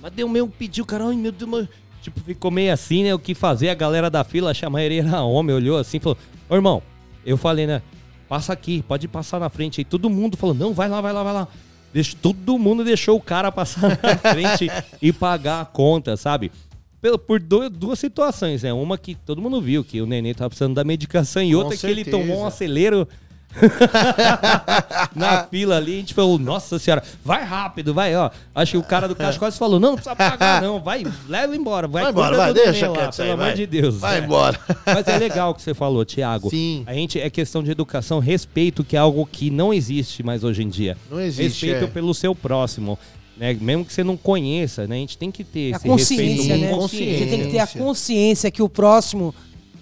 Mas 0.00 0.12
deu 0.12 0.26
meio, 0.30 0.48
pediu, 0.48 0.86
cara, 0.86 1.06
ai 1.06 1.14
meu 1.16 1.30
Deus. 1.32 1.68
Tipo, 2.10 2.20
ficou 2.20 2.50
meio 2.50 2.72
assim, 2.72 3.04
né? 3.04 3.14
O 3.14 3.18
que 3.18 3.34
fazer? 3.34 3.68
A 3.70 3.74
galera 3.74 4.08
da 4.10 4.24
fila, 4.24 4.52
a 4.62 4.70
maioria 4.70 5.02
era 5.02 5.22
homem, 5.22 5.54
olhou 5.54 5.76
assim, 5.78 5.98
falou, 6.00 6.16
ô 6.48 6.54
irmão, 6.54 6.82
eu 7.24 7.36
falei, 7.36 7.66
né? 7.66 7.82
Passa 8.28 8.52
aqui, 8.52 8.82
pode 8.86 9.08
passar 9.08 9.40
na 9.40 9.48
frente. 9.48 9.80
Aí 9.80 9.84
todo 9.84 10.08
mundo 10.10 10.36
falou, 10.36 10.54
não, 10.54 10.72
vai 10.74 10.88
lá, 10.88 11.00
vai 11.00 11.12
lá, 11.12 11.22
vai 11.22 11.32
lá. 11.32 11.48
Deixa, 11.92 12.14
todo 12.20 12.58
mundo 12.58 12.84
deixou 12.84 13.16
o 13.16 13.20
cara 13.20 13.50
passar 13.50 13.96
na 14.02 14.16
frente 14.16 14.68
e 15.00 15.12
pagar 15.12 15.62
a 15.62 15.64
conta, 15.64 16.16
sabe? 16.16 16.52
Pelo- 17.00 17.18
Por 17.18 17.40
duas 17.40 17.98
situações, 17.98 18.62
né? 18.62 18.72
Uma 18.72 18.98
que 18.98 19.14
todo 19.14 19.40
mundo 19.40 19.60
viu 19.62 19.82
que 19.82 20.00
o 20.02 20.06
neném 20.06 20.34
tava 20.34 20.50
precisando 20.50 20.74
da 20.74 20.84
medicação 20.84 21.42
e 21.42 21.52
Com 21.52 21.58
outra 21.58 21.76
que 21.76 21.86
ele 21.86 22.04
certeza. 22.04 22.18
tomou 22.18 22.42
um 22.42 22.46
acelero 22.46 23.08
Na 25.14 25.44
fila 25.44 25.76
ali, 25.76 25.94
a 25.94 25.96
gente 25.96 26.14
falou, 26.14 26.38
nossa 26.38 26.78
senhora, 26.78 27.02
vai 27.24 27.42
rápido, 27.44 27.92
vai, 27.94 28.14
ó. 28.14 28.30
Acho 28.54 28.72
que 28.72 28.78
o 28.78 28.82
cara 28.82 29.08
do 29.08 29.14
caixa 29.16 29.38
quase 29.38 29.58
falou, 29.58 29.80
não, 29.80 29.90
não 29.90 29.94
precisa 29.96 30.14
pagar 30.16 30.60
não, 30.62 30.80
vai, 30.80 31.04
leva 31.28 31.56
embora. 31.56 31.88
Vai, 31.88 32.02
Vai 32.04 32.12
embora, 32.12 32.36
vai, 32.36 32.54
deixa 32.54 32.88
lá, 32.90 33.08
pelo 33.10 33.32
amor 33.32 33.52
de 33.54 33.66
Deus. 33.66 33.96
Vai 33.96 34.18
É. 34.20 34.24
embora. 34.24 34.58
Mas 34.86 35.06
é 35.08 35.18
legal 35.18 35.50
o 35.50 35.54
que 35.54 35.62
você 35.62 35.74
falou, 35.74 36.04
Thiago. 36.04 36.50
Sim. 36.50 36.84
A 36.86 36.94
gente 36.94 37.20
é 37.20 37.28
questão 37.30 37.62
de 37.62 37.70
educação, 37.70 38.18
respeito, 38.18 38.84
que 38.84 38.96
é 38.96 38.98
algo 38.98 39.26
que 39.30 39.50
não 39.50 39.72
existe 39.72 40.22
mais 40.22 40.44
hoje 40.44 40.62
em 40.62 40.68
dia. 40.68 40.96
Não 41.10 41.20
existe, 41.20 41.66
Respeito 41.66 41.84
é. 41.84 41.92
pelo 41.92 42.14
seu 42.14 42.34
próximo. 42.34 42.98
Né? 43.36 43.56
Mesmo 43.60 43.84
que 43.84 43.92
você 43.92 44.02
não 44.02 44.16
conheça, 44.16 44.86
né? 44.86 44.96
A 44.96 44.98
gente 44.98 45.16
tem 45.16 45.30
que 45.30 45.44
ter 45.44 45.72
A 45.72 45.76
esse 45.76 45.86
consciência, 45.86 46.24
respeito 46.54 46.60
né? 46.60 46.68
com 46.70 46.80
Você 46.88 46.96
tem 46.98 47.42
que 47.44 47.50
ter 47.50 47.58
a 47.58 47.66
Consciência. 47.66 47.80
consciência 47.80 48.50
que 48.50 48.62
o 48.62 48.68
próximo 48.68 49.32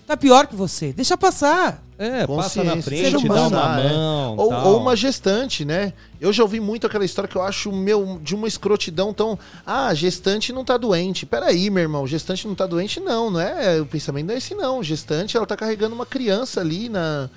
tá 0.07 0.17
pior 0.17 0.47
que 0.47 0.55
você. 0.57 0.93
Deixa 0.93 1.17
passar. 1.17 1.83
É, 1.99 2.27
passa 2.27 2.63
na 2.63 2.75
Consciência, 2.75 3.11
frente, 3.19 3.27
dá 3.29 3.49
uma 3.49 3.81
é. 3.81 3.89
mão. 3.89 4.37
Ou, 4.37 4.49
tal. 4.51 4.67
ou 4.69 4.81
uma 4.81 4.95
gestante, 4.95 5.65
né? 5.65 5.95
Eu 6.21 6.31
já 6.31 6.43
ouvi 6.43 6.61
muito 6.61 6.87
aquela 6.87 7.07
história 7.07 7.27
que 7.27 7.37
eu 7.37 7.43
acho 7.43 7.73
meu 7.73 8.21
de 8.23 8.35
uma 8.35 8.47
escrotidão 8.47 9.15
tão. 9.15 9.39
Ah, 9.65 9.93
gestante 9.95 10.53
não 10.53 10.63
tá 10.63 10.77
doente. 10.77 11.25
Peraí, 11.25 11.71
meu 11.71 11.83
irmão, 11.83 12.07
gestante 12.07 12.47
não 12.47 12.55
tá 12.55 12.67
doente, 12.67 13.01
não, 13.01 13.31
não 13.31 13.41
é? 13.41 13.81
O 13.81 13.87
pensamento 13.87 14.27
não 14.27 14.35
é 14.35 14.39
esse, 14.39 14.55
não. 14.55 14.83
Gestante, 14.83 15.37
ela 15.39 15.47
tá 15.47 15.57
carregando 15.57 15.95
uma 15.95 16.05
criança 16.05 16.61
ali 16.61 16.91
na, 16.91 17.31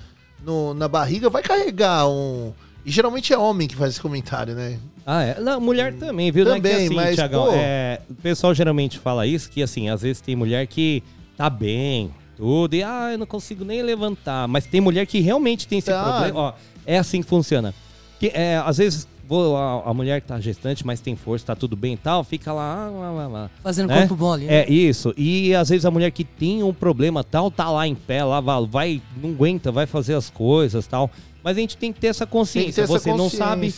no- 0.44 0.74
na 0.74 0.86
barriga, 0.88 1.30
vai 1.30 1.42
carregar 1.42 2.06
um. 2.06 2.52
E 2.84 2.90
geralmente 2.90 3.32
é 3.32 3.38
homem 3.38 3.66
que 3.66 3.74
faz 3.76 3.92
esse 3.92 4.00
comentário, 4.00 4.54
né? 4.54 4.78
Ah, 5.06 5.22
é. 5.22 5.40
Não, 5.40 5.58
mulher 5.58 5.94
também, 5.94 6.30
viu? 6.30 6.44
não 6.44 6.52
é 6.52 6.60
que 6.60 6.68
Também, 6.68 6.84
assim, 6.86 6.94
mas, 6.94 7.14
Thiagão, 7.14 7.46
pô- 7.46 7.52
é, 7.54 8.00
o 8.10 8.14
pessoal 8.14 8.54
geralmente 8.54 8.98
fala 8.98 9.26
isso, 9.26 9.50
que 9.50 9.62
assim, 9.62 9.88
às 9.88 10.02
vezes 10.02 10.20
tem 10.20 10.36
mulher 10.36 10.66
que 10.66 11.02
tá 11.36 11.48
bem, 11.48 12.10
tudo, 12.40 12.74
e 12.74 12.82
ah, 12.82 13.10
eu 13.12 13.18
não 13.18 13.26
consigo 13.26 13.64
nem 13.64 13.82
levantar. 13.82 14.48
Mas 14.48 14.64
tem 14.66 14.80
mulher 14.80 15.06
que 15.06 15.20
realmente 15.20 15.68
tem 15.68 15.78
esse 15.78 15.90
Tá. 15.90 16.02
problema. 16.02 16.38
Ó, 16.40 16.52
é 16.86 16.96
assim 16.98 17.22
que 17.22 17.28
funciona. 17.28 17.74
Que, 18.18 18.28
é, 18.28 18.56
às 18.64 18.78
vezes 18.78 19.06
vou- 19.28 19.56
a, 19.56 19.90
a 19.90 19.94
mulher 19.94 20.20
que 20.22 20.26
tá 20.26 20.40
gestante, 20.40 20.84
mas 20.86 21.00
tem 21.00 21.14
força, 21.16 21.46
tá 21.46 21.54
tudo 21.54 21.76
bem 21.76 21.92
e 21.92 21.96
tal, 21.98 22.24
fica 22.24 22.52
lá, 22.52 22.88
lá, 22.90 23.10
lá, 23.10 23.26
lá. 23.28 23.50
Fazendo 23.62 23.88
Né? 23.88 23.98
corpo 24.00 24.16
bom 24.16 24.32
ali. 24.32 24.46
né? 24.46 24.54
É 24.62 24.70
isso. 24.70 25.12
E 25.16 25.54
às 25.54 25.68
vezes 25.68 25.84
a 25.84 25.90
mulher 25.90 26.10
que 26.10 26.24
tem 26.24 26.62
um 26.62 26.72
problema 26.72 27.22
tal, 27.22 27.50
tá 27.50 27.70
lá 27.70 27.86
em 27.86 27.94
pé, 27.94 28.24
lá 28.24 28.40
vai, 28.40 28.66
vai 28.66 29.02
não 29.22 29.30
aguenta, 29.30 29.70
vai 29.70 29.86
fazer 29.86 30.14
as 30.14 30.30
coisas 30.30 30.86
tal. 30.86 31.10
Mas 31.44 31.56
a 31.56 31.60
gente 31.60 31.76
tem 31.76 31.92
que 31.92 32.00
ter 32.00 32.08
essa 32.08 32.24
Tem 32.26 32.30
que 32.30 32.32
consciência. 32.38 32.72
ter 32.74 32.80
essa 32.82 32.92
Você 32.98 33.12
não 33.14 33.30
sabe 33.30 33.72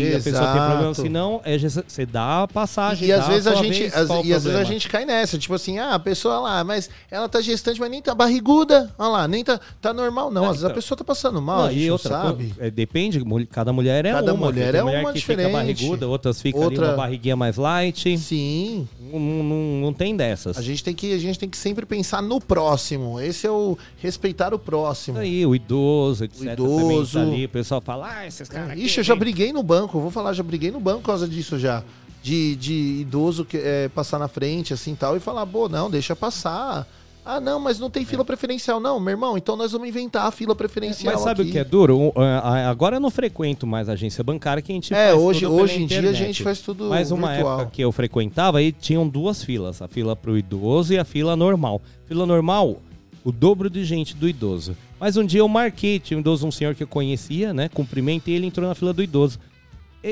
consciência. 0.00 0.20
se 0.20 0.28
a 0.28 0.32
pessoa 0.32 0.52
tem 0.52 0.60
problema, 0.62 0.90
Exato. 0.90 1.02
se 1.02 1.08
não, 1.08 1.40
é, 1.44 1.58
você 1.58 2.06
dá 2.06 2.42
a 2.42 2.48
passagem. 2.48 3.08
E 3.08 3.12
às 3.12 3.26
vezes 3.26 3.46
a 3.46 3.54
gente, 3.56 3.78
vez, 3.78 4.10
o 4.10 4.22
e 4.24 4.32
às 4.34 4.44
vezes 4.44 4.58
a 4.58 4.64
gente 4.64 4.88
cai 4.88 5.04
nessa, 5.04 5.38
tipo 5.38 5.54
assim, 5.54 5.78
ah, 5.78 5.94
a 5.94 5.98
pessoa 5.98 6.38
lá, 6.40 6.64
mas 6.64 6.88
ela 7.10 7.28
tá 7.28 7.40
gestante, 7.40 7.78
mas 7.80 7.90
nem 7.90 8.00
tá 8.02 8.14
barriguda, 8.14 8.90
olha 8.98 9.08
lá, 9.08 9.28
nem 9.28 9.44
tá, 9.44 9.60
tá 9.80 9.92
normal, 9.92 10.30
não. 10.30 10.42
É, 10.44 10.46
Às 10.46 10.52
vezes 10.52 10.64
a 10.64 10.66
então. 10.68 10.74
pessoa 10.76 10.98
tá 10.98 11.04
passando 11.04 11.40
mal, 11.42 11.58
Não, 11.58 11.64
a 11.66 11.72
gente 11.72 11.82
e 11.84 11.90
outra 11.90 12.08
sabe. 12.10 12.54
é, 12.58 12.70
depende, 12.70 13.22
cada 13.50 13.72
mulher 13.72 14.04
é 14.06 14.12
Cada 14.12 14.32
uma. 14.34 14.46
mulher 14.46 14.72
tem 14.72 14.80
é 14.80 14.84
mulher 14.84 15.00
uma 15.04 15.12
que 15.12 15.18
diferente. 15.18 15.46
fica 15.46 15.58
barriguda, 15.58 16.08
outras 16.08 16.40
ficam 16.40 16.62
Outra- 16.62 16.84
ali 16.84 16.90
uma 16.90 16.96
barriguinha 16.96 17.36
mais 17.36 17.56
light. 17.56 18.16
Sim, 18.18 18.88
Não, 19.12 19.18
não, 19.20 19.80
não 19.82 19.92
tem 19.92 20.16
dessas. 20.16 20.56
a 20.56 20.62
gente 20.62 20.82
tem 20.82 20.94
que 20.94 21.12
a 21.12 21.18
gente 21.18 21.38
tem 21.38 21.48
que 21.48 21.56
sempre 21.56 21.84
pensar 21.84 22.22
no 22.22 22.40
próximo. 22.40 23.20
Esse 23.20 23.46
é 23.46 23.50
o 23.50 23.76
respeitar 24.00 24.54
o 24.54 24.58
próximo. 24.58 25.18
Aí, 25.18 25.44
o 25.44 25.54
idoso, 25.54 26.24
etc. 26.24 26.38
também 26.40 26.52
idoso. 26.52 27.18
tá 27.18 27.24
ali, 27.24 27.44
o 27.44 27.48
pessoal 27.48 27.80
fala, 27.80 28.10
ah, 28.18 28.26
esses 28.26 28.48
caras. 28.48 28.70
aqui 28.70 28.84
Ixi, 28.84 28.98
eu 28.98 29.04
já 29.04 29.14
briguei 29.14 29.52
no 29.52 29.62
banco, 29.62 29.81
eu 29.94 30.00
vou 30.00 30.10
falar, 30.10 30.32
já 30.32 30.42
briguei 30.42 30.70
no 30.70 30.80
banco 30.80 31.00
por 31.00 31.06
causa 31.06 31.26
disso 31.28 31.58
já. 31.58 31.82
De, 32.22 32.54
de 32.56 32.72
idoso 33.00 33.44
que, 33.44 33.56
é, 33.56 33.88
passar 33.88 34.18
na 34.18 34.28
frente, 34.28 34.72
assim 34.72 34.94
tal, 34.94 35.16
e 35.16 35.20
falar, 35.20 35.44
pô, 35.46 35.68
não, 35.68 35.90
deixa 35.90 36.14
passar. 36.14 36.86
Ah, 37.24 37.40
não, 37.40 37.60
mas 37.60 37.78
não 37.78 37.88
tem 37.88 38.04
fila 38.04 38.24
preferencial. 38.24 38.80
Não, 38.80 38.98
meu 38.98 39.12
irmão, 39.12 39.36
então 39.38 39.54
nós 39.56 39.70
vamos 39.72 39.88
inventar 39.88 40.26
a 40.26 40.30
fila 40.32 40.54
preferencial. 40.56 41.14
Mas 41.14 41.22
sabe 41.22 41.42
aqui. 41.42 41.50
o 41.50 41.52
que 41.52 41.58
é 41.58 41.64
duro? 41.64 42.12
A- 42.16 42.68
Agora 42.68 42.96
eu 42.96 43.00
não 43.00 43.10
frequento 43.10 43.64
mais 43.66 43.88
agência 43.88 44.24
bancária 44.24 44.60
que 44.60 44.72
a 44.72 44.74
gente 44.74 44.92
É, 44.92 45.10
faz 45.10 45.20
hoje, 45.20 45.40
tudo 45.46 45.54
hoje 45.54 45.82
em 45.82 45.86
dia 45.86 45.98
a 45.98 46.00
internet. 46.00 46.18
gente 46.26 46.42
faz 46.42 46.60
tudo 46.60 46.88
Mas 46.88 47.12
uma 47.12 47.28
virtual. 47.32 47.60
época 47.60 47.70
que 47.76 47.82
eu 47.82 47.92
frequentava, 47.92 48.58
aí 48.58 48.72
tinham 48.72 49.06
duas 49.08 49.42
filas. 49.44 49.80
A 49.80 49.86
fila 49.86 50.16
pro 50.16 50.36
idoso 50.36 50.92
e 50.94 50.98
a 50.98 51.04
fila 51.04 51.36
normal. 51.36 51.80
Fila 52.08 52.26
normal, 52.26 52.80
o 53.24 53.30
dobro 53.30 53.70
de 53.70 53.84
gente 53.84 54.16
do 54.16 54.28
idoso. 54.28 54.76
Mas 54.98 55.16
um 55.16 55.24
dia 55.24 55.40
eu 55.40 55.48
marquei, 55.48 56.00
tinha 56.00 56.16
um 56.18 56.20
idoso, 56.20 56.44
um 56.44 56.50
senhor 56.52 56.74
que 56.74 56.82
eu 56.82 56.88
conhecia, 56.88 57.54
né? 57.54 57.68
Cumprimentei, 57.68 58.34
ele 58.34 58.46
entrou 58.46 58.68
na 58.68 58.74
fila 58.74 58.92
do 58.92 59.00
idoso. 59.02 59.38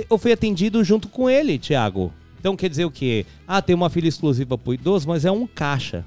Eu 0.09 0.17
fui 0.19 0.33
atendido 0.33 0.83
junto 0.85 1.09
com 1.09 1.29
ele, 1.29 1.59
Thiago. 1.59 2.13
Então 2.39 2.57
quer 2.57 2.69
dizer 2.71 2.85
o 2.85 2.91
quê? 2.91 3.27
Ah, 3.47 3.61
tem 3.61 3.75
uma 3.75 3.91
fila 3.91 4.09
exclusiva 4.09 4.57
pro 4.57 4.73
idoso, 4.75 5.07
mas 5.09 5.25
é 5.25 5.31
um 5.31 5.47
caixa. 5.47 6.05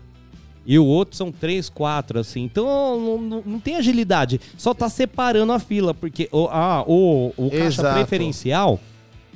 E 0.66 0.80
o 0.80 0.86
outro 0.86 1.16
são 1.18 1.32
três, 1.32 1.70
quatro, 1.70 2.18
assim. 2.20 2.44
Então 2.44 2.66
não, 3.00 3.18
não- 3.22 3.44
não 3.46 3.60
tem 3.60 3.76
agilidade. 3.76 4.40
Só 4.58 4.74
tá 4.74 4.88
separando 4.90 5.52
a 5.52 5.60
fila, 5.60 5.94
porque 5.94 6.30
o, 6.32 6.48
ah, 6.50 6.84
o, 6.88 7.34
o 7.36 7.50
caixa 7.52 7.82
Exato. 7.82 7.96
preferencial, 7.96 8.80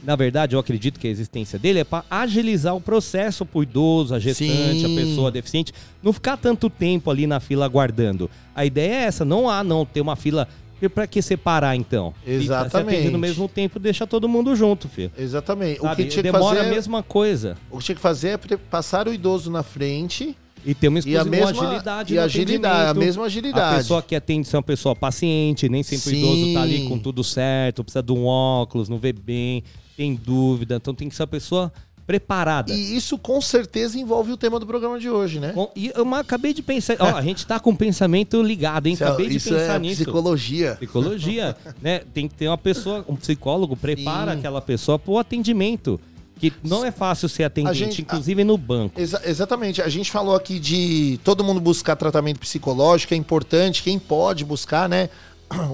na 0.03 0.15
verdade, 0.15 0.55
eu 0.55 0.59
acredito 0.59 0.99
que 0.99 1.07
a 1.07 1.09
existência 1.09 1.59
dele 1.59 1.79
é 1.79 1.83
para 1.83 2.05
agilizar 2.09 2.73
o 2.75 2.79
processo 2.79 3.45
pro 3.45 3.61
idoso, 3.63 4.15
a 4.15 4.19
gestante, 4.19 4.79
Sim. 4.79 4.85
a 4.93 4.95
pessoa 5.01 5.29
deficiente, 5.29 5.73
não 6.01 6.13
ficar 6.13 6.37
tanto 6.37 6.69
tempo 6.69 7.11
ali 7.11 7.27
na 7.27 7.39
fila 7.41 7.65
aguardando. 7.65 8.29
A 8.55 8.65
ideia 8.65 8.93
é 8.93 9.03
essa, 9.03 9.25
não 9.25 9.49
há 9.49 9.63
não 9.63 9.85
ter 9.85 9.99
uma 10.01 10.15
fila. 10.15 10.47
E 10.81 10.87
pra 10.87 11.07
que 11.07 11.21
separar 11.21 11.75
então? 11.75 12.13
E 12.25 12.31
tá 12.33 12.37
se 12.37 12.43
Exatamente. 12.45 13.09
no 13.09 13.17
mesmo 13.17 13.47
tempo, 13.47 13.79
deixa 13.79 14.05
todo 14.05 14.27
mundo 14.29 14.55
junto, 14.55 14.87
filho. 14.87 15.11
Exatamente. 15.17 15.79
O 15.79 15.83
Sabe? 15.83 16.03
que 16.03 16.09
tinha 16.09 16.23
que 16.23 16.31
Demora 16.31 16.57
fazer, 16.57 16.69
a 16.69 16.73
mesma 16.73 17.01
coisa. 17.03 17.57
o 17.71 17.79
que 17.79 17.85
tinha 17.85 17.95
que 17.95 18.01
fazer 18.01 18.39
é 18.51 18.57
passar 18.57 19.07
o 19.07 19.13
idoso 19.13 19.49
na 19.49 19.63
frente 19.63 20.35
E 20.65 20.75
ter 20.75 20.87
uma, 20.89 20.99
e 20.99 21.17
a 21.17 21.21
exclusiva, 21.21 21.29
mesma 21.29 21.49
agilidade 21.67 22.13
e 22.13 22.19
agilidade, 22.19 22.89
a 22.91 22.93
mesma 22.93 23.25
agilidade. 23.25 23.75
A 23.75 23.77
pessoa 23.77 24.01
que 24.03 24.15
atende 24.15 24.47
é 24.53 24.57
uma 24.57 24.63
pessoa 24.63 24.95
paciente, 24.95 25.67
nem 25.67 25.81
sempre 25.81 26.15
o 26.15 26.17
idoso 26.19 26.53
tá 26.53 26.61
ali 26.61 26.77
Sim. 26.79 26.89
com 26.89 26.99
tudo 26.99 27.23
certo, 27.23 27.83
precisa 27.83 28.03
de 28.03 28.11
um 28.11 28.25
óculos, 28.25 28.87
não 28.87 28.99
vê 28.99 29.11
bem, 29.13 29.63
tem 29.95 30.13
dúvida. 30.13 30.75
Então 30.75 30.93
tem 30.93 31.09
que 31.09 31.15
ser 31.15 31.23
uma 31.23 31.27
pessoa 31.27 31.71
preparada. 32.07 32.73
E 32.73 32.95
isso 32.95 33.17
com 33.17 33.41
certeza 33.41 33.99
envolve 33.99 34.31
o 34.31 34.37
tema 34.37 34.57
do 34.59 34.65
programa 34.65 34.97
de 34.97 35.09
hoje, 35.09 35.39
né? 35.41 35.51
Bom, 35.53 35.69
E 35.75 35.91
eu 35.93 36.15
acabei 36.15 36.53
de 36.53 36.61
pensar. 36.63 36.95
Ó, 36.99 37.15
a 37.17 37.21
gente 37.21 37.45
tá 37.45 37.59
com 37.59 37.71
o 37.71 37.75
pensamento 37.75 38.41
ligado, 38.41 38.87
hein? 38.87 38.93
Isso 38.93 39.03
é- 39.03 39.07
Acabei 39.07 39.27
de 39.27 39.39
pensar 39.39 39.75
é 39.75 39.79
nisso. 39.79 40.03
psicologia. 40.03 40.75
Psicologia, 40.75 41.55
né? 41.81 41.99
Tem 42.13 42.27
que 42.29 42.33
ter 42.35 42.47
uma 42.47 42.57
pessoa, 42.57 43.03
um 43.09 43.15
psicólogo, 43.17 43.75
prepara 43.75 44.31
Sim. 44.31 44.39
aquela 44.39 44.61
pessoa 44.61 44.97
pro 44.97 45.17
atendimento. 45.17 45.99
Que 46.39 46.53
não 46.63 46.85
é 46.85 46.91
fácil 46.91 47.27
ser 47.27 47.43
atendente, 47.45 47.75
gente- 47.79 48.01
inclusive 48.03 48.43
no 48.43 48.57
banco. 48.57 49.01
Exa- 49.01 49.21
exatamente. 49.25 49.81
A 49.81 49.89
gente 49.89 50.09
falou 50.11 50.35
aqui 50.35 50.59
de 50.59 51.19
todo 51.23 51.43
mundo 51.43 51.59
buscar 51.59 51.95
tratamento 51.95 52.39
psicológico, 52.39 53.13
é 53.13 53.17
importante, 53.17 53.81
quem 53.83 53.97
pode 53.99 54.45
buscar, 54.45 54.87
né? 54.87 55.09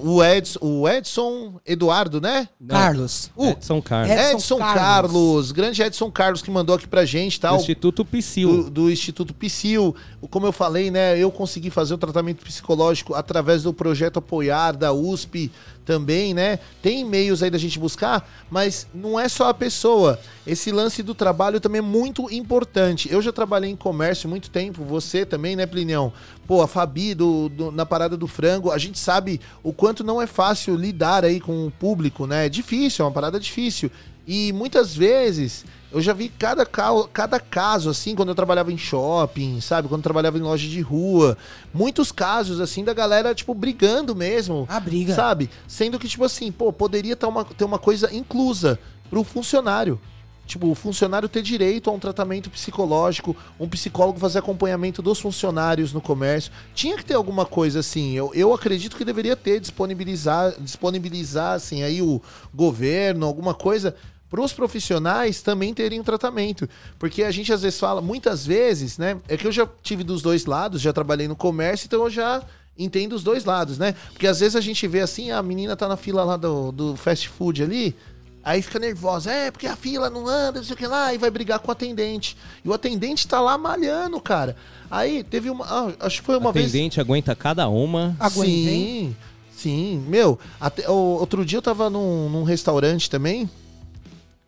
O 0.03 0.24
Edson, 0.24 0.59
o 0.61 0.88
Edson 0.88 1.59
Eduardo, 1.65 2.21
né? 2.21 2.47
Carlos. 2.67 3.32
Uh, 3.36 3.49
Edson 3.49 3.82
Carlos. 3.82 4.11
Edson 4.11 4.32
Edson, 4.38 4.57
Carlos. 4.59 4.82
Carlos. 4.84 5.51
grande 5.51 5.82
Edson 5.82 6.11
Carlos 6.11 6.41
que 6.43 6.51
mandou 6.51 6.76
aqui 6.76 6.88
pra 6.88 7.03
gente, 7.05 7.39
tá? 7.39 7.51
O- 7.51 7.55
Instituto 7.57 8.05
Psil. 8.05 8.63
do, 8.65 8.69
do 8.69 8.91
Instituto 8.91 9.34
Psil. 9.34 9.95
Como 10.30 10.45
eu 10.45 10.51
falei, 10.51 10.91
né, 10.91 11.17
eu 11.17 11.32
consegui 11.32 11.71
fazer 11.71 11.95
o 11.95 11.97
tratamento 11.97 12.43
psicológico 12.45 13.15
através 13.15 13.63
do 13.63 13.74
projeto 13.74 14.19
Apoiar 14.19 14.74
da 14.78 14.93
USP 14.93 15.51
também, 15.86 16.34
né? 16.34 16.59
Tem 16.81 17.01
e-mails 17.01 17.43
aí 17.43 17.49
da 17.49 17.57
gente 17.57 17.77
buscar, 17.79 18.27
mas 18.49 18.88
não 18.93 19.19
é 19.19 19.27
só 19.29 19.49
a 19.49 19.53
pessoa. 19.53 20.19
Esse 20.45 20.71
lance 20.71 21.03
do 21.03 21.13
trabalho 21.13 21.59
também 21.59 21.79
é 21.79 21.81
muito 21.81 22.31
importante. 22.34 23.11
Eu 23.11 23.21
já 23.21 23.31
trabalhei 23.31 23.69
em 23.69 23.75
comércio 23.75 24.29
muito 24.29 24.49
tempo, 24.49 24.84
você 24.84 25.25
também, 25.25 25.55
né, 25.55 25.65
Plinião? 25.65 26.11
Pô, 26.47 26.61
a 26.61 26.67
Fabi 26.67 27.13
do, 27.13 27.47
do- 27.49 27.71
na 27.71 27.86
parada 27.86 28.17
do 28.17 28.27
frango, 28.27 28.71
a 28.71 28.77
gente 28.77 28.99
sabe 28.99 29.39
o 29.63 29.71
quanto 29.71 30.03
não 30.03 30.21
é 30.21 30.27
fácil 30.27 30.75
lidar 30.75 31.23
aí 31.23 31.39
com 31.39 31.65
o 31.65 31.71
público, 31.71 32.27
né? 32.27 32.45
É 32.45 32.49
difícil, 32.49 33.03
é 33.03 33.07
uma 33.07 33.13
parada 33.13 33.39
difícil. 33.39 33.89
E 34.26 34.53
muitas 34.53 34.95
vezes 34.95 35.65
eu 35.91 36.01
já 36.01 36.13
vi 36.13 36.30
cada, 36.30 36.65
ca- 36.65 37.07
cada 37.11 37.39
caso, 37.39 37.89
assim, 37.89 38.15
quando 38.15 38.30
eu 38.30 38.36
trabalhava 38.36 38.71
em 38.71 38.78
shopping, 38.78 39.61
sabe? 39.61 39.88
Quando 39.88 39.99
eu 39.99 40.03
trabalhava 40.03 40.38
em 40.38 40.41
loja 40.41 40.67
de 40.67 40.82
rua. 40.82 41.38
Muitos 41.74 42.11
casos, 42.11 42.59
assim, 42.59 42.84
da 42.84 42.93
galera, 42.93 43.36
tipo, 43.36 43.53
brigando 43.53 44.15
mesmo. 44.15 44.65
A 44.69 44.80
briga. 44.80 45.13
Sabe? 45.13 45.49
Sendo 45.67 45.99
que, 45.99 46.07
tipo 46.07 46.24
assim, 46.24 46.51
pô, 46.51 46.74
poderia 46.74 47.15
ter 47.15 47.26
uma, 47.26 47.45
ter 47.45 47.65
uma 47.65 47.78
coisa 47.78 48.13
inclusa 48.13 48.80
pro 49.09 49.24
funcionário. 49.24 49.99
Tipo, 50.45 50.67
o 50.69 50.76
funcionário 50.76 51.30
ter 51.30 51.41
direito 51.41 51.89
a 51.89 51.93
um 51.93 51.99
tratamento 51.99 52.49
psicológico, 52.49 53.34
um 53.57 53.67
psicólogo 53.69 54.19
fazer 54.19 54.39
acompanhamento 54.39 55.01
dos 55.01 55.17
funcionários 55.19 55.93
no 55.93 56.01
comércio. 56.01 56.51
Tinha 56.76 56.97
que 56.97 57.05
ter 57.05 57.13
alguma 57.13 57.45
coisa 57.45 57.80
assim. 57.80 58.11
Eu, 58.13 58.30
eu 58.34 58.53
acredito 58.53 58.97
que 58.97 59.05
deveria 59.05 59.38
ter, 59.38 59.61
disponibilizar, 59.61 60.53
disponibilizar 60.59 61.53
assim, 61.53 61.84
aí 61.84 62.01
o 62.01 62.21
governo, 62.53 63.26
alguma 63.26 63.53
coisa 63.53 63.95
para 64.34 64.41
os 64.41 64.51
profissionais 64.51 65.43
também 65.43 65.75
terem 65.75 65.99
um 65.99 66.03
tratamento. 66.03 66.67
Porque 66.97 67.21
a 67.21 67.29
gente 67.29 67.53
às 67.53 67.61
vezes 67.61 67.79
fala, 67.79 68.01
muitas 68.01 68.43
vezes, 68.43 68.97
né? 68.97 69.15
É 69.27 69.38
que 69.38 69.45
eu 69.45 69.51
já 69.51 69.67
tive 69.84 70.03
dos 70.03 70.23
dois 70.23 70.47
lados, 70.47 70.81
já 70.81 70.91
trabalhei 70.91 71.27
no 71.27 71.36
comércio, 71.36 71.86
então 71.86 72.01
eu 72.03 72.09
já 72.09 72.41
entendo 72.75 73.13
os 73.13 73.21
dois 73.21 73.45
lados, 73.45 73.77
né? 73.77 73.93
Porque 74.11 74.25
às 74.25 74.39
vezes 74.39 74.55
a 74.55 74.61
gente 74.61 74.88
vê 74.88 75.01
assim, 75.01 75.29
a 75.29 75.43
menina 75.43 75.75
tá 75.75 75.88
na 75.88 75.95
fila 75.95 76.23
lá 76.23 76.36
do, 76.36 76.71
do 76.71 76.95
fast 76.95 77.29
food 77.29 77.61
ali, 77.61 77.95
aí 78.43 78.59
fica 78.63 78.79
nervosa, 78.79 79.31
é, 79.31 79.51
porque 79.51 79.67
a 79.67 79.75
fila 79.75 80.09
não 80.09 80.27
anda, 80.27 80.57
não 80.57 80.63
sei 80.63 80.73
o 80.73 80.77
que 80.77 80.88
lá, 80.88 81.13
e 81.13 81.19
vai 81.19 81.29
brigar 81.29 81.59
com 81.59 81.67
o 81.67 81.71
atendente. 81.71 82.36
E 82.65 82.67
o 82.67 82.73
atendente 82.73 83.27
tá 83.27 83.39
lá 83.39 83.55
malhando, 83.55 84.19
cara. 84.19 84.55
Aí 84.89 85.23
teve 85.23 85.51
uma. 85.51 85.63
ah, 85.63 85.91
acho 86.07 86.21
que 86.21 86.25
foi 86.25 86.38
uma 86.38 86.51
vez. 86.51 86.69
Atendente 86.69 86.99
aguenta 86.99 87.36
cada 87.36 87.69
uma. 87.69 88.15
Aguentei. 88.19 88.65
Sim. 88.65 89.15
Sim, 89.55 90.03
meu, 90.09 90.39
até, 90.59 90.89
o- 90.89 91.19
outro 91.19 91.45
dia 91.45 91.59
eu 91.59 91.61
tava 91.61 91.88
num, 91.88 92.27
num 92.29 92.41
restaurante 92.43 93.07
também 93.11 93.47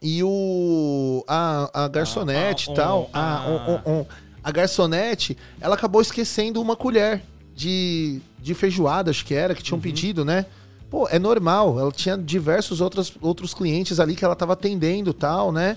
e 0.06 0.24
o 0.24 1.24
a, 1.28 1.86
a 1.86 1.88
garçonete 1.88 2.70
Ah, 2.70 2.72
e 2.72 2.76
tal, 2.76 3.10
a, 3.12 3.38
ah. 3.38 3.90
um, 3.90 4.06
a 4.44 4.52
garçonete, 4.52 5.36
ela 5.60 5.74
acabou 5.74 6.00
esquecendo 6.00 6.62
uma 6.62 6.76
colher 6.76 7.24
de, 7.56 8.22
de 8.40 8.54
feijoada, 8.54 9.10
acho 9.10 9.26
que 9.26 9.34
era, 9.34 9.56
que 9.56 9.64
tinham 9.64 9.80
pedido, 9.80 10.24
né? 10.24 10.46
Pô, 10.92 11.08
é 11.10 11.18
normal, 11.18 11.80
ela 11.80 11.92
tinha 11.92 12.16
diversos 12.16 12.82
outros, 12.82 13.14
outros 13.20 13.56
clientes 13.56 14.00
ali 14.00 14.16
que 14.16 14.24
ela 14.24 14.36
tava 14.36 14.54
atendendo 14.54 15.10
e 15.10 15.14
tal, 15.14 15.52
né? 15.52 15.76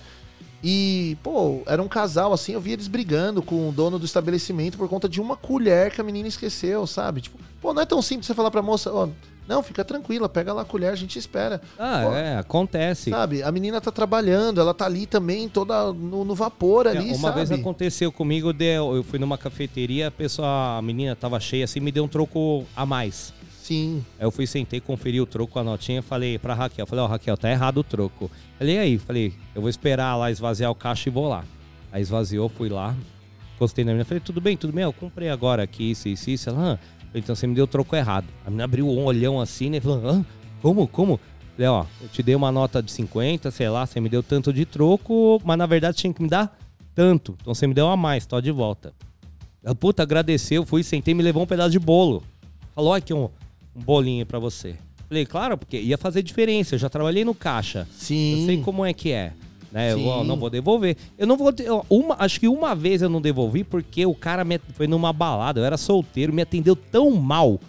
E, 0.62 1.16
pô, 1.22 1.62
era 1.64 1.82
um 1.82 1.88
casal, 1.88 2.30
assim, 2.34 2.52
eu 2.52 2.60
vi 2.60 2.72
eles 2.72 2.86
brigando 2.86 3.40
com 3.40 3.70
o 3.70 3.72
dono 3.72 3.98
do 3.98 4.04
estabelecimento 4.04 4.76
por 4.76 4.90
conta 4.90 5.08
de 5.08 5.22
uma 5.22 5.36
colher 5.36 5.90
que 5.90 6.02
a 6.02 6.04
menina 6.04 6.28
esqueceu, 6.28 6.86
sabe? 6.86 7.22
Tipo, 7.22 7.38
pô, 7.62 7.72
não 7.72 7.80
é 7.80 7.86
tão 7.86 8.02
simples 8.02 8.26
você 8.26 8.34
falar 8.34 8.50
pra 8.50 8.60
moça, 8.60 8.92
ó, 8.92 9.08
não, 9.48 9.62
fica 9.62 9.82
tranquila, 9.82 10.28
pega 10.28 10.52
lá 10.52 10.60
a 10.60 10.64
colher, 10.64 10.92
a 10.92 10.94
gente 10.94 11.18
espera. 11.18 11.60
Ah, 11.78 12.02
Pô, 12.04 12.14
é, 12.14 12.36
acontece. 12.36 13.08
Sabe? 13.08 13.42
A 13.42 13.50
menina 13.50 13.80
tá 13.80 13.90
trabalhando, 13.90 14.60
ela 14.60 14.74
tá 14.74 14.84
ali 14.84 15.06
também, 15.06 15.48
toda 15.48 15.90
no, 15.90 16.22
no 16.22 16.34
vapor 16.34 16.86
É, 16.86 16.90
ali, 16.90 17.08
uma 17.08 17.16
sabe? 17.16 17.36
vez 17.36 17.50
aconteceu 17.50 18.12
comigo, 18.12 18.54
eu 18.60 19.02
fui 19.02 19.18
numa 19.18 19.38
cafeteria, 19.38 20.08
a 20.08 20.10
pessoa, 20.10 20.76
a 20.76 20.82
menina 20.82 21.16
tava 21.16 21.40
cheia 21.40 21.64
assim, 21.64 21.80
me 21.80 21.90
deu 21.90 22.04
um 22.04 22.08
troco 22.08 22.66
a 22.76 22.84
mais. 22.84 23.32
Sim. 23.62 24.04
Aí 24.18 24.26
eu 24.26 24.30
fui, 24.30 24.46
sentei, 24.46 24.80
conferi 24.80 25.18
o 25.18 25.26
troco, 25.26 25.58
a 25.58 25.64
notinha, 25.64 26.02
falei 26.02 26.38
pra 26.38 26.52
Raquel, 26.52 26.86
falei, 26.86 27.04
ó, 27.04 27.06
Raquel, 27.06 27.36
tá 27.36 27.50
errado 27.50 27.78
o 27.78 27.84
troco. 27.84 28.30
Falei, 28.58 28.76
e 28.76 28.78
aí? 28.78 28.98
Falei, 28.98 29.32
eu 29.54 29.62
vou 29.62 29.70
esperar 29.70 30.14
lá 30.16 30.30
esvaziar 30.30 30.70
o 30.70 30.74
caixa 30.74 31.08
e 31.08 31.12
vou 31.12 31.26
lá. 31.28 31.42
Aí 31.90 32.02
esvaziou, 32.02 32.50
fui 32.50 32.68
lá, 32.68 32.94
encostei 33.56 33.82
na 33.84 33.92
menina, 33.92 34.04
falei, 34.04 34.20
tudo 34.20 34.42
bem, 34.42 34.56
tudo 34.58 34.72
bem, 34.74 34.84
eu 34.84 34.92
comprei 34.92 35.30
agora 35.30 35.62
aqui, 35.62 35.90
isso, 35.90 36.08
isso, 36.08 36.28
isso. 36.30 36.50
Ela, 36.50 36.74
ah, 36.74 36.97
então 37.18 37.34
você 37.34 37.46
me 37.46 37.54
deu 37.54 37.64
o 37.64 37.68
troco 37.68 37.94
errado. 37.94 38.26
A 38.44 38.50
menina 38.50 38.64
abriu 38.64 38.88
um 38.88 39.04
olhão 39.04 39.40
assim, 39.40 39.70
né, 39.70 39.80
falou, 39.80 40.02
ah, 40.08 40.24
como, 40.62 40.86
como? 40.86 41.20
Falei, 41.54 41.68
ó, 41.68 41.84
eu 42.00 42.08
te 42.08 42.22
dei 42.22 42.34
uma 42.34 42.52
nota 42.52 42.82
de 42.82 42.90
50, 42.92 43.50
sei 43.50 43.68
lá, 43.68 43.84
você 43.84 44.00
me 44.00 44.08
deu 44.08 44.22
tanto 44.22 44.52
de 44.52 44.64
troco, 44.64 45.40
mas 45.44 45.58
na 45.58 45.66
verdade 45.66 45.96
tinha 45.96 46.12
que 46.12 46.22
me 46.22 46.28
dar 46.28 46.56
tanto. 46.94 47.36
Então 47.40 47.54
você 47.54 47.66
me 47.66 47.74
deu 47.74 47.88
a 47.88 47.96
mais, 47.96 48.26
tô 48.26 48.40
de 48.40 48.50
volta. 48.50 48.92
Ela, 49.62 49.74
puta, 49.74 50.02
agradeceu, 50.02 50.64
fui, 50.64 50.82
sentei, 50.82 51.14
me 51.14 51.22
levou 51.22 51.42
um 51.42 51.46
pedaço 51.46 51.70
de 51.70 51.78
bolo. 51.78 52.22
Falou, 52.74 52.94
aqui 52.94 53.12
um, 53.12 53.28
um 53.74 53.80
bolinho 53.80 54.24
pra 54.24 54.38
você. 54.38 54.76
Falei, 55.08 55.24
claro, 55.24 55.56
porque 55.56 55.78
ia 55.80 55.96
fazer 55.96 56.22
diferença, 56.22 56.74
eu 56.74 56.78
já 56.78 56.88
trabalhei 56.88 57.24
no 57.24 57.34
caixa. 57.34 57.88
Sim. 57.90 58.40
Eu 58.40 58.46
sei 58.46 58.62
como 58.62 58.84
é 58.84 58.92
que 58.92 59.10
é. 59.10 59.32
Né? 59.70 59.92
Eu 59.92 60.24
não 60.24 60.36
vou 60.36 60.48
devolver. 60.48 60.96
Eu 61.18 61.26
não 61.26 61.36
vou. 61.36 61.52
eu- 61.58 61.84
Uma, 61.90 62.16
acho 62.18 62.40
que 62.40 62.48
uma 62.48 62.74
vez 62.74 63.02
eu 63.02 63.08
não 63.10 63.20
devolvi 63.20 63.62
porque 63.64 64.06
o 64.06 64.14
cara 64.14 64.44
me- 64.44 64.60
foi 64.74 64.86
numa 64.86 65.12
balada, 65.12 65.60
eu 65.60 65.64
era 65.64 65.76
solteiro, 65.76 66.32
me 66.32 66.40
atendeu 66.42 66.74
tão 66.74 67.10
mal. 67.10 67.60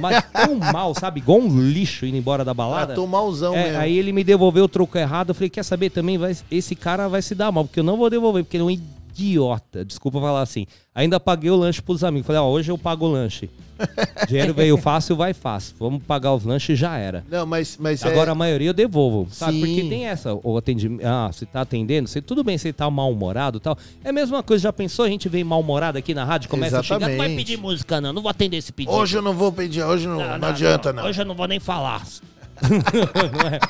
Mas 0.00 0.24
tão 0.32 0.54
mal, 0.56 0.94
sabe? 0.94 1.20
Igual 1.20 1.38
um 1.38 1.60
lixo 1.68 2.06
indo 2.06 2.16
embora 2.16 2.44
da 2.44 2.54
balada. 2.54 2.86
Tratou 2.86 3.06
malzão 3.06 3.54
É, 3.54 3.64
mesmo. 3.64 3.78
aí 3.78 3.98
ele 3.98 4.10
me 4.10 4.24
devolveu 4.24 4.64
o 4.64 4.68
troco 4.68 4.96
errado. 4.96 5.28
Eu 5.30 5.34
falei, 5.34 5.50
quer 5.50 5.62
saber 5.62 5.90
também? 5.90 6.16
Vai, 6.18 6.34
esse 6.50 6.74
cara 6.74 7.08
vai 7.08 7.20
se 7.22 7.34
dar 7.34 7.52
mal, 7.52 7.64
porque 7.64 7.80
eu 7.80 7.84
não 7.84 7.96
vou 7.96 8.08
devolver, 8.10 8.42
porque 8.42 8.56
ele 8.56 8.62
é 8.62 8.66
um 8.66 8.70
idiota. 9.16 9.84
Desculpa 9.84 10.20
falar 10.20 10.42
assim. 10.42 10.66
Ainda 10.94 11.18
paguei 11.20 11.50
o 11.50 11.56
lanche 11.56 11.82
pros 11.82 12.02
amigos. 12.04 12.26
Falei, 12.26 12.40
ó, 12.40 12.48
hoje 12.48 12.70
eu 12.70 12.78
pago 12.78 13.06
o 13.06 13.12
lanche. 13.12 13.50
Dinheiro 14.26 14.54
veio 14.54 14.76
fácil, 14.78 15.16
vai 15.16 15.34
fácil. 15.34 15.76
Vamos 15.78 16.02
pagar 16.02 16.34
os 16.34 16.44
lanches 16.44 16.70
e 16.70 16.76
já 16.76 16.96
era. 16.96 17.24
Não, 17.30 17.44
mas, 17.44 17.76
mas 17.78 18.02
é- 18.02 18.08
Agora 18.08 18.32
a 18.32 18.34
maioria 18.34 18.70
eu 18.70 18.74
devolvo, 18.74 19.28
sabe? 19.30 19.60
Sim. 19.60 19.66
Porque 19.66 19.88
tem 19.88 20.06
essa, 20.06 20.34
o 20.42 20.56
atendimento. 20.56 21.04
Ah, 21.04 21.30
você 21.30 21.44
tá 21.44 21.60
atendendo, 21.60 22.08
você, 22.08 22.22
tudo 22.22 22.42
bem, 22.42 22.56
você 22.56 22.72
tá 22.72 22.90
mal-humorado 22.90 23.58
e 23.58 23.60
tal. 23.60 23.76
É 24.02 24.08
a 24.08 24.12
mesma 24.12 24.42
coisa, 24.42 24.62
já 24.62 24.72
pensou? 24.72 25.04
A 25.04 25.08
gente 25.08 25.28
vem 25.28 25.44
mal-humorado 25.44 25.98
aqui 25.98 26.14
na 26.14 26.24
rádio, 26.24 26.48
começa 26.48 26.80
a 26.80 26.82
chegar, 26.82 27.00
não 27.00 27.06
vai 27.06 27.14
Exatamente. 27.16 27.36
pedir 27.36 27.58
música, 27.58 28.00
não, 28.00 28.12
não 28.12 28.22
vou 28.22 28.30
atender 28.30 28.56
esse 28.56 28.72
pedido. 28.72 28.94
Hoje 28.94 29.16
eu 29.18 29.22
não 29.22 29.34
vou 29.34 29.52
pedir, 29.52 29.82
hoje 29.82 30.06
não, 30.06 30.38
não, 30.38 30.48
adianta, 30.48 30.92
não. 30.92 31.04
Hoje 31.04 31.20
eu 31.20 31.26
não 31.26 31.34
vou 31.34 31.46
nem 31.46 31.60
falar. 31.60 32.02
Não 32.62 33.48
é? 33.48 33.60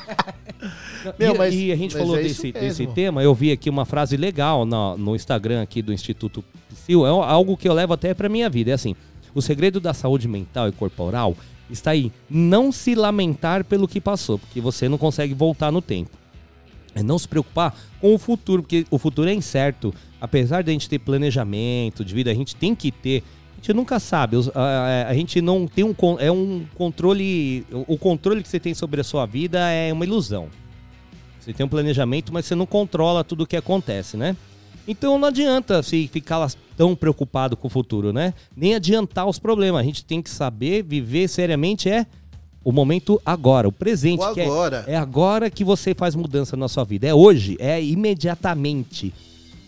Meu, 1.19 1.35
e, 1.35 1.37
mas- 1.37 1.53
e 1.53 1.71
a 1.71 1.75
gente 1.75 1.95
falou 1.95 2.17
é 2.17 2.23
desse, 2.23 2.51
desse 2.51 2.87
tema, 2.87 3.21
eu 3.23 3.33
vi 3.33 3.51
aqui 3.51 3.69
uma 3.69 3.85
frase 3.85 4.17
legal 4.17 4.65
no, 4.65 4.97
no 4.97 5.15
Instagram 5.15 5.61
aqui 5.61 5.81
do 5.81 5.93
Instituto 5.93 6.43
Psil, 6.69 7.05
é 7.05 7.09
algo 7.09 7.55
que 7.55 7.67
eu 7.69 7.73
levo 7.73 7.93
até 7.93 8.13
pra 8.13 8.27
minha 8.27 8.49
vida, 8.49 8.71
é 8.71 8.73
assim, 8.73 8.95
o 9.33 9.41
segredo 9.41 9.79
da 9.79 9.93
saúde 9.93 10.27
mental 10.27 10.67
e 10.67 10.71
corporal 10.71 11.35
está 11.69 11.91
aí, 11.91 12.11
não 12.29 12.71
se 12.71 12.95
lamentar 12.95 13.63
pelo 13.63 13.87
que 13.87 14.01
passou, 14.01 14.39
porque 14.39 14.59
você 14.59 14.89
não 14.89 14.97
consegue 14.97 15.33
voltar 15.33 15.71
no 15.71 15.81
tempo. 15.81 16.11
É 16.95 17.03
não 17.03 17.19
se 17.19 17.27
preocupar 17.27 17.77
com 18.01 18.15
o 18.15 18.17
futuro, 18.17 18.63
porque 18.63 18.83
o 18.89 18.97
futuro 18.97 19.29
é 19.29 19.33
incerto. 19.33 19.93
Apesar 20.19 20.63
de 20.63 20.71
a 20.71 20.73
gente 20.73 20.89
ter 20.89 20.97
planejamento 20.97 22.03
de 22.03 22.11
vida, 22.15 22.31
a 22.31 22.33
gente 22.33 22.55
tem 22.55 22.73
que 22.73 22.91
ter. 22.91 23.21
A 23.57 23.59
gente 23.59 23.73
nunca 23.73 23.99
sabe. 23.99 24.37
A, 25.07 25.13
gente 25.13 25.41
não 25.41 25.67
tem 25.67 25.83
um. 25.83 25.95
É 26.19 26.31
um 26.31 26.63
controle. 26.75 27.65
O 27.87 27.97
controle 27.97 28.43
que 28.43 28.47
você 28.47 28.59
tem 28.59 28.73
sobre 28.73 29.01
a 29.01 29.03
sua 29.03 29.25
vida 29.25 29.59
é 29.69 29.91
uma 29.91 30.05
ilusão. 30.05 30.47
Você 31.39 31.53
tem 31.53 31.65
um 31.65 31.69
planejamento, 31.69 32.31
mas 32.31 32.45
você 32.45 32.53
não 32.53 32.65
controla 32.65 33.23
tudo 33.23 33.43
o 33.43 33.47
que 33.47 33.57
acontece, 33.57 34.15
né? 34.15 34.35
Então 34.87 35.17
não 35.17 35.27
adianta 35.27 35.81
se 35.81 36.07
ficar 36.07 36.49
tão 36.77 36.95
preocupado 36.95 37.57
com 37.57 37.67
o 37.67 37.69
futuro, 37.69 38.13
né? 38.13 38.33
Nem 38.55 38.75
adiantar 38.75 39.27
os 39.27 39.39
problemas. 39.39 39.81
A 39.81 39.83
gente 39.83 40.05
tem 40.05 40.21
que 40.21 40.29
saber 40.29 40.83
viver 40.83 41.27
seriamente 41.27 41.89
é 41.89 42.05
o 42.63 42.71
momento 42.71 43.19
agora, 43.25 43.67
o 43.67 43.71
presente. 43.71 44.21
O 44.21 44.33
que 44.33 44.41
é- 44.41 44.45
agora. 44.45 44.83
É, 44.87 44.95
agora 44.95 45.49
que 45.49 45.63
você 45.63 45.95
faz 45.95 46.15
mudança 46.15 46.55
na 46.55 46.67
sua 46.67 46.83
vida. 46.83 47.07
É 47.07 47.13
hoje, 47.13 47.57
é 47.59 47.81
imediatamente 47.81 49.13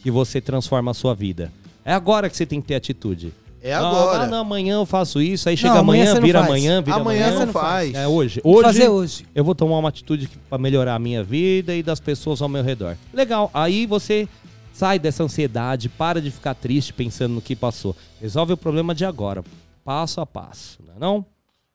que 0.03 0.11
você 0.11 0.39
transforma 0.39 0.91
a 0.91 0.93
sua 0.93 1.15
vida. 1.15 1.51
É 1.83 1.93
agora 1.93 2.29
que 2.29 2.37
você 2.37 2.45
tem 2.45 2.61
que 2.61 2.67
ter 2.67 2.75
atitude. 2.75 3.33
É 3.61 3.77
Não, 3.77 3.87
agora. 3.87 4.23
Ah, 4.23 4.27
não, 4.27 4.39
amanhã 4.39 4.75
eu 4.75 4.85
faço 4.85 5.21
isso, 5.21 5.49
aí 5.49 5.57
chega 5.57 5.73
Não, 5.73 5.81
amanhã 5.81 6.11
amanhã, 6.11 6.21
vira 6.21 6.39
faz. 6.39 6.49
amanhã, 6.49 6.81
vira 6.81 6.95
Amanhã 6.97 7.25
amanhã. 7.25 7.39
você 7.39 7.45
não 7.45 7.53
faz. 7.53 7.93
É 7.93 8.07
hoje. 8.07 8.41
Hoje, 8.43 8.63
fazer 8.63 8.87
hoje. 8.89 9.25
eu 9.35 9.43
vou 9.43 9.53
tomar 9.53 9.77
uma 9.77 9.89
atitude 9.89 10.29
para 10.49 10.57
melhorar 10.57 10.95
a 10.95 10.99
minha 10.99 11.23
vida 11.23 11.75
e 11.75 11.83
das 11.83 11.99
pessoas 11.99 12.41
ao 12.41 12.47
meu 12.47 12.63
redor. 12.63 12.95
Legal. 13.13 13.49
Aí 13.53 13.85
você 13.85 14.27
sai 14.71 14.97
dessa 14.97 15.23
ansiedade, 15.23 15.89
para 15.89 16.21
de 16.21 16.31
ficar 16.31 16.53
triste 16.53 16.93
pensando 16.93 17.33
no 17.33 17.41
que 17.41 17.53
passou. 17.55 17.93
Resolve 18.21 18.53
o 18.53 18.57
problema 18.57 18.95
de 18.95 19.03
agora, 19.03 19.43
passo 19.83 20.21
a 20.21 20.25
passo, 20.25 20.79
não 20.87 20.95
é 20.95 20.99
não? 20.99 21.25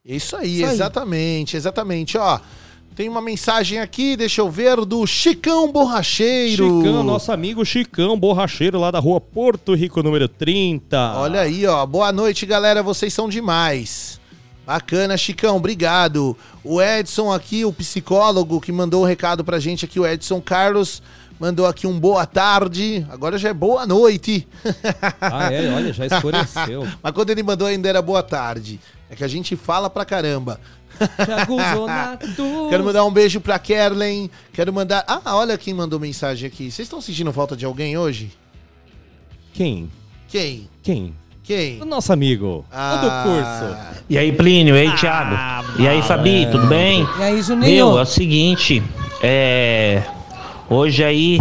Isso 0.03 0.35
aí, 0.35 0.57
Isso 0.57 0.65
aí. 0.65 0.71
exatamente, 0.73 1.55
exatamente. 1.57 2.17
Ó, 2.17 2.39
tem 2.95 3.09
uma 3.09 3.21
mensagem 3.21 3.79
aqui, 3.79 4.15
deixa 4.15 4.39
eu 4.39 4.49
ver, 4.49 4.77
do 4.85 5.05
Chicão 5.05 5.69
Borracheiro. 5.69 6.81
Chicão, 6.81 7.03
nosso 7.03 7.29
amigo 7.29 7.65
Chicão, 7.65 8.17
borracheiro 8.17 8.79
lá 8.79 8.89
da 8.89 8.99
rua 8.99 9.19
Porto 9.19 9.75
Rico, 9.75 10.01
número 10.01 10.29
30. 10.29 11.13
Olha 11.17 11.41
aí, 11.41 11.65
ó. 11.67 11.85
Boa 11.85 12.13
noite, 12.13 12.45
galera. 12.45 12.81
Vocês 12.81 13.13
são 13.13 13.27
demais. 13.27 14.17
Bacana, 14.65 15.17
Chicão, 15.17 15.57
obrigado. 15.57 16.37
O 16.63 16.81
Edson 16.81 17.33
aqui, 17.33 17.65
o 17.65 17.73
psicólogo 17.73 18.61
que 18.61 18.71
mandou 18.71 19.03
o 19.03 19.05
recado 19.05 19.43
pra 19.43 19.59
gente 19.59 19.83
aqui, 19.83 19.99
o 19.99 20.07
Edson 20.07 20.39
Carlos, 20.39 21.03
mandou 21.37 21.67
aqui 21.67 21.85
um 21.85 21.99
boa 21.99 22.25
tarde. 22.25 23.05
Agora 23.09 23.37
já 23.37 23.49
é 23.49 23.53
boa 23.53 23.85
noite. 23.85 24.47
Ah, 25.19 25.51
é, 25.51 25.69
olha, 25.73 25.91
já 25.91 26.05
escureceu. 26.07 26.87
Mas 27.03 27.11
quando 27.11 27.29
ele 27.29 27.43
mandou 27.43 27.67
ainda 27.67 27.89
era 27.89 28.01
boa 28.01 28.23
tarde. 28.23 28.79
É 29.09 29.15
que 29.15 29.23
a 29.23 29.27
gente 29.27 29.55
fala 29.55 29.89
pra 29.89 30.05
caramba. 30.05 30.59
Thiago 31.25 31.57
Zonato. 31.73 32.43
Quero 32.69 32.83
mandar 32.83 33.03
um 33.05 33.11
beijo 33.11 33.39
pra 33.41 33.57
Kerlen. 33.59 34.29
Quero 34.53 34.71
mandar. 34.73 35.03
Ah, 35.07 35.35
olha 35.35 35.57
quem 35.57 35.73
mandou 35.73 35.99
mensagem 35.99 36.47
aqui. 36.47 36.71
Vocês 36.71 36.85
estão 36.85 37.01
sentindo 37.01 37.31
falta 37.33 37.55
de 37.55 37.65
alguém 37.65 37.97
hoje? 37.97 38.31
Quem? 39.53 39.89
Quem? 40.27 40.69
Quem? 40.83 41.13
Quem? 41.43 41.81
O 41.81 41.85
nosso 41.85 42.11
amigo. 42.11 42.65
Ah. 42.71 42.95
O 42.95 43.01
do 43.01 43.29
curso. 43.29 43.77
E 44.09 44.17
aí, 44.17 44.31
Plínio, 44.31 44.75
e 44.75 44.79
aí, 44.81 44.95
Thiago? 44.95 45.79
E 45.79 45.87
aí, 45.87 46.01
Fabi, 46.01 46.47
tudo 46.51 46.65
bem? 46.67 47.07
E 47.19 47.23
aí, 47.23 47.33
Meu, 47.35 47.43
Juninho? 47.43 47.97
é 47.97 48.01
o 48.01 48.05
seguinte, 48.05 48.81
é. 49.21 50.01
Hoje 50.67 51.03
aí, 51.03 51.39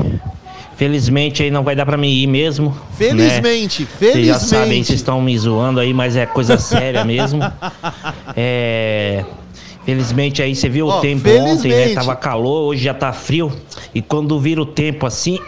felizmente 0.76 1.42
aí 1.42 1.50
não 1.50 1.64
vai 1.64 1.74
dar 1.74 1.86
pra 1.86 1.96
mim 1.96 2.08
ir 2.10 2.26
mesmo. 2.26 2.68
né? 2.70 2.76
Felizmente, 2.98 3.88
Vocês 3.98 4.26
já 4.26 4.34
sabem, 4.38 4.48
felizmente. 4.58 4.86
vocês 4.88 5.00
estão 5.00 5.22
me 5.22 5.36
zoando 5.38 5.80
aí, 5.80 5.94
mas 5.94 6.16
é 6.16 6.26
coisa 6.26 6.58
séria 6.58 7.04
mesmo. 7.04 7.40
É. 8.36 9.24
Felizmente 9.84 10.42
aí, 10.42 10.54
você 10.54 10.68
viu 10.68 10.86
Ó, 10.88 10.98
o 10.98 11.00
tempo 11.00 11.28
ontem, 11.28 11.42
né? 11.44 11.58
felizmente. 11.58 11.94
Tava 11.94 12.16
calor, 12.16 12.68
hoje 12.68 12.84
já 12.84 12.94
tá 12.94 13.12
frio. 13.12 13.52
E 13.94 14.00
quando 14.00 14.38
vira 14.40 14.60
o 14.62 14.66
tempo 14.66 15.06
assim, 15.06 15.38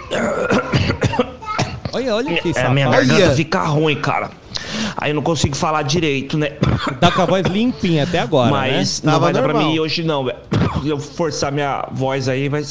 Olha, 1.92 2.14
olha 2.14 2.34
que 2.40 2.52
é, 2.54 2.62
a 2.62 2.70
minha 2.70 2.90
garganta 2.90 3.24
Olha. 3.24 3.34
fica 3.34 3.62
ruim, 3.64 3.96
cara. 3.96 4.30
Aí 4.98 5.10
eu 5.10 5.14
não 5.14 5.22
consigo 5.22 5.56
falar 5.56 5.82
direito, 5.82 6.36
né? 6.36 6.50
Tá 7.00 7.10
com 7.10 7.22
a 7.22 7.26
voz 7.26 7.46
limpinha 7.46 8.04
até 8.04 8.18
agora, 8.18 8.50
Mas 8.50 9.00
né? 9.02 9.06
não 9.06 9.12
Tava 9.14 9.24
vai 9.26 9.32
dar 9.32 9.42
pra 9.42 9.52
normal. 9.52 9.68
mim 9.70 9.76
ir 9.76 9.80
hoje 9.80 10.02
não, 10.02 10.24
velho. 10.24 10.38
Se 10.82 10.88
eu 10.88 10.98
forçar 10.98 11.50
minha 11.52 11.86
voz 11.92 12.28
aí, 12.28 12.48
vai 12.48 12.62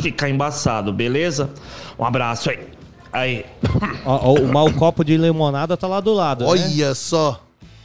ficar 0.00 0.28
embaçado, 0.28 0.92
beleza? 0.92 1.50
Um 1.98 2.04
abraço 2.04 2.50
aí. 2.50 2.58
Aí. 3.12 3.44
Ó, 4.04 4.30
ó, 4.30 4.34
o 4.34 4.48
mau 4.52 4.70
copo 4.72 5.04
de 5.04 5.16
limonada 5.16 5.76
tá 5.76 5.86
lá 5.86 6.00
do 6.00 6.12
lado, 6.12 6.44
né? 6.44 6.50
Olha 6.50 6.94
só. 6.94 7.40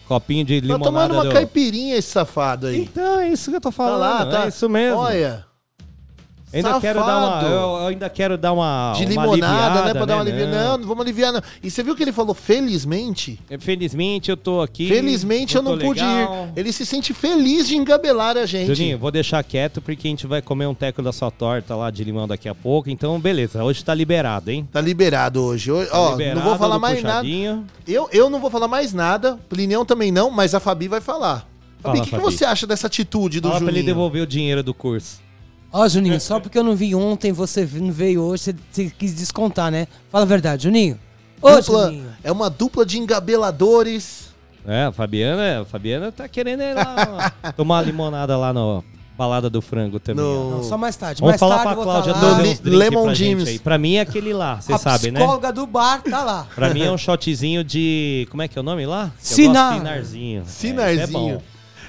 Copinho 0.10 0.44
de 0.44 0.60
Tá 0.60 0.66
limonada. 0.68 0.86
tomando 0.86 1.14
uma 1.14 1.24
do- 1.26 1.32
caipirinha 1.32 1.96
esse 1.96 2.10
safado 2.10 2.66
aí. 2.68 2.82
Então, 2.82 3.20
é 3.22 3.30
isso 3.30 3.50
que 3.52 3.56
eu 3.58 3.62
tô 3.62 3.70
Tá 3.70 3.74
falando. 3.78 4.00
lá, 4.00 4.26
tá. 4.26 4.46
É 4.46 4.48
isso 4.50 4.68
mesmo. 4.68 4.98
Olha. 4.98 5.46
Ainda 6.52 6.80
quero 6.80 7.00
dar 7.00 7.18
uma, 7.18 7.28
Safado. 7.28 7.46
eu, 7.48 7.52
eu 7.60 7.88
ainda 7.88 8.10
quero 8.10 8.38
dar 8.38 8.54
uma 8.54 8.94
De 8.98 9.04
uma 9.06 9.26
limonada, 9.28 9.82
né? 9.86 9.94
Pra 9.94 10.06
dar 10.06 10.16
uma 10.16 10.22
aliviada. 10.22 10.52
Não. 10.52 10.78
Não, 10.80 10.88
vamos 10.88 11.02
aliviar, 11.02 11.32
não. 11.32 11.42
E 11.62 11.70
você 11.70 11.84
viu 11.84 11.96
que 11.96 12.04
ele 12.04 12.12
falou 12.12 12.34
felizmente? 12.34 13.40
Felizmente 13.60 14.30
eu 14.32 14.38
tô 14.38 14.62
aqui. 14.62 14.88
Felizmente 14.88 15.56
eu 15.56 15.64
tô 15.64 15.72
não 15.72 15.78
pude 15.78 16.02
legal. 16.02 16.48
ir. 16.56 16.60
Ele 16.60 16.72
se 16.72 16.86
sente 16.86 17.14
feliz 17.14 17.68
de 17.68 17.76
engabelar 17.78 18.38
a 18.38 18.46
gente. 18.46 18.74
Juninho, 18.74 18.98
vou 18.98 19.12
deixar 19.12 19.44
quieto 19.44 19.82
porque 19.82 20.08
a 20.08 20.12
gente 20.12 20.26
vai 20.28 20.42
comer 20.42 20.66
um 20.68 20.74
teco 20.74 21.02
da 21.02 21.12
sua 21.12 21.30
torta 21.32 21.76
lá 21.76 21.90
de 21.92 22.04
limão 22.04 22.28
daqui 22.28 22.50
a 22.50 22.56
pouco. 22.56 22.90
Então, 22.90 23.20
beleza, 23.20 23.64
hoje 23.64 23.84
tá 23.84 23.94
liberado, 23.94 24.50
hein? 24.52 24.68
Tá 24.72 24.82
liberado 24.82 25.44
hoje. 25.44 25.72
Hoje- 25.72 25.90
Ó, 25.92 26.12
liberado 26.12 26.40
não 26.40 26.46
vou 26.48 26.58
falar 26.58 26.80
mais 26.80 27.02
nada. 27.04 27.16
puxadinho. 27.20 27.66
Eu, 27.88 28.10
eu 28.12 28.30
não 28.30 28.40
vou 28.40 28.50
falar 28.50 28.68
mais 28.68 28.94
nada. 28.94 29.38
Plinião 29.50 29.86
também 29.86 30.12
não, 30.12 30.30
mas 30.30 30.54
a 30.56 30.60
Fabi 30.60 30.88
vai 30.88 31.02
falar. 31.02 31.48
Fala, 31.82 31.96
Fabi, 31.96 32.00
o 32.00 32.04
que, 32.04 32.10
que 32.12 32.22
você 32.22 32.44
acha 32.44 32.68
dessa 32.68 32.88
atitude 32.88 33.40
do 33.40 33.48
Fala 33.50 33.60
pra 33.62 33.70
ele 33.70 33.80
Juninho? 33.80 33.94
devolver 33.96 34.22
o 34.24 34.28
dinheiro 34.28 34.62
do 34.64 34.74
curso. 34.74 35.22
Ó, 35.72 35.88
Juninho, 35.88 36.20
só 36.20 36.40
porque 36.40 36.58
eu 36.58 36.64
não 36.64 36.76
vi 36.76 36.96
ontem, 36.96 37.32
você 37.32 37.68
não 37.74 37.92
veio 37.92 38.22
hoje, 38.24 38.44
você, 38.44 38.56
você 38.72 38.92
quis 38.98 39.14
descontar, 39.14 39.72
né? 39.72 39.88
Fala 40.12 40.24
a 40.24 40.28
verdade, 40.28 40.64
Juninho. 40.64 41.00
Ô, 41.42 41.50
Dupla- 41.52 41.86
Juninho. 41.86 42.10
é 42.24 42.32
uma 42.32 42.50
dupla 42.50 42.86
de 42.86 42.98
engabeladores. 43.00 44.30
É, 44.68 44.86
a 44.86 44.92
Fabiana, 44.92 45.62
a 45.62 45.66
Fabiana 45.66 46.12
tá 46.12 46.28
querendo 46.28 46.62
ir 46.62 46.74
lá 46.74 47.32
tomar 47.56 47.76
uma 47.78 47.82
limonada 47.82 48.36
lá 48.38 48.52
no 48.52 48.84
Balada 49.18 49.50
do 49.50 49.62
Frango 49.62 50.00
também. 50.00 50.24
ó. 50.24 50.50
Não, 50.58 50.64
só 50.64 50.78
mais 50.78 50.96
tarde. 50.96 51.22
Vamos 51.22 51.32
mais 51.34 51.40
falar 51.40 51.64
tarde 51.64 51.74
pra 51.74 51.82
eu 51.82 51.86
vou 51.86 51.86
Cláudia 51.86 52.14
tá 52.14 52.42
uns 52.42 52.60
Lemon 52.62 53.04
pra 53.04 53.14
gente 53.14 53.30
James. 53.32 53.48
aí. 53.50 53.60
Pra 53.60 53.78
mim 53.78 53.96
é 53.96 54.02
aquele 54.02 54.34
lá, 54.34 54.60
você 54.62 54.74
a 54.74 54.78
sabe, 54.78 55.12
né? 55.12 55.20
psicóloga 55.20 55.52
do 55.54 55.66
bar 55.68 56.02
tá 56.04 56.24
lá. 56.24 56.48
Pra 56.56 56.74
mim 56.74 56.82
é 56.84 56.92
um 56.92 56.98
shotzinho 56.98 57.64
de... 57.64 58.28
Como 58.32 58.42
é 58.42 58.48
que 58.48 58.58
é 58.58 58.62
o 58.62 58.64
nome 58.64 58.86
lá? 58.86 59.12
Sinar. 59.20 59.78
Sinarzinho. 59.78 60.42
É, 60.42 60.46
Sinarzinho. 60.46 61.04
esse 61.04 61.10
é 61.10 61.14
bom. 61.14 61.42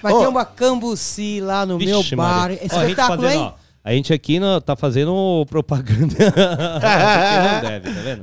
Vai 0.03 0.13
Ó. 0.13 0.21
ter 0.21 0.29
uma 0.29 0.45
cambuci 0.45 1.41
lá 1.41 1.67
no 1.67 1.77
meu 1.79 2.01
Vixe, 2.01 2.17
bar. 2.17 2.41
Maria. 2.41 2.59
Ó, 2.73 2.79
a 2.79 2.83
Espetáculo, 2.85 3.23
fazendo, 3.23 3.41
hein? 3.41 3.53
ó, 3.55 3.60
A 3.83 3.93
gente 3.95 4.13
aqui 4.13 4.39
no- 4.39 4.61
tá 4.61 4.77
fazendo 4.77 5.47
propaganda. 5.49 6.15
Não 7.55 7.71
deve, 7.71 7.95
tá 7.95 8.01
vendo? 8.03 8.23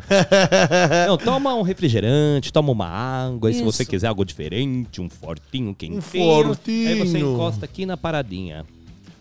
Não, 1.08 1.18
toma 1.18 1.54
um 1.56 1.64
refrigerante, 1.64 2.54
toma 2.54 2.72
uma 2.72 2.86
água. 2.88 3.50
E 3.50 3.54
se 3.56 3.60
Isso. 3.62 3.72
você 3.72 3.84
quiser 3.84 4.08
algo 4.08 4.24
diferente, 4.24 5.02
um 5.02 5.10
fortinho 5.10 5.74
quentinho. 5.74 6.00
fortinho. 6.02 6.88
Aí 6.90 7.00
você 7.00 7.18
encosta 7.20 7.66
aqui 7.66 7.86
na 7.88 7.98
paradinha. 7.98 8.66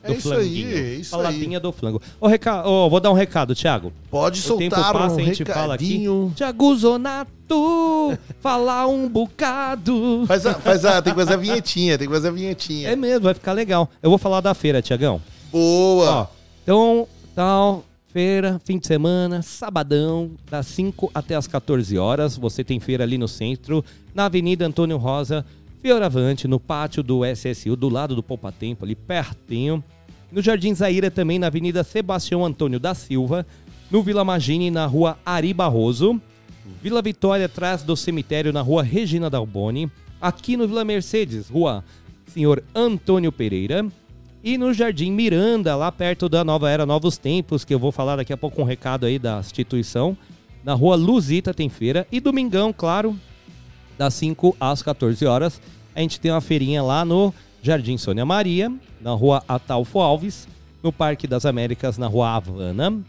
É 0.05 0.09
Do 0.09 0.19
isso 0.19 0.33
aí, 0.33 0.39
flanguinho. 0.63 0.77
é 0.77 0.95
isso 0.97 1.11
Paladinha 1.17 1.59
do 1.59 1.73
flango. 1.73 2.03
Ô, 2.21 2.29
reca... 2.29 2.69
Ô, 2.69 2.89
vou 2.89 3.01
dar 3.01 3.11
um 3.11 3.15
recado, 3.15 3.55
Thiago. 3.57 3.91
Pode 4.11 4.39
O 4.53 4.57
tempo 4.59 4.75
soltar 4.77 4.93
passa, 4.93 5.17
um 5.17 5.19
a 5.19 5.23
gente 5.25 5.45
fala 5.45 5.75
aqui. 5.75 5.85
recadinho. 5.87 6.33
Thiago 6.37 6.77
Zonato, 6.77 8.17
falar 8.41 8.87
um 8.87 9.09
bocado. 9.09 10.23
Faz 10.29 10.45
a, 10.47 10.55
faz 10.55 10.85
a, 10.85 11.01
tem 11.03 11.13
que 11.13 11.19
fazer 11.19 11.35
a 11.35 11.37
vinhetinha, 11.39 11.99
tem 11.99 12.07
que 12.07 12.13
fazer 12.13 12.29
a 12.29 12.31
vinhetinha. 12.31 12.89
É 12.91 12.95
mesmo, 12.95 13.23
vai 13.25 13.35
ficar 13.35 13.53
legal. 13.53 13.91
Eu 14.03 14.11
vou 14.11 14.19
falar 14.19 14.41
da 14.43 14.53
feira, 14.55 14.81
Tiagão. 14.83 15.21
Boa. 15.57 16.23
Ó, 16.23 16.27
então, 16.63 17.09
tal, 17.35 17.83
feira, 18.13 18.61
fim 18.63 18.79
de 18.79 18.87
semana, 18.87 19.41
sabadão, 19.41 20.33
das 20.51 20.67
5 20.67 21.11
até 21.15 21.35
as 21.35 21.47
14 21.47 21.97
horas. 21.97 22.37
Você 22.37 22.63
tem 22.63 22.79
feira 22.79 23.05
ali 23.05 23.17
no 23.17 23.27
centro, 23.27 23.83
na 24.15 24.27
Avenida 24.27 24.67
Antônio 24.67 24.99
Rosa, 24.99 25.47
Fioravante, 25.81 26.47
no 26.47 26.61
pátio 26.61 27.03
do 27.03 27.25
SSU, 27.25 27.75
do 27.75 27.89
lado 27.89 28.15
do 28.15 28.23
Poupa 28.23 28.53
Tempo, 28.53 28.85
ali 28.85 28.95
pertinho. 28.95 29.83
No 30.31 30.43
Jardim 30.43 30.75
Zaira 30.75 31.11
também, 31.11 31.39
na 31.39 31.47
Avenida 31.47 31.83
Sebastião 31.83 32.45
Antônio 32.45 32.79
da 32.79 32.95
Silva. 32.95 33.47
No 33.91 34.03
Vila 34.03 34.25
Magini, 34.25 34.71
na 34.71 34.85
Rua 34.85 35.17
Ari 35.25 35.55
Barroso. 35.55 36.21
Vila 36.83 37.01
Vitória, 37.01 37.47
atrás 37.47 37.83
do 37.83 37.97
cemitério, 37.97 38.53
na 38.53 38.61
Rua 38.61 38.83
Regina 38.83 39.31
Dalboni. 39.31 39.91
Aqui 40.21 40.55
no 40.55 40.69
Vila 40.69 40.85
Mercedes, 40.85 41.49
Rua 41.49 41.83
Senhor 42.27 42.63
Antônio 42.75 43.33
Pereira. 43.33 43.87
E 44.47 44.57
no 44.57 44.73
Jardim 44.73 45.11
Miranda, 45.11 45.75
lá 45.75 45.91
perto 45.91 46.29
da 46.29 46.45
Nova 46.45 46.71
Era 46.71 46.87
Novos 46.87 47.19
Tempos, 47.19 47.65
que 47.65 47.75
eu 47.75 47.81
vou 47.81 47.91
falar 47.91 48.15
daqui 48.15 48.33
a 48.33 48.37
pouco 48.37 48.63
um 48.63 48.65
recado 48.65 49.05
aí 49.05 49.19
da 49.19 49.41
instituição. 49.41 50.17
Na 50.63 50.73
Rua 50.73 50.95
Luzita 50.95 51.53
tem 51.53 51.69
feira. 51.69 52.07
E 52.13 52.21
domingão, 52.21 52.73
claro, 52.73 53.19
das 53.99 54.15
5 54.15 54.57
às 54.61 54.85
14 54.85 55.27
horas. 55.27 55.61
A 55.93 56.01
gente 56.01 56.21
tem 56.21 56.31
uma 56.31 56.41
feirinha 56.41 56.81
lá 56.81 57.05
no 57.05 57.35
Jardim 57.61 57.99
Sônia 57.99 58.25
Maria, 58.25 58.73
na 59.01 59.11
Rua 59.11 59.43
Atalfo 59.49 59.99
Alves, 59.99 60.47
no 60.81 60.93
Parque 60.93 61.27
das 61.27 61.45
Américas, 61.45 61.99
na 61.99 62.07
Rua 62.07 62.37
Havana. 62.37 63.03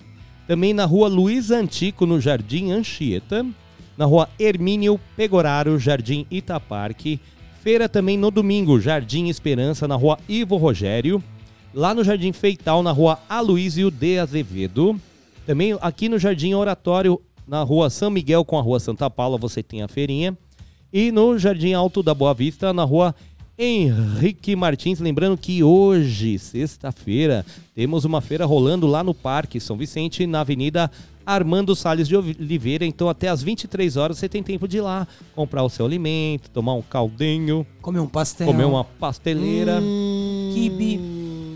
Também 0.48 0.74
na 0.74 0.86
Rua 0.86 1.08
Luiz 1.08 1.52
Antico, 1.52 2.08
no 2.08 2.20
Jardim 2.20 2.72
Anchieta. 2.72 3.46
Na 3.96 4.06
Rua 4.06 4.28
Hermínio 4.40 5.00
Pegoraro, 5.16 5.78
Jardim 5.78 6.26
Itaparque. 6.32 7.20
Feira 7.68 7.90
também 7.90 8.18
no 8.18 8.32
domingo, 8.32 8.80
Jardim 8.80 9.28
Esperança, 9.28 9.90
na 9.90 9.96
Rua 9.98 10.18
Ivo 10.30 10.56
Rogério. 10.56 11.22
Lá 11.74 11.94
no 11.94 12.02
Jardim 12.02 12.32
Feital, 12.32 12.82
na 12.82 12.94
Rua 12.94 13.20
Aloísio 13.28 13.92
de 13.92 14.18
Azevedo. 14.18 14.98
Também 15.46 15.78
aqui 15.82 16.08
no 16.08 16.18
Jardim 16.18 16.54
Oratório, 16.54 17.22
na 17.46 17.62
Rua 17.64 17.90
São 17.90 18.10
Miguel 18.10 18.46
com 18.46 18.58
a 18.58 18.62
Rua 18.62 18.80
Santa 18.80 19.10
Paula, 19.10 19.38
você 19.38 19.62
tem 19.62 19.84
a 19.84 19.90
feirinha. 19.90 20.38
E 20.94 21.12
no 21.12 21.38
Jardim 21.38 21.74
Alto 21.74 22.02
da 22.02 22.14
Boa 22.14 22.34
Vista, 22.34 22.72
na 22.72 22.86
Rua 22.86 23.14
Henrique 23.58 24.56
Martins. 24.56 25.00
Lembrando 25.00 25.38
que 25.38 25.64
hoje, 25.64 26.38
sexta-feira, 26.38 27.46
temos 27.74 28.06
uma 28.06 28.22
feira 28.22 28.46
rolando 28.46 28.86
lá 28.86 29.04
no 29.04 29.14
Parque 29.14 29.60
São 29.60 29.76
Vicente, 29.76 30.28
na 30.28 30.42
Avenida 30.42 30.92
Armando 31.26 31.76
Salles 31.76 32.08
de 32.08 32.16
Oliveira. 32.16 32.86
Então, 32.86 33.10
até 33.10 33.28
às 33.30 33.42
23 33.42 33.98
horas, 33.98 34.18
você 34.20 34.30
tem 34.30 34.44
tempo 34.44 34.68
de 34.68 34.78
ir 34.78 34.82
lá 34.82 35.08
comprar 35.36 35.64
o 35.64 35.70
seu 35.70 35.86
alimento, 35.86 36.50
tomar 36.52 36.74
um 36.74 36.82
caldinho, 36.84 37.66
Comer 37.82 38.00
um 38.00 38.08
pastel. 38.08 38.46
comer 38.46 38.66
uma 38.66 38.84
pasteleira. 38.84 39.82
Kibe. 40.54 41.00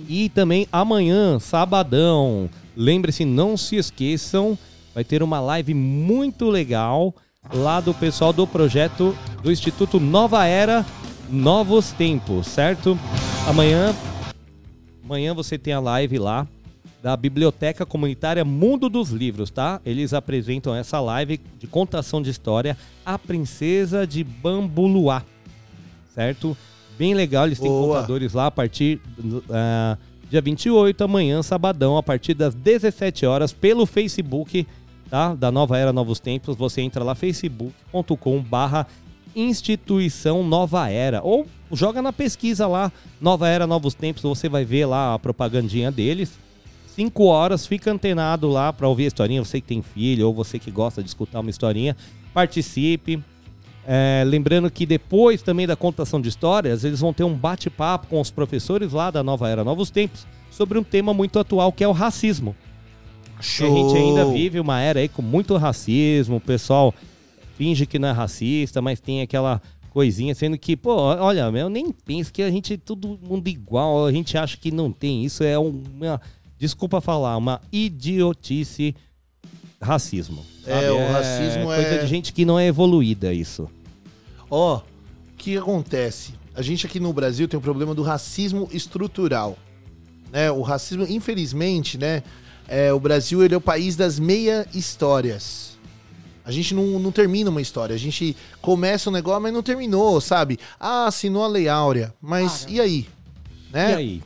E 0.10 0.28
também 0.34 0.68
amanhã, 0.72 1.39
sabadão, 1.39 2.49
lembre-se, 2.76 3.24
não 3.24 3.56
se 3.56 3.78
esqueçam, 3.78 4.58
vai 4.93 5.04
ter 5.06 5.24
uma 5.24 5.39
live 5.39 5.74
muito 5.74 6.49
legal 6.49 7.16
lá 7.54 7.80
do 7.80 7.93
pessoal 7.93 8.34
do 8.34 8.45
projeto 8.45 9.16
do 9.41 9.52
Instituto 9.52 9.99
Nova 10.02 10.45
Era, 10.45 10.86
Novos 11.32 11.93
Tempos, 11.93 12.45
certo? 12.47 12.99
Amanhã, 13.47 13.95
amanhã 15.01 15.34
você 15.34 15.57
tem 15.57 15.73
a 15.73 15.79
live 15.79 16.19
lá 16.19 16.45
da 17.01 17.15
Biblioteca 17.15 17.86
Comunitária 17.86 18.43
Mundo 18.43 18.89
dos 18.89 19.11
Livros, 19.11 19.49
tá? 19.49 19.79
Eles 19.86 20.13
apresentam 20.13 20.75
essa 20.75 20.99
live 20.99 21.39
de 21.57 21.67
contação 21.67 22.21
de 22.21 22.29
história 22.29 22.77
A 23.05 23.17
Princesa 23.17 24.05
de 24.05 24.25
Bambuluá, 24.25 25.23
certo? 26.13 26.55
Bem 26.97 27.13
legal, 27.13 27.45
eles 27.47 27.59
têm 27.59 27.69
Boa. 27.69 27.95
contadores 27.95 28.34
lá 28.34 28.47
a 28.47 28.51
partir 28.51 28.99
ah, 29.49 29.97
dia 30.29 30.41
28, 30.41 31.01
amanhã, 31.01 31.41
sabadão, 31.41 31.97
a 31.97 32.03
partir 32.03 32.34
das 32.34 32.53
17 32.53 33.25
horas, 33.25 33.53
pelo 33.53 33.86
Facebook, 33.86 34.67
tá? 35.09 35.34
Da 35.34 35.49
Nova 35.49 35.77
Era 35.77 35.93
Novos 35.93 36.19
Tempos. 36.19 36.55
Você 36.57 36.82
entra 36.82 37.03
lá, 37.03 37.15
facebook.com 37.15 38.41
barra 38.41 38.86
instituição 39.36 40.43
Nova 40.43 40.89
Era. 40.89 41.21
Ou 41.23 41.45
joga 41.71 42.01
na 42.01 42.13
pesquisa 42.13 42.67
lá, 42.67 42.91
Nova 43.19 43.47
Era 43.47 43.65
Novos 43.65 43.93
Tempos, 43.93 44.23
você 44.23 44.49
vai 44.49 44.65
ver 44.65 44.86
lá 44.86 45.13
a 45.13 45.19
propagandinha 45.19 45.91
deles. 45.91 46.38
5 46.95 47.23
horas, 47.23 47.65
fica 47.65 47.91
antenado 47.91 48.49
lá 48.49 48.71
para 48.73 48.88
ouvir 48.88 49.05
a 49.05 49.07
historinha. 49.07 49.43
Você 49.43 49.61
que 49.61 49.67
tem 49.67 49.82
filho 49.82 50.27
ou 50.27 50.34
você 50.34 50.59
que 50.59 50.69
gosta 50.69 51.01
de 51.01 51.09
escutar 51.09 51.39
uma 51.39 51.49
historinha, 51.49 51.95
participe. 52.34 53.23
É, 53.88 54.23
lembrando 54.25 54.69
que 54.69 54.86
depois 54.86 55.41
também 55.41 55.65
da 55.65 55.75
contação 55.75 56.21
de 56.21 56.29
histórias, 56.29 56.84
eles 56.84 56.99
vão 56.99 57.13
ter 57.13 57.23
um 57.23 57.34
bate-papo 57.34 58.07
com 58.07 58.21
os 58.21 58.29
professores 58.29 58.91
lá 58.91 59.09
da 59.09 59.23
Nova 59.23 59.49
Era 59.49 59.63
Novos 59.63 59.89
Tempos 59.89 60.27
sobre 60.51 60.77
um 60.77 60.84
tema 60.84 61.13
muito 61.13 61.39
atual 61.39 61.71
que 61.71 61.84
é 61.84 61.88
o 61.88 61.91
racismo. 61.91 62.55
Que 63.39 63.63
a 63.63 63.69
gente 63.69 63.97
ainda 63.97 64.25
vive 64.25 64.59
uma 64.59 64.79
era 64.79 64.99
aí 64.99 65.07
com 65.07 65.23
muito 65.23 65.57
racismo, 65.57 66.36
o 66.36 66.41
pessoal 66.41 66.93
finge 67.62 67.86
que 67.86 67.99
não 67.99 68.07
é 68.07 68.12
racista, 68.12 68.82
mas 68.82 68.99
tem 68.99 69.22
aquela 69.22 69.62
coisinha, 69.91 70.34
sendo 70.34 70.57
que, 70.57 70.76
pô, 70.76 70.95
olha, 70.95 71.41
eu 71.41 71.70
nem 71.70 71.91
penso 71.91 72.34
que 72.34 72.41
a 72.41 72.49
gente 72.49 72.74
é 72.74 72.78
todo 72.78 73.20
mundo 73.22 73.47
igual, 73.47 74.03
a 74.03 74.12
gente 74.12 74.36
acha 74.36 74.57
que 74.57 74.72
não 74.72 74.91
tem. 74.91 75.24
Isso 75.24 75.43
é 75.43 75.59
uma, 75.59 76.20
desculpa 76.57 76.99
falar, 76.99 77.38
uma 77.38 77.62
idiotice 77.72 78.95
racismo. 79.80 80.43
É, 80.66 80.74
sabe? 80.74 80.89
o 80.89 81.12
racismo 81.12 81.66
coisa 81.66 81.82
é- 81.82 81.97
de 81.99 82.07
gente 82.07 82.34
que 82.34 82.45
não 82.45 82.57
é 82.57 82.66
evoluída, 82.66 83.32
isso. 83.32 83.70
Ó, 84.49 84.78
o 84.78 84.84
que 85.38 85.55
acontece? 85.55 86.34
A 86.55 86.64
gente 86.64 86.88
aqui 86.88 86.99
no 86.99 87.14
Brasil 87.14 87.47
tem 87.47 87.59
o 87.59 87.62
problema 87.62 87.93
do 87.93 88.01
racismo 88.01 88.68
estrutural. 88.72 89.55
Né? 90.32 90.49
O 90.49 90.64
racismo, 90.64 91.05
infelizmente, 91.07 91.95
né? 91.95 92.24
É, 92.68 92.91
o 92.91 92.99
Brasil 92.99 93.43
ele 93.43 93.53
é 93.53 93.57
o 93.57 93.62
país 93.62 93.95
das 93.95 94.18
meia 94.18 94.66
histórias. 94.74 95.70
A 96.45 96.51
gente 96.51 96.73
não, 96.73 96.99
não 96.99 97.11
termina 97.11 97.49
uma 97.49 97.61
história. 97.61 97.95
A 97.95 97.99
gente 97.99 98.35
começa 98.61 99.09
um 99.09 99.13
negócio, 99.13 99.41
mas 99.41 99.53
não 99.53 99.63
terminou, 99.63 100.19
sabe? 100.19 100.59
Ah, 100.79 101.05
assinou 101.05 101.43
a 101.43 101.47
Lei 101.47 101.67
Áurea. 101.67 102.13
Mas 102.21 102.65
e 102.69 102.79
aí? 102.79 103.07
Né? 103.71 103.91
E 103.91 103.95
aí? 103.95 104.23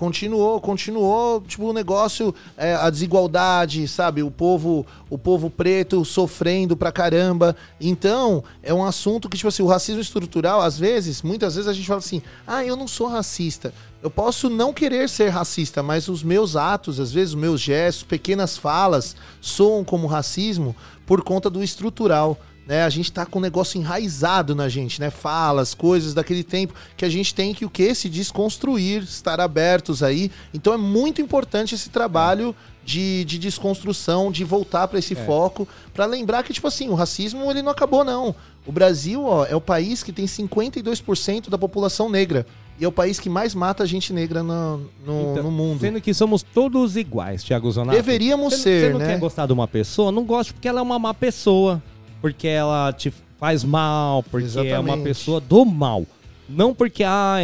Continuou, 0.00 0.58
continuou, 0.62 1.42
tipo, 1.42 1.62
o 1.62 1.74
negócio, 1.74 2.34
é, 2.56 2.74
a 2.74 2.88
desigualdade, 2.88 3.86
sabe? 3.86 4.22
O 4.22 4.30
povo, 4.30 4.86
o 5.10 5.18
povo 5.18 5.50
preto 5.50 6.02
sofrendo 6.06 6.74
pra 6.74 6.90
caramba. 6.90 7.54
Então, 7.78 8.42
é 8.62 8.72
um 8.72 8.82
assunto 8.82 9.28
que, 9.28 9.36
tipo 9.36 9.48
assim, 9.48 9.62
o 9.62 9.66
racismo 9.66 10.00
estrutural, 10.00 10.62
às 10.62 10.78
vezes, 10.78 11.20
muitas 11.20 11.54
vezes 11.54 11.68
a 11.68 11.74
gente 11.74 11.86
fala 11.86 11.98
assim, 11.98 12.22
ah, 12.46 12.64
eu 12.64 12.76
não 12.76 12.88
sou 12.88 13.08
racista. 13.08 13.74
Eu 14.02 14.10
posso 14.10 14.48
não 14.48 14.72
querer 14.72 15.06
ser 15.06 15.28
racista, 15.28 15.82
mas 15.82 16.08
os 16.08 16.22
meus 16.22 16.56
atos, 16.56 16.98
às 16.98 17.12
vezes, 17.12 17.34
os 17.34 17.40
meus 17.40 17.60
gestos, 17.60 18.02
pequenas 18.02 18.56
falas, 18.56 19.14
soam 19.38 19.84
como 19.84 20.06
racismo 20.06 20.74
por 21.10 21.24
conta 21.24 21.50
do 21.50 21.60
estrutural. 21.60 22.38
Né, 22.64 22.84
a 22.84 22.88
gente 22.88 23.10
tá 23.10 23.26
com 23.26 23.40
um 23.40 23.42
negócio 23.42 23.76
enraizado 23.76 24.54
na 24.54 24.68
gente, 24.68 25.00
né? 25.00 25.10
Falas, 25.10 25.74
coisas 25.74 26.14
daquele 26.14 26.44
tempo 26.44 26.72
que 26.96 27.04
a 27.04 27.08
gente 27.08 27.34
tem 27.34 27.52
que 27.52 27.64
o 27.64 27.70
que 27.70 27.92
se 27.96 28.08
desconstruir, 28.08 29.02
estar 29.02 29.40
abertos 29.40 30.04
aí. 30.04 30.30
Então 30.54 30.72
é 30.72 30.76
muito 30.76 31.20
importante 31.20 31.74
esse 31.74 31.90
trabalho 31.90 32.54
de, 32.84 33.24
de 33.24 33.40
desconstrução, 33.40 34.30
de 34.30 34.44
voltar 34.44 34.86
para 34.86 35.00
esse 35.00 35.16
foco, 35.16 35.66
para 35.92 36.06
lembrar 36.06 36.44
que 36.44 36.52
tipo 36.52 36.68
assim, 36.68 36.88
o 36.88 36.94
racismo 36.94 37.50
ele 37.50 37.60
não 37.60 37.72
acabou 37.72 38.04
não. 38.04 38.32
O 38.64 38.70
Brasil, 38.70 39.24
ó, 39.24 39.44
é 39.46 39.56
o 39.56 39.60
país 39.60 40.04
que 40.04 40.12
tem 40.12 40.26
52% 40.26 41.48
da 41.48 41.58
população 41.58 42.08
negra 42.08 42.46
e 42.80 42.84
é 42.84 42.88
o 42.88 42.92
país 42.92 43.20
que 43.20 43.28
mais 43.28 43.54
mata 43.54 43.84
gente 43.84 44.12
negra 44.12 44.42
no, 44.42 44.78
no, 45.06 45.32
Então, 45.32 45.42
no 45.44 45.50
mundo. 45.50 45.80
Sendo 45.80 46.00
que 46.00 46.14
somos 46.14 46.42
todos 46.42 46.96
iguais, 46.96 47.44
Thiago 47.44 47.70
Zonato. 47.70 47.96
Deveríamos 47.96 48.54
Você- 48.54 48.62
ser, 48.62 48.80
Você 48.86 48.92
não 48.92 48.98
né? 49.00 49.06
quer 49.06 49.18
gostar 49.20 49.46
de 49.46 49.52
uma 49.52 49.68
pessoa? 49.68 50.10
Não 50.10 50.24
gosta 50.24 50.52
porque 50.54 50.66
ela 50.66 50.80
é 50.80 50.82
uma 50.82 50.98
má 50.98 51.12
pessoa. 51.12 51.82
Porque 52.22 52.48
ela 52.48 52.92
te 52.92 53.12
faz 53.38 53.62
mal, 53.64 54.22
porque 54.22 54.46
é 54.46 54.60
uma 54.60 54.60
Exatamente. 54.90 55.02
pessoa 55.04 55.40
do 55.40 55.64
mal. 55.64 56.06
Não 56.48 56.74
porque, 56.74 57.04
ah, 57.04 57.36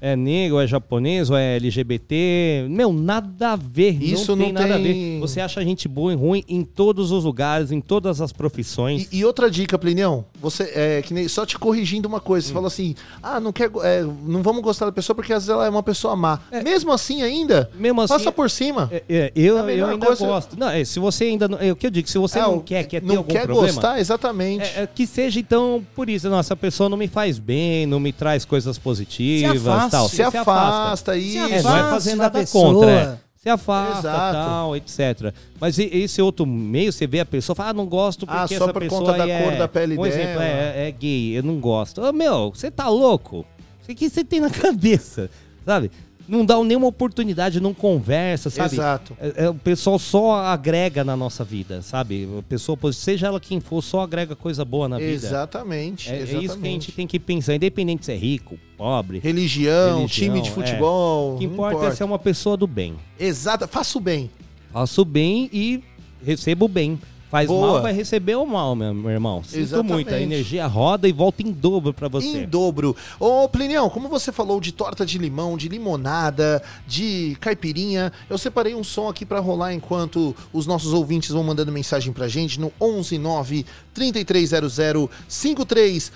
é, 0.00 0.12
é 0.12 0.16
negro, 0.16 0.58
é 0.60 0.66
japonês, 0.66 1.30
ou 1.30 1.36
é 1.36 1.56
LGBT. 1.56 2.66
Meu, 2.68 2.92
nada 2.92 3.52
a 3.52 3.56
ver. 3.56 4.02
Isso 4.02 4.34
não 4.34 4.44
tem 4.44 4.52
não 4.52 4.60
nada 4.62 4.74
a 4.74 4.78
tem- 4.78 5.14
ver. 5.14 5.20
Você 5.20 5.40
acha 5.40 5.62
gente 5.62 5.86
boa 5.88 6.12
e 6.12 6.16
ruim 6.16 6.44
em 6.48 6.62
todos 6.64 7.10
os 7.12 7.24
lugares, 7.24 7.70
em 7.72 7.80
todas 7.80 8.20
as 8.20 8.32
profissões. 8.32 9.08
E, 9.12 9.18
e 9.18 9.24
outra 9.24 9.50
dica, 9.50 9.78
Plinião, 9.78 10.24
você 10.40 10.64
é 10.74 11.02
que 11.02 11.12
nem, 11.14 11.28
só 11.28 11.44
te 11.44 11.58
corrigindo 11.58 12.08
uma 12.08 12.20
coisa, 12.20 12.46
Hum. 12.46 12.48
você 12.48 12.54
falou 12.54 12.66
assim: 12.68 12.94
"Ah, 13.22 13.38
não 13.40 13.52
quer, 13.52 13.70
é, 13.82 14.02
não 14.02 14.42
vamos 14.42 14.62
gostar 14.62 14.86
da 14.86 14.92
pessoa 14.92 15.14
porque 15.14 15.32
às 15.32 15.44
vezes 15.44 15.50
ela 15.50 15.66
é 15.66 15.70
uma 15.70 15.82
pessoa 15.82 16.16
má". 16.16 16.40
Mesmo 16.64 16.92
assim 16.92 17.22
ainda, 17.22 17.70
Mesmo 17.74 18.00
assim, 18.02 18.14
passa 18.14 18.32
por 18.32 18.50
cima. 18.50 18.88
É, 18.92 19.02
é, 19.08 19.32
eu, 19.34 19.58
A 19.58 19.72
eu 19.72 19.86
ainda 19.86 20.06
coisa- 20.06 20.26
gosto. 20.26 20.58
Não, 20.58 20.68
é, 20.70 20.84
se 20.84 20.98
você 20.98 21.24
ainda 21.24 21.48
não, 21.48 21.58
é 21.58 21.70
o 21.72 21.76
que 21.76 21.86
eu 21.86 21.90
digo, 21.90 22.08
se 22.08 22.18
você 22.18 22.38
É, 22.38 22.42
não 22.42 22.60
quer, 22.60 22.84
quer 22.84 23.00
ter 23.00 23.06
não 23.06 23.18
algum 23.18 23.28
quer 23.32 23.44
problema, 23.46 23.66
gostar, 23.66 24.00
exatamente. 24.00 24.64
É, 24.64 24.82
é, 24.82 24.86
que 24.86 25.06
seja 25.06 25.38
então 25.40 25.84
por 25.94 26.08
isso, 26.08 26.28
nossa, 26.28 26.54
a 26.54 26.56
pessoa 26.56 26.88
não 26.88 26.96
me 26.96 27.08
faz 27.08 27.38
bem, 27.38 27.86
não 27.86 28.00
me 28.00 28.12
traz 28.12 28.44
coisas 28.44 28.78
positivas, 28.78 29.60
Se 29.62 29.68
afasta. 29.68 29.89
Tal. 29.90 30.08
se 30.08 30.22
afasta 30.22 31.12
aí. 31.12 31.30
Se 31.32 31.38
É, 31.38 31.40
não 31.42 31.48
é 31.48 31.58
afasta 31.58 31.90
fazer 31.90 32.10
da 32.10 32.16
nada 32.16 32.38
pessoa. 32.40 32.74
contra, 32.74 32.90
é. 32.90 33.16
Se 33.42 33.48
afasta, 33.48 33.98
Exato. 34.08 34.34
tal, 34.36 34.76
etc. 34.76 35.34
Mas 35.58 35.78
e- 35.78 35.84
esse 35.92 36.20
outro 36.20 36.44
meio, 36.44 36.92
você 36.92 37.06
vê 37.06 37.20
a 37.20 37.24
pessoa 37.26 37.56
fala, 37.56 37.70
ah, 37.70 37.72
não 37.72 37.86
gosto 37.86 38.26
porque 38.26 38.38
Ah, 38.38 38.46
só 38.58 38.64
essa 38.64 38.72
por 38.72 38.82
pessoa 38.82 39.00
conta 39.00 39.16
da 39.16 39.24
aí 39.24 39.42
cor 39.44 39.52
é... 39.52 39.56
da 39.56 39.66
pele 39.68 39.96
um 39.98 40.04
exemplo, 40.04 40.40
dela. 40.40 40.44
é, 40.44 40.88
é 40.88 40.90
gay, 40.90 41.38
eu 41.38 41.42
não 41.42 41.58
gosto. 41.58 42.02
Ô, 42.02 42.12
meu, 42.12 42.50
você 42.54 42.70
tá 42.70 42.88
louco? 42.88 43.46
O 43.88 43.94
que 43.94 44.08
você 44.10 44.22
tem 44.22 44.40
na 44.40 44.50
cabeça, 44.50 45.30
sabe? 45.64 45.90
Não 46.30 46.44
dá 46.44 46.62
nenhuma 46.62 46.86
oportunidade, 46.86 47.60
não 47.60 47.74
conversa, 47.74 48.50
sabe? 48.50 48.76
Exato. 48.76 49.16
É, 49.20 49.44
é, 49.44 49.50
o 49.50 49.54
pessoal 49.54 49.98
só 49.98 50.36
agrega 50.36 51.02
na 51.02 51.16
nossa 51.16 51.42
vida, 51.42 51.82
sabe? 51.82 52.28
A 52.38 52.42
pessoa, 52.42 52.78
seja 52.92 53.26
ela 53.26 53.40
quem 53.40 53.58
for, 53.58 53.82
só 53.82 54.02
agrega 54.02 54.36
coisa 54.36 54.64
boa 54.64 54.88
na 54.88 54.98
vida. 54.98 55.12
Exatamente, 55.12 56.08
É, 56.08 56.20
é 56.20 56.22
isso 56.22 56.56
que 56.56 56.66
a 56.66 56.70
gente 56.70 56.92
tem 56.92 57.06
que 57.06 57.18
pensar, 57.18 57.56
independente 57.56 58.06
se 58.06 58.12
é 58.12 58.16
rico, 58.16 58.56
pobre. 58.76 59.18
Religião, 59.18 59.98
Religião, 59.98 60.06
time 60.06 60.40
de 60.40 60.48
é. 60.48 60.52
futebol, 60.52 61.34
O 61.34 61.38
que 61.38 61.46
não 61.46 61.54
importa, 61.54 61.86
é 61.86 61.90
ser 61.90 62.04
uma 62.04 62.18
pessoa 62.18 62.56
do 62.56 62.66
bem. 62.66 62.94
Exato, 63.18 63.66
faça 63.66 63.98
o 63.98 64.00
bem. 64.00 64.30
Faço 64.72 65.04
bem 65.04 65.50
e 65.52 65.82
recebo 66.24 66.68
bem. 66.68 66.98
Faz 67.30 67.46
Boa. 67.46 67.74
mal, 67.74 67.82
vai 67.82 67.92
receber 67.92 68.34
o 68.34 68.44
mal, 68.44 68.74
meu, 68.74 69.08
irmão. 69.08 69.44
Sinto 69.44 69.60
Exatamente. 69.60 69.92
muito. 69.92 70.12
A 70.12 70.20
energia 70.20 70.66
roda 70.66 71.08
e 71.08 71.12
volta 71.12 71.42
em 71.42 71.52
dobro 71.52 71.94
pra 71.94 72.08
você. 72.08 72.26
Em 72.26 72.44
dobro. 72.44 72.96
Ô, 73.20 73.48
Plinião, 73.48 73.88
como 73.88 74.08
você 74.08 74.32
falou 74.32 74.60
de 74.60 74.72
torta 74.72 75.06
de 75.06 75.16
limão, 75.16 75.56
de 75.56 75.68
limonada, 75.68 76.60
de 76.88 77.36
caipirinha, 77.40 78.12
eu 78.28 78.36
separei 78.36 78.74
um 78.74 78.82
som 78.82 79.08
aqui 79.08 79.24
pra 79.24 79.38
rolar 79.38 79.72
enquanto 79.72 80.34
os 80.52 80.66
nossos 80.66 80.92
ouvintes 80.92 81.30
vão 81.30 81.44
mandando 81.44 81.70
mensagem 81.70 82.12
pra 82.12 82.26
gente 82.26 82.58
no 82.58 82.72
119 82.80 83.64
3300 83.94 85.08
5386. 85.28 86.12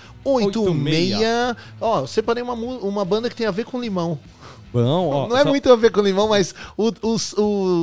Ó, 1.79 2.05
separei 2.05 2.43
uma, 2.43 2.53
uma 2.53 3.05
banda 3.05 3.29
que 3.29 3.35
tem 3.37 3.47
a 3.47 3.51
ver 3.51 3.63
com 3.63 3.79
limão. 3.79 4.19
Bom, 4.73 5.09
ó, 5.09 5.27
Não 5.29 5.37
é 5.37 5.43
só- 5.43 5.49
muito 5.49 5.71
a 5.71 5.75
ver 5.75 5.91
com 5.91 6.01
limão, 6.01 6.27
mas 6.29 6.53
o, 6.77 6.91
o, 7.01 7.15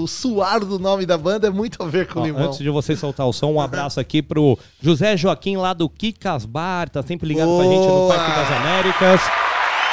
o 0.02 0.06
suar 0.06 0.60
do 0.64 0.78
nome 0.78 1.06
da 1.06 1.16
banda 1.16 1.46
é 1.46 1.50
muito 1.50 1.82
a 1.82 1.86
ver 1.86 2.06
com 2.06 2.20
ó, 2.20 2.24
limão. 2.24 2.44
antes 2.46 2.58
de 2.58 2.68
você 2.68 2.94
soltar 2.94 3.26
o 3.26 3.32
som, 3.32 3.50
um 3.52 3.60
abraço 3.60 3.98
aqui 3.98 4.20
pro 4.22 4.58
José 4.80 5.16
Joaquim 5.16 5.56
lá 5.56 5.72
do 5.72 5.88
Kikas 5.88 6.44
Bar, 6.44 6.88
tá 6.90 7.02
sempre 7.02 7.26
ligado 7.28 7.48
com 7.48 7.60
a 7.60 7.64
gente 7.64 7.76
no 7.86 7.86
Boa! 7.88 8.14
Parque 8.14 8.30
das 8.36 8.50
Américas. 8.58 9.20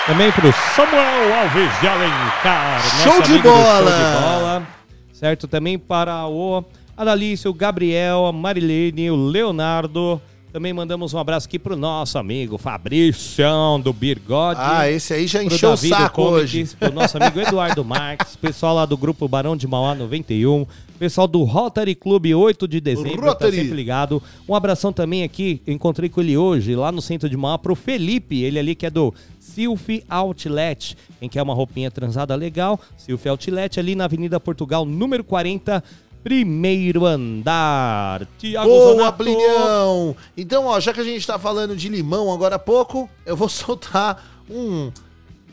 Também 0.06 0.32
pro 0.32 0.52
Samuel 0.76 1.34
Alves 1.42 1.80
de 1.80 1.88
Alencar. 1.88 2.82
Show 3.04 3.22
de 3.22 3.40
bola! 3.40 3.92
Show 3.92 3.98
de 3.98 4.22
bola. 4.22 4.68
Certo? 5.14 5.48
Também 5.48 5.78
para 5.78 6.26
o 6.28 6.64
Adalício, 6.98 7.52
o 7.52 7.54
Gabriel, 7.54 8.26
a 8.26 8.32
Marilene, 8.34 9.12
o 9.12 9.16
Leonardo. 9.16 10.20
Também 10.52 10.74
mandamos 10.74 11.14
um 11.14 11.20
abraço 11.20 11.46
aqui 11.46 11.60
pro 11.60 11.76
nosso 11.76 12.18
amigo 12.18 12.58
Fabrício 12.58 13.46
do 13.84 13.94
Birgode. 13.94 14.60
Ah, 14.60 14.90
esse 14.90 15.14
aí 15.14 15.28
já 15.28 15.44
encheu 15.44 15.70
o 15.70 15.76
Davi 15.76 15.90
do 15.90 15.96
saco 15.96 16.22
hoje. 16.24 16.68
Pro 16.80 16.92
nosso 16.92 17.18
amigo 17.18 17.38
Eduardo 17.40 17.86
Marques, 17.86 18.36
pessoal 18.36 18.74
lá 18.74 18.86
do 18.88 18.98
grupo 18.98 19.28
Barão 19.28 19.56
de 19.56 19.68
Mauá 19.68 19.94
91, 19.94 20.66
pessoal 20.98 21.28
do 21.28 21.44
Rotary 21.44 21.94
Clube 21.94 22.34
8 22.34 22.68
de 22.68 22.82
dezembro, 22.82 23.28
Rotary. 23.28 23.58
tá 23.58 23.62
sempre 23.62 23.76
ligado. 23.76 24.24
Um 24.48 24.56
abração 24.56 24.92
também 24.92 25.22
aqui, 25.22 25.62
encontrei 25.68 26.10
com 26.10 26.20
ele 26.20 26.36
hoje, 26.36 26.76
lá 26.76 26.92
no 26.92 27.02
centro 27.02 27.30
de 27.30 27.38
Mauá, 27.38 27.60
pro 27.60 27.76
Felipe, 27.76 28.42
ele 28.42 28.58
ali 28.58 28.74
que 28.74 28.88
é 28.88 28.90
do 28.90 29.14
Silfi 29.40 30.04
Outlet. 30.10 30.98
Quem 31.20 31.30
quer 31.30 31.44
uma 31.44 31.54
roupinha 31.54 31.92
transada 31.92 32.34
legal, 32.34 32.80
Silfi 32.98 33.30
Outlet, 33.30 33.80
ali 33.80 33.94
na 33.94 34.06
Avenida 34.06 34.40
Portugal, 34.40 34.84
número 34.84 35.24
40, 35.24 35.84
primeiro 36.24 37.06
andar. 37.06 38.28
Tiago 38.38 38.68
Boa, 38.70 38.94
Zonato. 38.94 39.18
Plinião! 39.18 40.16
Então, 40.36 40.66
ó, 40.66 40.80
já 40.80 40.94
que 40.94 41.00
a 41.00 41.04
gente 41.04 41.26
tá 41.26 41.38
falando 41.40 41.76
de 41.76 41.90
limão 41.90 42.32
agora 42.32 42.56
há 42.56 42.60
pouco, 42.60 43.10
eu 43.26 43.36
vou 43.36 43.48
soltar 43.50 44.24
um 44.50 44.92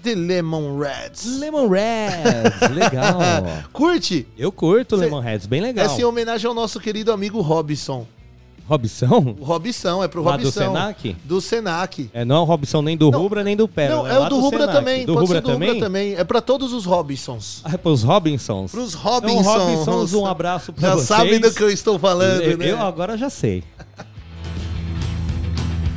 The 0.02 0.14
Lemon 0.14 0.78
Reds. 0.78 1.38
Lemon 1.38 1.68
Reds, 1.68 2.70
legal. 2.74 3.18
Curte? 3.72 4.26
Eu 4.36 4.52
curto 4.52 4.96
Cê- 4.96 5.04
Lemon 5.04 5.20
Reds, 5.20 5.46
bem 5.46 5.60
legal. 5.60 5.84
Essa 5.86 6.00
em 6.00 6.04
homenagem 6.04 6.46
ao 6.46 6.54
nosso 6.54 6.78
querido 6.80 7.12
amigo 7.12 7.40
Robson. 7.40 8.06
Robson? 8.68 9.36
O 9.40 9.44
Robson, 9.44 10.02
é 10.02 10.08
pro 10.08 10.22
Lá 10.22 10.36
do 10.36 10.44
Robson. 10.44 10.60
Senac? 10.60 11.16
Do 11.24 11.40
Senac. 11.40 12.10
É, 12.12 12.24
não 12.24 12.36
é 12.36 12.40
o 12.40 12.44
Robson 12.44 12.82
nem 12.82 12.96
do 12.96 13.10
Não, 13.10 13.18
Rubra 13.20 13.44
nem 13.44 13.56
do 13.56 13.68
Pérola. 13.68 14.08
Não, 14.08 14.14
é 14.14 14.16
é 14.16 14.26
o 14.26 14.28
do 14.28 14.40
Rubra 14.40 14.60
Senac. 14.60 14.78
também. 14.78 15.06
Do 15.06 15.14
pode 15.14 15.26
Rubra 15.26 15.36
ser 15.38 15.42
do 15.42 15.52
também? 15.52 15.68
Rubra 15.68 15.84
também. 15.86 16.14
É 16.14 16.24
pra 16.24 16.40
todos 16.40 16.72
os 16.72 16.84
Robsons. 16.84 17.60
Ah, 17.64 17.72
é 17.74 17.76
pros 17.76 18.02
Robinsons. 18.02 18.70
Pros 18.72 18.94
Então, 18.94 19.12
Robinsons. 19.12 19.46
Robinsons, 19.46 20.14
um 20.14 20.26
abraço 20.26 20.72
pra 20.72 20.88
Já 20.88 20.94
vocês. 20.94 21.08
sabem 21.08 21.40
do 21.40 21.52
que 21.52 21.62
eu 21.62 21.70
estou 21.70 21.98
falando, 21.98 22.42
eu, 22.42 22.58
né? 22.58 22.70
eu 22.72 22.80
agora 22.82 23.16
já 23.16 23.30
sei. 23.30 23.62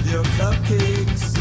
your 0.10 0.24
cupcakes. 0.40 1.38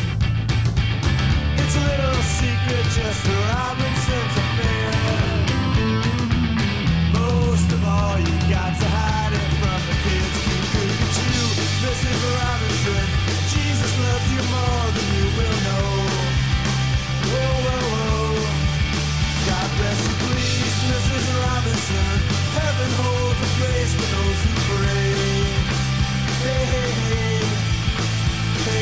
It's 1.56 1.76
a 1.76 1.84
little 1.90 2.20
secret, 2.36 2.84
just 2.98 3.24
the 3.24 3.36
Robinson's 3.48 4.36
affair. 4.44 4.90
Most 7.14 7.72
of 7.72 7.82
all, 7.88 8.18
you 8.18 8.34
got 8.50 8.78
to 8.78 8.97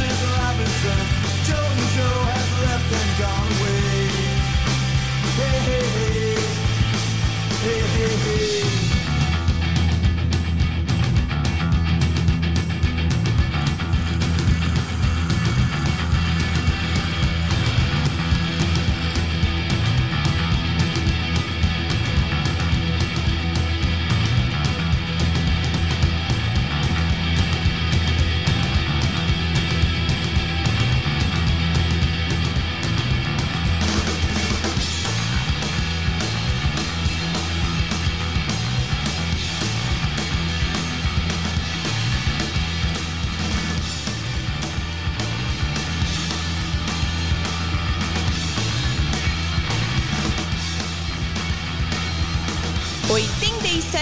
Mrs. 0.00 0.32
Robinson, 0.38 1.00
Joe 1.46 1.68
and 1.76 1.88
Joe 1.94 2.20
has 2.32 2.48
left 2.64 2.92
and 3.00 3.18
gone. 3.20 3.49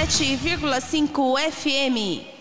107,5 0.09 1.39
FM. 1.53 2.38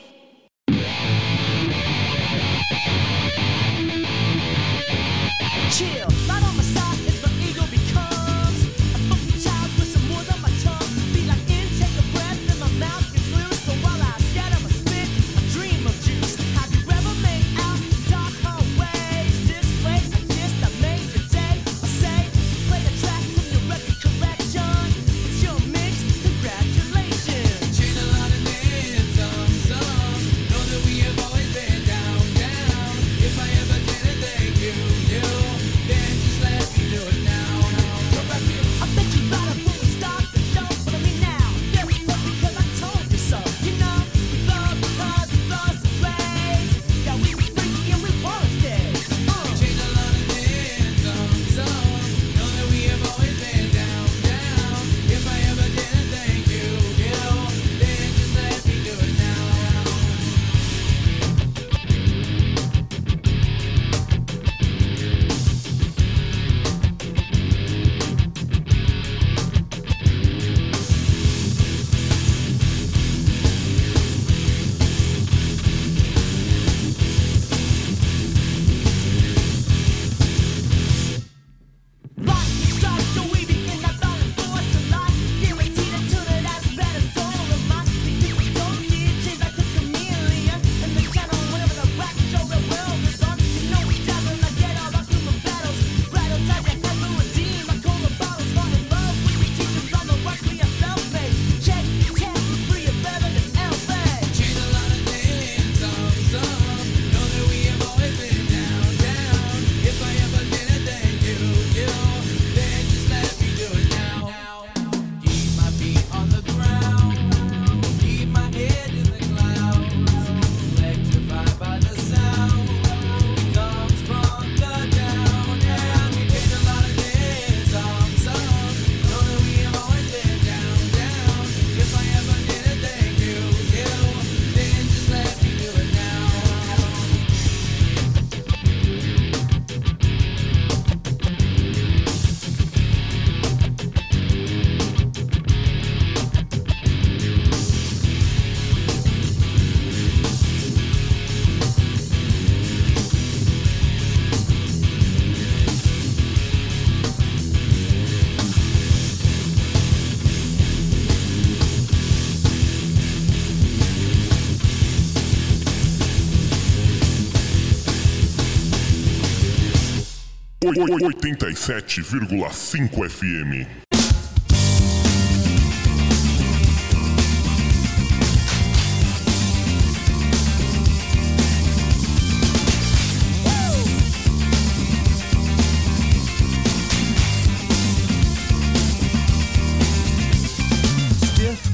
87,5 170.77 172.89
FM. 172.89 173.67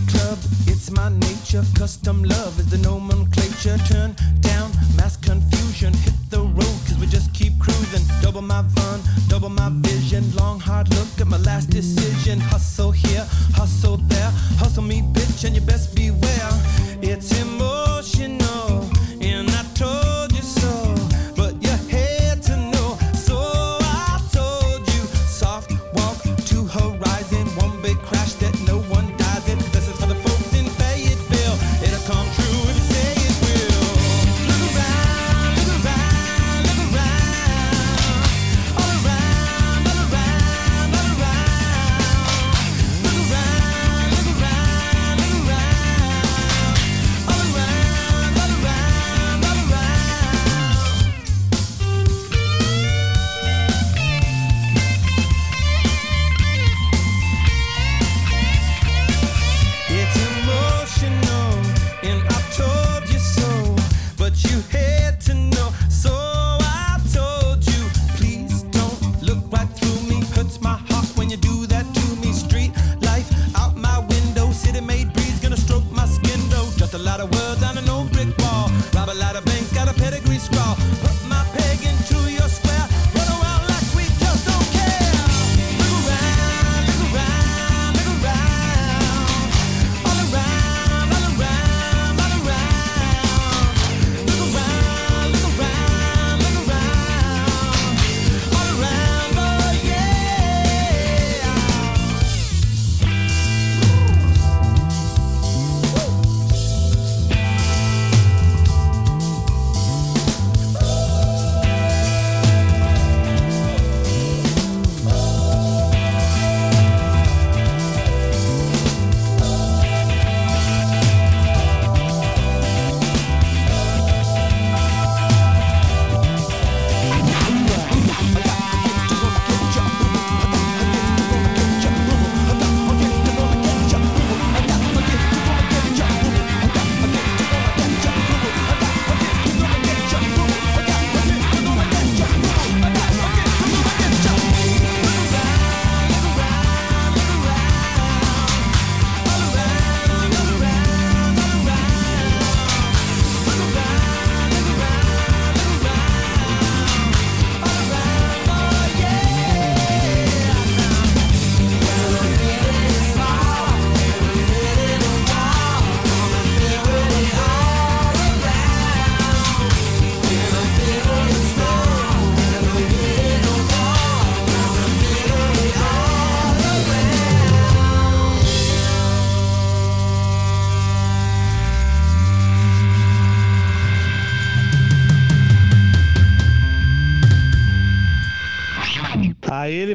Club, 0.07 0.39
it's 0.67 0.91
my. 0.91 1.09
Custom 1.75 2.23
love 2.23 2.59
is 2.59 2.65
the 2.71 2.79
no 2.79 2.92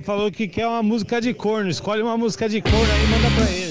falou 0.09 0.33
que 0.33 0.49
quer 0.49 0.67
uma 0.67 0.83
música 0.83 1.21
de 1.21 1.35
corno. 1.35 1.69
Escolhe 1.69 2.01
uma 2.01 2.17
música 2.17 2.49
de 2.49 2.63
corno 2.63 2.79
aí 2.79 3.05
e 3.05 3.09
manda 3.09 3.31
pra 3.31 3.51
ele. 3.51 3.68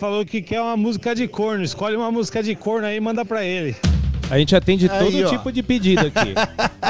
Falou 0.00 0.24
que 0.24 0.40
quer 0.40 0.62
uma 0.62 0.78
música 0.78 1.14
de 1.14 1.28
corno. 1.28 1.62
Escolhe 1.62 1.94
uma 1.94 2.10
música 2.10 2.42
de 2.42 2.54
corno 2.54 2.86
aí 2.86 2.96
e 2.96 3.00
manda 3.00 3.22
pra 3.22 3.44
ele. 3.44 3.76
A 4.30 4.38
gente 4.38 4.56
atende 4.56 4.88
Aí, 4.90 4.98
todo 4.98 5.26
ó. 5.26 5.28
tipo 5.28 5.52
de 5.52 5.62
pedido 5.62 6.06
aqui. 6.06 6.34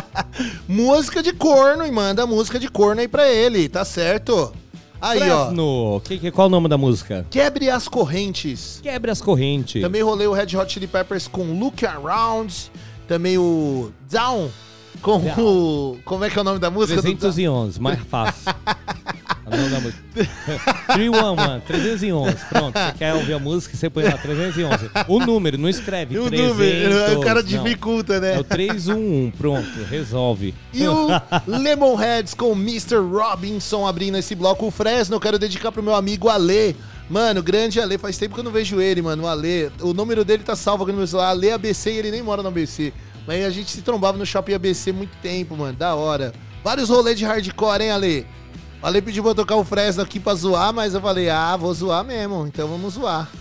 Música 0.68 1.22
de 1.22 1.32
corno 1.32 1.84
e 1.84 1.90
manda 1.90 2.26
música 2.26 2.58
de 2.58 2.68
corno 2.68 3.00
aí 3.00 3.08
pra 3.08 3.28
ele, 3.28 3.68
tá 3.68 3.84
certo? 3.84 4.52
Aí, 5.00 5.28
ó. 5.30 5.46
Fresno. 5.46 6.02
Que, 6.04 6.18
que, 6.18 6.30
qual 6.30 6.46
o 6.46 6.50
nome 6.50 6.68
da 6.68 6.78
música? 6.78 7.26
Quebre 7.30 7.68
as 7.68 7.88
correntes. 7.88 8.78
Quebre 8.82 9.10
as 9.10 9.20
correntes. 9.20 9.82
Também 9.82 10.02
rolei 10.02 10.26
o 10.26 10.32
Red 10.32 10.56
Hot 10.56 10.72
Chili 10.72 10.86
Peppers 10.86 11.26
com 11.26 11.58
Look 11.58 11.84
Around. 11.84 12.70
Também 13.08 13.38
o 13.38 13.90
Down 14.08 14.50
com 15.00 15.16
o. 15.38 15.98
Como 16.04 16.24
é 16.24 16.30
que 16.30 16.38
é 16.38 16.42
o 16.42 16.44
nome 16.44 16.58
da 16.58 16.70
música? 16.70 17.00
do 17.00 17.08
Down? 17.08 17.16
311, 17.16 17.80
mais 17.80 18.00
fácil. 18.00 18.52
O 19.50 19.56
nome 19.56 19.68
da 19.70 19.80
música. 19.80 20.02
311, 20.94 21.60
311. 21.66 22.36
Pronto, 22.48 22.78
você 22.78 22.92
quer 22.98 23.14
ouvir 23.14 23.32
a 23.34 23.38
música, 23.38 23.76
você 23.76 23.90
põe 23.90 24.04
lá 24.04 24.16
311. 24.16 24.90
O 25.08 25.18
número, 25.18 25.58
não 25.58 25.68
escreve. 25.68 26.18
O 26.20 26.28
300, 26.28 26.56
número, 26.56 27.18
o 27.18 27.20
cara 27.22 27.42
não. 27.42 27.48
dificulta, 27.48 28.20
né? 28.20 28.36
É 28.36 28.38
o 28.38 28.44
311, 28.44 29.32
pronto, 29.36 29.84
resolve. 29.88 30.54
E 30.72 30.86
o 30.86 31.08
Lemonheads 31.46 32.34
com 32.34 32.52
Mr. 32.52 32.96
Robinson 32.96 33.86
abrindo 33.86 34.16
esse 34.18 34.34
bloco. 34.34 34.66
O 34.66 34.70
Fresno 34.70 35.16
eu 35.16 35.20
quero 35.20 35.38
dedicar 35.38 35.72
pro 35.72 35.82
meu 35.82 35.94
amigo 35.94 36.28
Ale. 36.28 36.76
Mano, 37.08 37.42
grande 37.42 37.80
Ale, 37.80 37.98
faz 37.98 38.16
tempo 38.18 38.34
que 38.34 38.40
eu 38.40 38.44
não 38.44 38.52
vejo 38.52 38.80
ele, 38.80 39.02
mano. 39.02 39.24
O 39.24 39.26
Ale, 39.26 39.70
o 39.80 39.92
número 39.92 40.24
dele 40.24 40.44
tá 40.44 40.54
salvo 40.54 40.84
aqui 40.84 40.92
no 40.92 40.98
meu 40.98 41.06
celular. 41.06 41.30
Ale 41.30 41.50
ABC 41.50 41.90
e 41.90 41.96
ele 41.96 42.10
nem 42.10 42.22
mora 42.22 42.42
no 42.42 42.48
ABC. 42.48 42.92
Mas 43.26 43.44
a 43.44 43.50
gente 43.50 43.70
se 43.70 43.82
trombava 43.82 44.16
no 44.16 44.24
shopping 44.26 44.54
ABC 44.54 44.92
muito 44.92 45.16
tempo, 45.22 45.56
mano. 45.56 45.72
Da 45.76 45.94
hora. 45.94 46.32
Vários 46.62 46.88
rolês 46.88 47.18
de 47.18 47.24
hardcore, 47.24 47.82
hein, 47.82 47.90
Ale? 47.90 48.26
O 48.82 48.86
Ale 48.86 49.02
pediu 49.02 49.22
pra 49.22 49.34
tocar 49.34 49.56
o 49.56 49.64
Fresno 49.64 50.02
aqui 50.02 50.18
pra 50.18 50.34
zoar, 50.34 50.72
mas 50.72 50.94
eu 50.94 51.00
falei, 51.00 51.28
ah, 51.28 51.56
vou 51.56 51.72
zoar 51.74 52.04
mesmo. 52.04 52.46
Então 52.46 52.66
vamos 52.66 52.94
zoar. 52.94 53.28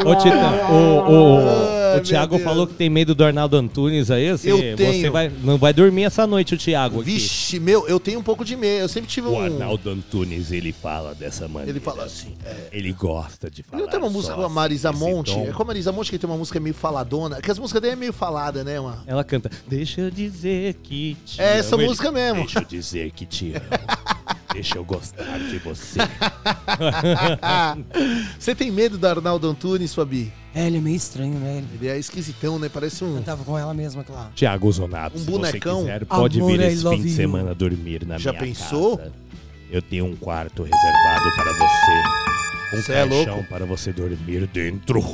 Ô, 0.04 0.16
Titã, 0.16 0.66
o, 0.68 1.10
o, 1.10 1.38
Ai, 1.48 1.85
o 1.96 2.00
Thiago 2.00 2.38
falou 2.38 2.66
que 2.66 2.74
tem 2.74 2.88
medo 2.90 3.14
do 3.14 3.24
Arnaldo 3.24 3.56
Antunes 3.56 4.10
aí. 4.10 4.30
Você, 4.30 4.50
Eu 4.50 4.58
você 4.58 4.74
tenho. 4.76 5.12
vai, 5.12 5.30
não 5.42 5.56
vai 5.58 5.72
dormir 5.72 6.04
essa 6.04 6.26
noite, 6.26 6.54
o 6.54 6.58
Thiago. 6.58 7.00
Aqui. 7.00 7.10
Vixe, 7.12 7.60
meu, 7.60 7.86
eu 7.88 7.98
tenho 8.00 8.18
um 8.18 8.22
pouco 8.22 8.44
de 8.44 8.56
medo. 8.56 8.82
Eu 8.82 8.88
sempre 8.88 9.08
tive 9.08 9.28
O 9.28 9.32
um. 9.32 9.40
Arnaldo 9.40 9.90
Antunes, 9.90 10.52
ele 10.52 10.72
fala 10.72 11.14
dessa 11.14 11.46
maneira. 11.48 11.70
Ele 11.72 11.80
fala 11.80 12.04
assim, 12.04 12.34
é. 12.44 12.68
Ele 12.72 12.92
gosta 12.92 13.50
de 13.50 13.62
falar. 13.62 13.78
Ele 13.78 13.84
não 13.84 13.90
tem 13.90 14.00
uma 14.00 14.10
música 14.10 14.34
com 14.34 14.42
a 14.42 14.48
Marisa 14.48 14.92
Monte? 14.92 15.32
tom. 15.32 15.46
É 15.48 15.52
com 15.52 15.62
a 15.62 15.66
Marisa 15.66 15.92
Monte 15.92 16.10
que 16.10 16.18
tem 16.18 16.28
uma 16.28 16.36
música 16.38 16.58
meio 16.60 16.74
faladona. 16.74 17.40
Que 17.40 17.50
as 17.50 17.58
músicas 17.58 17.82
dele 17.82 17.94
é 17.94 17.96
meio 17.96 18.12
falada, 18.12 18.62
né? 18.64 18.78
Uma... 18.80 19.02
Ela 19.06 19.24
canta, 19.24 19.50
deixa 19.66 20.00
eu 20.00 20.10
dizer 20.10 20.74
que 20.82 21.16
te 21.24 21.40
É 21.40 21.58
essa 21.58 21.74
amo." 21.74 21.82
Ele, 21.82 21.88
música 21.88 22.10
mesmo. 22.12 22.40
Deixa 22.42 22.58
eu 22.60 22.64
dizer 22.64 23.10
que 23.12 23.26
te 23.26 23.52
amo. 23.54 23.64
deixa 24.52 24.78
eu 24.78 24.84
gostar 24.84 25.38
de 25.38 25.58
você. 25.58 25.98
Você 28.38 28.54
tem 28.54 28.70
medo 28.70 28.98
do 28.98 29.06
Arnaldo 29.06 29.48
Antunes, 29.48 29.94
Fabi? 29.94 30.32
É, 30.58 30.66
ele 30.68 30.78
é 30.78 30.80
meio 30.80 30.96
estranho, 30.96 31.34
né? 31.38 31.58
Ele 31.58 31.66
Ele 31.86 31.88
é 31.88 31.98
esquisitão, 31.98 32.58
né? 32.58 32.70
Parece 32.72 33.04
um. 33.04 33.20
tava 33.22 33.44
com 33.44 33.58
ela 33.58 33.74
mesma, 33.74 34.02
claro. 34.02 34.30
Tiago 34.34 34.72
Zonato, 34.72 35.16
Um 35.16 35.20
se 35.20 35.30
bonecão. 35.30 35.80
você 35.80 35.84
quiser, 35.86 36.04
pode 36.06 36.38
Amor, 36.40 36.50
vir 36.52 36.60
I 36.60 36.64
esse 36.72 36.88
fim 36.88 37.02
de 37.02 37.08
you. 37.08 37.14
semana 37.14 37.54
dormir 37.54 38.06
na 38.06 38.16
Já 38.16 38.30
minha 38.32 38.42
pensou? 38.42 38.96
casa. 38.96 39.12
Eu 39.70 39.82
tenho 39.82 40.06
um 40.06 40.16
quarto 40.16 40.62
reservado 40.62 41.30
para 41.36 41.52
você. 41.52 42.76
Um 42.78 42.82
Cê 42.82 42.92
é 42.94 43.06
caixão 43.06 43.34
louco? 43.34 43.48
para 43.50 43.66
você 43.66 43.92
dormir 43.92 44.46
dentro. 44.46 45.00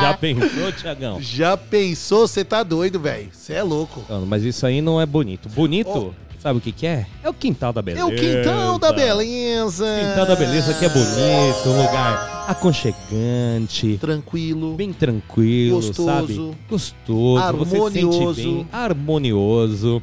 Já 0.00 0.14
pensou, 0.20 0.72
Tiagão? 0.72 1.20
Já 1.20 1.56
pensou? 1.56 2.28
Você 2.28 2.44
tá 2.44 2.62
doido, 2.62 3.00
velho. 3.00 3.28
Você 3.32 3.54
é 3.54 3.62
louco. 3.62 4.04
Mas 4.26 4.42
isso 4.44 4.66
aí 4.66 4.80
não 4.80 5.00
é 5.00 5.06
bonito. 5.06 5.48
Bonito, 5.48 6.14
sabe 6.46 6.58
o 6.60 6.62
que, 6.62 6.70
que 6.70 6.86
é? 6.86 7.04
É 7.24 7.28
o 7.28 7.34
quintal 7.34 7.72
da 7.72 7.82
beleza. 7.82 8.02
É 8.02 8.06
o 8.06 8.14
quintão 8.16 8.78
da 8.78 8.92
beleza. 8.92 9.84
Quintal 10.00 10.26
da 10.26 10.36
beleza 10.36 10.74
que 10.74 10.84
é 10.84 10.88
bonito, 10.88 11.68
um 11.68 11.82
lugar 11.82 12.44
aconchegante, 12.48 13.98
Tranquilo. 13.98 14.76
bem 14.76 14.92
tranquilo, 14.92 15.76
Gostoso. 15.76 16.04
sabe? 16.06 16.56
Gostoso, 16.70 17.52
você 17.56 17.70
se 17.70 17.76
Harmonioso. 17.76 18.34
sente 18.36 18.46
bem, 18.46 18.68
harmonioso, 18.70 20.00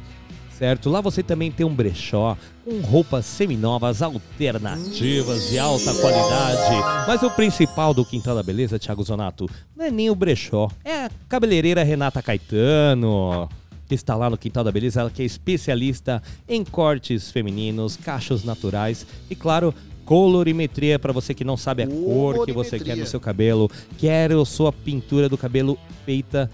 certo? 0.58 0.90
Lá 0.90 1.00
você 1.00 1.22
também 1.22 1.50
tem 1.50 1.64
um 1.64 1.74
brechó 1.74 2.36
com 2.62 2.78
roupas 2.82 3.24
seminovas 3.24 4.02
alternativas 4.02 5.48
de 5.48 5.58
alta 5.58 5.94
qualidade. 5.94 7.06
Mas 7.08 7.22
o 7.22 7.30
principal 7.30 7.94
do 7.94 8.04
Quintal 8.04 8.34
da 8.34 8.42
Beleza, 8.42 8.78
Thiago 8.78 9.02
Zonato, 9.02 9.48
não 9.74 9.86
é 9.86 9.90
nem 9.90 10.10
o 10.10 10.14
brechó, 10.14 10.70
é 10.84 11.06
a 11.06 11.10
cabeleireira 11.26 11.82
Renata 11.82 12.20
Caetano. 12.20 13.48
Que 13.86 13.94
está 13.94 14.14
lá 14.14 14.30
no 14.30 14.38
Quintal 14.38 14.64
da 14.64 14.72
Beleza, 14.72 15.00
ela 15.00 15.10
que 15.10 15.22
é 15.22 15.24
especialista 15.24 16.22
em 16.48 16.64
cortes 16.64 17.30
femininos, 17.30 17.96
cachos 17.96 18.44
naturais 18.44 19.06
e, 19.28 19.34
claro, 19.34 19.74
colorimetria 20.04 20.98
para 20.98 21.12
você 21.12 21.34
que 21.34 21.44
não 21.44 21.56
sabe 21.56 21.82
a 21.82 21.86
cor 21.86 22.44
que 22.44 22.52
você 22.52 22.78
quer 22.78 22.96
no 22.96 23.06
seu 23.06 23.20
cabelo, 23.20 23.70
quer 23.98 24.32
a 24.32 24.44
sua 24.44 24.72
pintura 24.72 25.28
do 25.28 25.38
cabelo 25.38 25.78
feita 26.04 26.50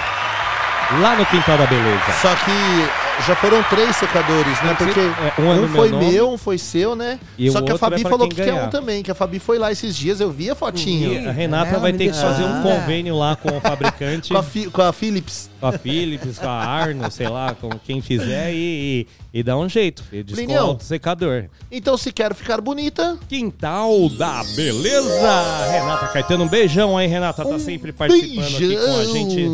Lá 1.02 1.16
no 1.16 1.26
Quintal 1.26 1.58
da 1.58 1.66
Beleza. 1.66 2.04
Só 2.22 2.34
que 2.36 3.26
já 3.26 3.36
foram 3.36 3.62
três 3.64 3.96
secadores, 3.96 4.62
né? 4.64 4.76
Porque 4.78 5.00
É, 5.00 5.42
um 5.42 5.52
é 5.52 5.60
um 5.62 5.68
foi 5.70 5.90
meu 5.90 6.00
nome. 6.00 6.12
meu, 6.12 6.32
um 6.32 6.38
foi 6.38 6.58
seu, 6.58 6.96
né? 6.96 7.20
E 7.38 7.50
Só 7.50 7.62
que 7.62 7.70
a 7.70 7.74
outro 7.74 7.78
Fabi 7.90 8.02
é 8.06 8.10
falou 8.10 8.28
que 8.30 8.36
quer 8.36 8.54
um 8.54 8.70
também, 8.70 9.02
que 9.02 9.10
a 9.12 9.16
Fabi 9.16 9.40
foi 9.40 9.58
lá 9.58 9.72
esses 9.72 9.96
dias, 9.96 10.20
eu 10.20 10.32
vi 10.32 10.50
a 10.50 10.56
fotinho. 10.56 11.14
E 11.14 11.28
a 11.28 11.32
Renata 11.32 11.76
É, 11.78 11.80
vai 11.80 11.94
ter 11.94 12.12
que 12.12 12.18
fazer 12.20 12.44
um 12.44 12.62
convênio 12.62 13.16
lá 13.18 13.36
com 13.36 13.50
o 13.58 13.60
fabricante, 13.62 14.30
Com 14.32 14.38
a, 14.38 14.44
Fi- 14.44 14.70
com 14.70 14.82
a 14.82 14.94
Philips. 14.94 15.50
com 15.60 15.68
a 15.68 15.72
Philips, 15.72 16.38
com 16.40 16.50
a 16.50 16.64
Arno, 16.66 17.10
sei 17.12 17.28
lá, 17.28 17.56
com 17.60 17.70
quem 17.86 18.02
fizer 18.02 18.52
e, 18.54 18.56
e, 18.56 19.08
e 19.34 19.42
dá 19.42 19.58
um 19.58 19.68
jeito. 19.68 20.04
E 20.12 20.22
o 20.22 20.80
secador. 20.80 21.46
Então, 21.72 21.98
se 21.98 22.12
quero 22.12 22.36
ficar 22.36 22.62
bonita, 22.62 23.18
Quintal 23.28 24.08
da 24.10 24.44
Beleza! 24.56 25.66
Renata 25.72 26.08
Caetano, 26.10 26.44
um 26.44 26.48
beijão 26.48 26.96
aí, 26.96 27.08
Renata. 27.08 27.44
Tá 27.44 27.58
sempre 27.58 27.92
participando 27.92 28.46
aqui 28.46 28.76
com 28.76 28.84
a 28.84 28.98
beijão. 28.98 29.14
gente 29.14 29.48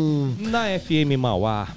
na 0.48 0.64
FM 0.78 1.16
Mauá. 1.18 1.68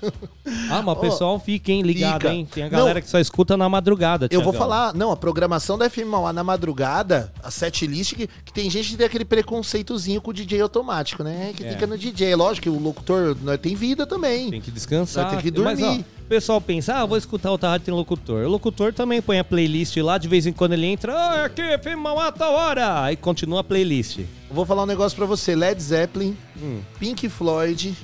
Ah, 0.69 0.81
mas 0.81 0.97
o 0.97 1.01
pessoal 1.01 1.39
fica, 1.39 1.71
hein, 1.71 1.81
ligado, 1.81 2.21
fica. 2.21 2.33
hein? 2.33 2.47
Tem 2.49 2.63
a 2.63 2.69
galera 2.69 2.95
Não. 2.95 3.01
que 3.01 3.09
só 3.09 3.19
escuta 3.19 3.57
na 3.57 3.67
madrugada, 3.67 4.27
Eu 4.31 4.41
vou 4.41 4.53
falar, 4.53 4.93
não, 4.93 5.11
a 5.11 5.17
programação 5.17 5.77
da 5.77 5.89
FM 5.89 6.05
Mauá 6.07 6.31
na 6.31 6.43
madrugada, 6.43 7.31
a 7.43 7.51
set 7.51 7.85
list, 7.85 8.13
que, 8.15 8.27
que 8.27 8.53
tem 8.53 8.69
gente 8.69 8.91
que 8.91 8.97
tem 8.97 9.05
aquele 9.05 9.25
preconceitozinho 9.25 10.21
com 10.21 10.31
o 10.31 10.33
DJ 10.45 10.61
automático, 10.61 11.23
né? 11.23 11.53
Que 11.55 11.63
É. 11.65 11.71
fica 11.71 11.87
no 11.87 11.97
DJ. 11.97 12.35
Lógico 12.35 12.63
que 12.63 12.69
o 12.69 12.79
locutor 12.79 13.35
né, 13.41 13.57
tem 13.57 13.75
vida 13.75 14.05
também. 14.05 14.49
Tem 14.51 14.61
que 14.61 14.71
descansar. 14.71 15.29
Tem 15.31 15.39
que 15.51 15.59
Mas, 15.59 15.81
ó, 15.81 15.85
dormir. 15.85 16.05
o 16.21 16.25
pessoal 16.27 16.61
pensa, 16.61 16.93
ah, 16.95 17.05
vou 17.05 17.17
escutar 17.17 17.51
o 17.51 17.55
rádio 17.57 17.85
tem 17.85 17.93
locutor. 17.93 18.45
O 18.45 18.49
locutor 18.49 18.93
também 18.93 19.21
põe 19.21 19.39
a 19.39 19.43
playlist 19.43 19.97
lá, 19.97 20.17
de 20.17 20.27
vez 20.27 20.45
em 20.45 20.53
quando 20.53 20.73
ele 20.73 20.85
entra, 20.85 21.13
ah, 21.13 21.45
aqui, 21.45 21.61
FM 21.61 21.97
Mauá, 21.97 22.31
tal 22.31 22.53
hora. 22.53 23.03
Aí 23.03 23.15
continua 23.15 23.61
a 23.61 23.63
playlist. 23.63 24.19
Vou 24.51 24.65
falar 24.65 24.83
um 24.83 24.87
negócio 24.87 25.15
pra 25.17 25.25
você. 25.25 25.55
Led 25.55 25.81
Zeppelin, 25.81 26.37
Hum. 26.61 26.79
Pink 26.99 27.27
Floyd, 27.29 27.95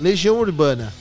Legião 0.00 0.38
Urbana. 0.38 0.92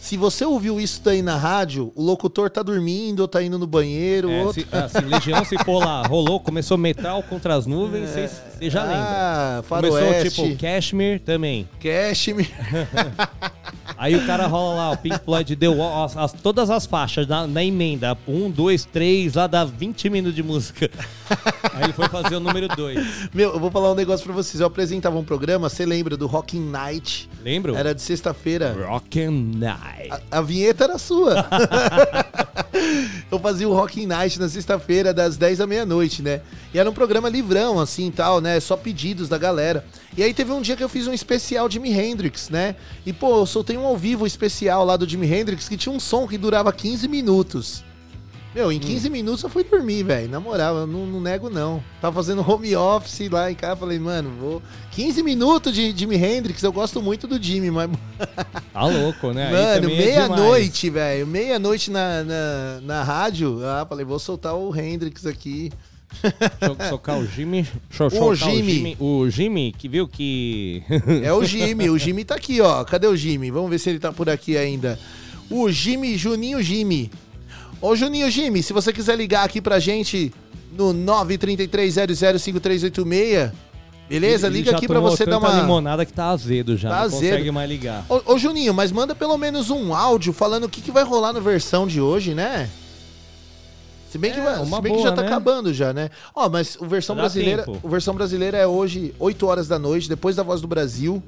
Se 0.00 0.16
você 0.16 0.44
ouviu 0.44 0.80
isso 0.80 1.00
daí 1.04 1.20
na 1.22 1.36
rádio, 1.36 1.92
o 1.94 2.02
locutor 2.02 2.48
tá 2.50 2.62
dormindo 2.62 3.20
ou 3.20 3.28
tá 3.28 3.42
indo 3.42 3.58
no 3.58 3.66
banheiro. 3.66 4.30
É, 4.30 4.42
outro... 4.44 4.62
se, 4.62 4.66
assim, 4.74 5.06
Legião, 5.06 5.44
se 5.44 5.56
for 5.62 5.78
lá, 5.84 6.02
rolou, 6.06 6.40
começou 6.40 6.76
metal 6.78 7.22
contra 7.22 7.54
as 7.54 7.66
nuvens, 7.66 8.08
você 8.10 8.70
já 8.70 8.82
lembra. 8.82 8.98
Ah, 8.98 9.62
Começou 9.68 9.98
Faroeste. 10.00 10.42
tipo 10.42 10.56
Cashmere 10.56 11.18
também. 11.20 11.68
Cashmere. 11.78 12.50
Aí 13.98 14.16
o 14.16 14.26
cara 14.26 14.46
rola 14.46 14.74
lá, 14.76 14.90
o 14.92 14.96
Pink 14.96 15.18
Floyd 15.22 15.54
deu 15.54 15.82
as- 16.02 16.16
as- 16.16 16.32
todas 16.32 16.70
as 16.70 16.86
faixas 16.86 17.26
na, 17.26 17.46
na 17.46 17.62
emenda. 17.62 18.16
Um, 18.26 18.50
dois, 18.50 18.86
três, 18.86 19.34
lá 19.34 19.46
dá 19.46 19.62
20 19.64 20.08
minutos 20.08 20.34
de 20.34 20.42
música. 20.42 20.90
Aí 21.74 21.84
ele 21.84 21.92
foi 21.92 22.08
fazer 22.08 22.36
o 22.36 22.40
número 22.40 22.66
dois. 22.68 23.28
Meu, 23.34 23.50
eu 23.52 23.60
vou 23.60 23.70
falar 23.70 23.92
um 23.92 23.94
negócio 23.94 24.24
pra 24.24 24.32
vocês. 24.34 24.60
Eu 24.60 24.66
apresentava 24.66 25.18
um 25.18 25.24
programa, 25.24 25.68
você 25.68 25.84
lembra 25.84 26.16
do 26.16 26.26
Rockin' 26.26 26.60
Night? 26.70 27.28
Lembro? 27.44 27.76
Era 27.76 27.94
de 27.94 28.00
sexta-feira. 28.00 28.74
Rockin' 28.88 29.28
Night. 29.56 29.89
A, 30.10 30.38
a 30.38 30.42
vinheta 30.42 30.84
era 30.84 30.98
sua. 30.98 31.46
eu 33.30 33.38
fazia 33.38 33.68
o 33.68 33.74
Rockin' 33.74 34.06
Night 34.06 34.38
na 34.38 34.48
sexta-feira, 34.48 35.12
das 35.12 35.36
10 35.36 35.60
à 35.60 35.66
meia-noite, 35.66 36.22
né? 36.22 36.40
E 36.72 36.78
era 36.78 36.88
um 36.88 36.92
programa 36.92 37.28
livrão, 37.28 37.78
assim, 37.78 38.08
e 38.08 38.10
tal, 38.10 38.40
né? 38.40 38.58
Só 38.60 38.76
pedidos 38.76 39.28
da 39.28 39.38
galera. 39.38 39.84
E 40.16 40.22
aí 40.22 40.34
teve 40.34 40.52
um 40.52 40.60
dia 40.60 40.76
que 40.76 40.84
eu 40.84 40.88
fiz 40.88 41.06
um 41.06 41.12
especial 41.12 41.70
Jimi 41.70 41.92
Hendrix, 41.92 42.50
né? 42.50 42.76
E, 43.04 43.12
pô, 43.12 43.38
eu 43.38 43.46
soltei 43.46 43.76
um 43.76 43.86
ao 43.86 43.96
vivo 43.96 44.26
especial 44.26 44.84
lá 44.84 44.96
do 44.96 45.08
Jimi 45.08 45.32
Hendrix 45.32 45.68
que 45.68 45.76
tinha 45.76 45.94
um 45.94 46.00
som 46.00 46.26
que 46.26 46.38
durava 46.38 46.72
15 46.72 47.08
minutos. 47.08 47.84
Meu, 48.52 48.72
em 48.72 48.80
15 48.80 49.08
minutos 49.10 49.44
eu 49.44 49.48
fui 49.48 49.62
dormir, 49.62 50.02
velho. 50.02 50.28
Na 50.28 50.40
moral, 50.40 50.76
eu 50.78 50.86
não, 50.86 51.06
não 51.06 51.20
nego, 51.20 51.48
não. 51.48 51.82
Tava 52.00 52.16
fazendo 52.16 52.48
home 52.48 52.74
office 52.74 53.30
lá 53.30 53.50
em 53.50 53.54
casa, 53.54 53.76
falei, 53.76 53.98
mano, 53.98 54.30
vou. 54.40 54.62
15 54.90 55.22
minutos 55.22 55.72
de 55.72 55.96
Jimi 55.96 56.16
Hendrix, 56.16 56.60
eu 56.62 56.72
gosto 56.72 57.00
muito 57.00 57.28
do 57.28 57.40
Jimmy, 57.40 57.70
mas. 57.70 57.90
Tá 58.72 58.86
louco, 58.86 59.32
né? 59.32 59.50
Mano, 59.50 59.90
é 59.90 59.96
meia-noite, 59.96 60.90
velho. 60.90 61.26
Meia-noite 61.26 61.90
na, 61.90 62.24
na, 62.24 62.80
na 62.82 63.02
rádio. 63.02 63.60
Ah, 63.64 63.84
falei, 63.88 64.04
vou 64.04 64.18
soltar 64.18 64.54
o 64.54 64.74
Hendrix 64.74 65.26
aqui. 65.26 65.70
Deixa 66.22 66.82
eu 66.82 66.88
socar 66.88 67.18
o 67.18 67.26
Jimmy. 67.26 67.66
O 68.00 68.04
Jimmy. 68.04 68.96
O 68.98 69.30
Jimmy, 69.30 69.74
que 69.76 69.88
viu 69.88 70.08
que. 70.08 70.82
É 71.22 71.32
o 71.32 71.44
Jimmy, 71.44 71.88
o 71.88 71.98
Jimmy 71.98 72.24
tá 72.24 72.34
aqui, 72.34 72.60
ó. 72.60 72.84
Cadê 72.84 73.06
o 73.06 73.16
Jimmy? 73.16 73.50
Vamos 73.50 73.70
ver 73.70 73.78
se 73.78 73.90
ele 73.90 73.98
tá 73.98 74.12
por 74.12 74.28
aqui 74.28 74.56
ainda. 74.56 74.98
O 75.48 75.70
Jimmy, 75.70 76.16
Juninho 76.16 76.62
Jimmy. 76.62 77.10
Ô, 77.80 77.96
Juninho 77.96 78.30
Jimmy, 78.30 78.62
se 78.62 78.72
você 78.72 78.92
quiser 78.92 79.16
ligar 79.16 79.44
aqui 79.44 79.60
pra 79.60 79.78
gente 79.78 80.32
no 80.76 80.92
933005386, 80.94 83.52
beleza? 84.08 84.46
Ele 84.48 84.58
Liga 84.58 84.70
já 84.72 84.76
aqui 84.76 84.86
pra 84.86 84.96
tomou 84.96 85.10
você 85.10 85.24
dar 85.24 85.38
tanta 85.38 85.48
uma. 85.52 85.60
limonada 85.60 86.04
que 86.04 86.12
tá 86.12 86.30
azedo 86.30 86.76
já. 86.76 86.90
Tá 86.90 86.96
não 86.96 87.02
azedo. 87.04 87.20
consegue 87.30 87.50
mais 87.50 87.68
ligar. 87.70 88.04
Ô, 88.08 88.34
ô, 88.34 88.38
Juninho, 88.38 88.74
mas 88.74 88.92
manda 88.92 89.14
pelo 89.14 89.36
menos 89.38 89.70
um 89.70 89.94
áudio 89.94 90.32
falando 90.32 90.64
o 90.64 90.68
que, 90.68 90.80
que 90.80 90.90
vai 90.90 91.04
rolar 91.04 91.32
na 91.32 91.40
versão 91.40 91.86
de 91.86 92.00
hoje, 92.00 92.34
né? 92.34 92.68
Se 94.10 94.18
bem, 94.18 94.32
que, 94.32 94.40
É, 94.40 94.42
vai- 94.42 94.56
se 94.56 94.62
uma 94.62 94.80
bem 94.80 94.92
que 94.92 94.98
já 94.98 95.04
boa, 95.10 95.16
tá 95.16 95.22
né? 95.22 95.28
acabando 95.28 95.72
já, 95.72 95.92
né? 95.92 96.10
Ó, 96.34 96.48
mas 96.48 96.76
o 96.80 96.86
versão 96.86 97.14
Dá 97.14 97.22
brasileira, 97.22 97.62
tempo. 97.62 97.78
o 97.82 97.88
versão 97.88 98.12
brasileira 98.14 98.58
é 98.58 98.66
hoje 98.66 99.14
8 99.20 99.46
horas 99.46 99.68
da 99.68 99.78
noite, 99.78 100.08
depois 100.08 100.34
da 100.34 100.42
Voz 100.42 100.60
do 100.60 100.66
Brasil, 100.66 101.22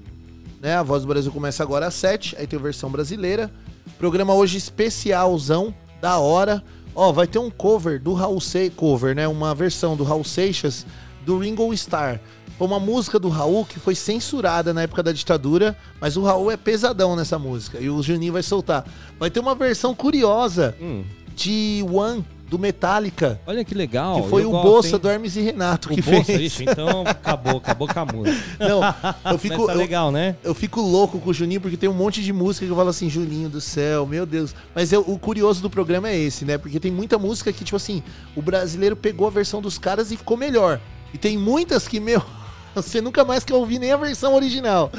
né? 0.61 0.75
A 0.75 0.83
Voz 0.83 1.03
do 1.03 1.09
Brasil 1.09 1.31
começa 1.31 1.63
agora 1.63 1.87
às 1.87 1.95
7, 1.95 2.35
aí 2.39 2.47
tem 2.47 2.59
a 2.59 2.63
versão 2.63 2.91
brasileira. 2.91 3.51
Programa 3.99 4.35
hoje 4.35 4.59
especialzão, 4.59 5.73
da 6.03 6.19
hora. 6.19 6.63
Ó, 6.95 7.11
vai 7.13 7.27
ter 7.27 7.39
um 7.39 7.49
cover 7.49 7.99
do 8.03 8.13
Raul 8.13 8.41
Seixas, 8.41 8.75
cover, 8.77 9.15
né? 9.15 9.27
Uma 9.27 9.55
versão 9.55 9.97
do 9.97 10.05
Raul 10.05 10.25
Seixas 10.25 10.85
do 11.25 11.39
Ringo 11.39 11.73
Starr. 11.73 12.21
Foi 12.59 12.67
uma 12.67 12.79
música 12.81 13.19
do 13.19 13.29
Raul 13.31 13.65
que 13.65 13.79
foi 13.81 13.95
censurada 13.95 14.75
na 14.75 14.83
época 14.83 15.03
da 15.03 15.13
ditadura, 15.13 15.75
mas 16.01 16.17
o 16.17 16.23
Raul 16.23 16.51
é 16.51 16.57
pesadão 16.57 17.17
nessa 17.17 17.39
música 17.39 17.79
e 17.81 17.89
o 17.89 18.03
Juninho 18.03 18.35
vai 18.35 18.43
soltar. 18.43 18.85
Vai 19.19 19.31
ter 19.31 19.41
uma 19.41 19.55
versão 19.55 19.95
curiosa 19.95 20.77
Hum. 20.81 21.03
de 21.35 21.83
One 21.91 22.23
do 22.53 22.59
Metallica, 22.59 23.41
Olha 23.47 23.65
que 23.65 23.75
legal. 23.75 24.21
que 24.23 24.29
foi 24.29 24.43
eu 24.43 24.51
o 24.51 24.53
gosto, 24.53 24.65
Bolsa 24.69 24.97
hein? 24.97 24.99
do 25.01 25.09
Hermes 25.09 25.37
e 25.37 25.41
Renato 25.41 25.91
O 25.91 25.95
que 25.95 26.03
Bolsa, 26.03 26.25
fez. 26.25 26.41
ixi, 26.53 26.65
então 26.65 27.01
acabou, 27.07 27.57
acabou 27.57 27.89
com 27.89 27.99
a 27.99 28.05
música. 28.05 28.37
Não, 28.61 29.33
eu 29.33 29.39
fico 29.41 29.65
tá 29.67 29.73
eu- 29.73 29.79
legal, 29.79 30.13
né? 30.13 30.37
Eu 30.45 30.55
fico 30.55 30.83
louco 30.83 31.19
com 31.19 31.31
o 31.31 31.33
Juninho 31.33 31.63
porque 31.63 31.79
tem 31.79 31.89
um 31.89 31.95
monte 31.95 32.23
de 32.23 32.31
música 32.31 32.67
que 32.67 32.71
eu 32.71 32.77
falo 32.77 32.91
assim, 32.91 33.09
Juninho 33.09 33.49
do 33.49 33.59
céu, 33.59 34.07
meu 34.07 34.27
Deus. 34.27 34.55
Mas 34.75 34.93
eu- 34.93 35.01
o 35.01 35.19
curioso 35.19 35.63
do 35.63 35.71
programa 35.71 36.11
é 36.11 36.19
esse, 36.19 36.45
né? 36.45 36.59
Porque 36.59 36.79
tem 36.79 36.93
muita 36.93 37.19
música 37.19 37.51
que, 37.55 37.65
tipo 37.65 37.77
assim, 37.77 38.03
o 38.37 38.43
brasileiro 38.43 38.95
pegou 38.97 39.27
a 39.27 39.31
versão 39.31 39.63
dos 39.63 39.79
caras 39.79 40.13
e 40.13 40.17
ficou 40.19 40.37
melhor. 40.37 40.79
E 41.15 41.17
tem 41.17 41.39
muitas 41.39 41.89
que, 41.89 41.99
meu, 41.99 42.23
você 42.77 43.01
nunca 43.01 43.25
mais 43.25 43.45
quer 43.45 43.55
ouvir 43.55 43.79
nem 43.79 43.93
a 43.93 43.97
versão 43.97 44.35
original. 44.35 44.93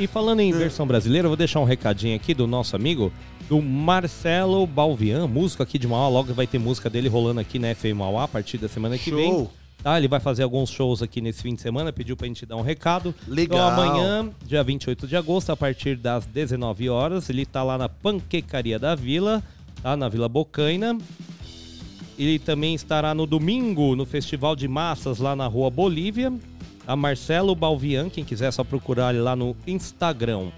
E 0.00 0.06
falando 0.08 0.40
em 0.40 0.50
versão 0.52 0.84
brasileira, 0.84 1.26
eu 1.26 1.30
vou 1.30 1.36
deixar 1.36 1.60
um 1.60 1.64
recadinho 1.64 2.16
aqui 2.16 2.34
do 2.34 2.44
nosso 2.48 2.74
amigo, 2.74 3.12
do 3.48 3.62
Marcelo 3.62 4.66
Balvian, 4.66 5.26
músico 5.26 5.62
aqui 5.62 5.78
de 5.78 5.86
Mauá. 5.86 6.08
Logo 6.08 6.34
vai 6.34 6.46
ter 6.46 6.58
música 6.58 6.90
dele 6.90 7.08
rolando 7.08 7.40
aqui 7.40 7.58
na 7.58 7.74
FM 7.74 7.96
Mauá 7.96 8.24
a 8.24 8.28
partir 8.28 8.58
da 8.58 8.68
semana 8.68 8.98
que 8.98 9.10
Show. 9.10 9.18
vem. 9.18 9.48
Tá, 9.82 9.98
ele 9.98 10.08
vai 10.08 10.18
fazer 10.18 10.42
alguns 10.42 10.68
shows 10.68 11.00
aqui 11.00 11.20
nesse 11.20 11.42
fim 11.42 11.54
de 11.54 11.60
semana, 11.60 11.92
pediu 11.92 12.16
pra 12.16 12.26
gente 12.26 12.44
dar 12.44 12.56
um 12.56 12.62
recado. 12.62 13.14
Legal. 13.28 13.70
Então 13.70 13.84
amanhã, 13.84 14.30
dia 14.44 14.64
28 14.64 15.06
de 15.06 15.16
agosto, 15.16 15.50
a 15.50 15.56
partir 15.56 15.96
das 15.96 16.26
19 16.26 16.88
horas, 16.88 17.30
ele 17.30 17.46
tá 17.46 17.62
lá 17.62 17.78
na 17.78 17.88
Panquecaria 17.88 18.80
da 18.80 18.96
Vila, 18.96 19.42
tá? 19.80 19.96
Na 19.96 20.08
Vila 20.08 20.28
Bocaina. 20.28 20.98
Ele 22.18 22.38
também 22.38 22.74
estará 22.74 23.14
no 23.14 23.26
domingo 23.26 23.94
no 23.94 24.06
Festival 24.06 24.56
de 24.56 24.66
Massas 24.66 25.18
lá 25.18 25.36
na 25.36 25.46
Rua 25.46 25.70
Bolívia. 25.70 26.32
A 26.86 26.96
Marcelo 26.96 27.54
Balvian, 27.54 28.08
quem 28.08 28.24
quiser 28.24 28.46
é 28.46 28.50
só 28.50 28.64
procurar 28.64 29.14
ele 29.14 29.22
lá 29.22 29.36
no 29.36 29.54
Instagram. 29.66 30.48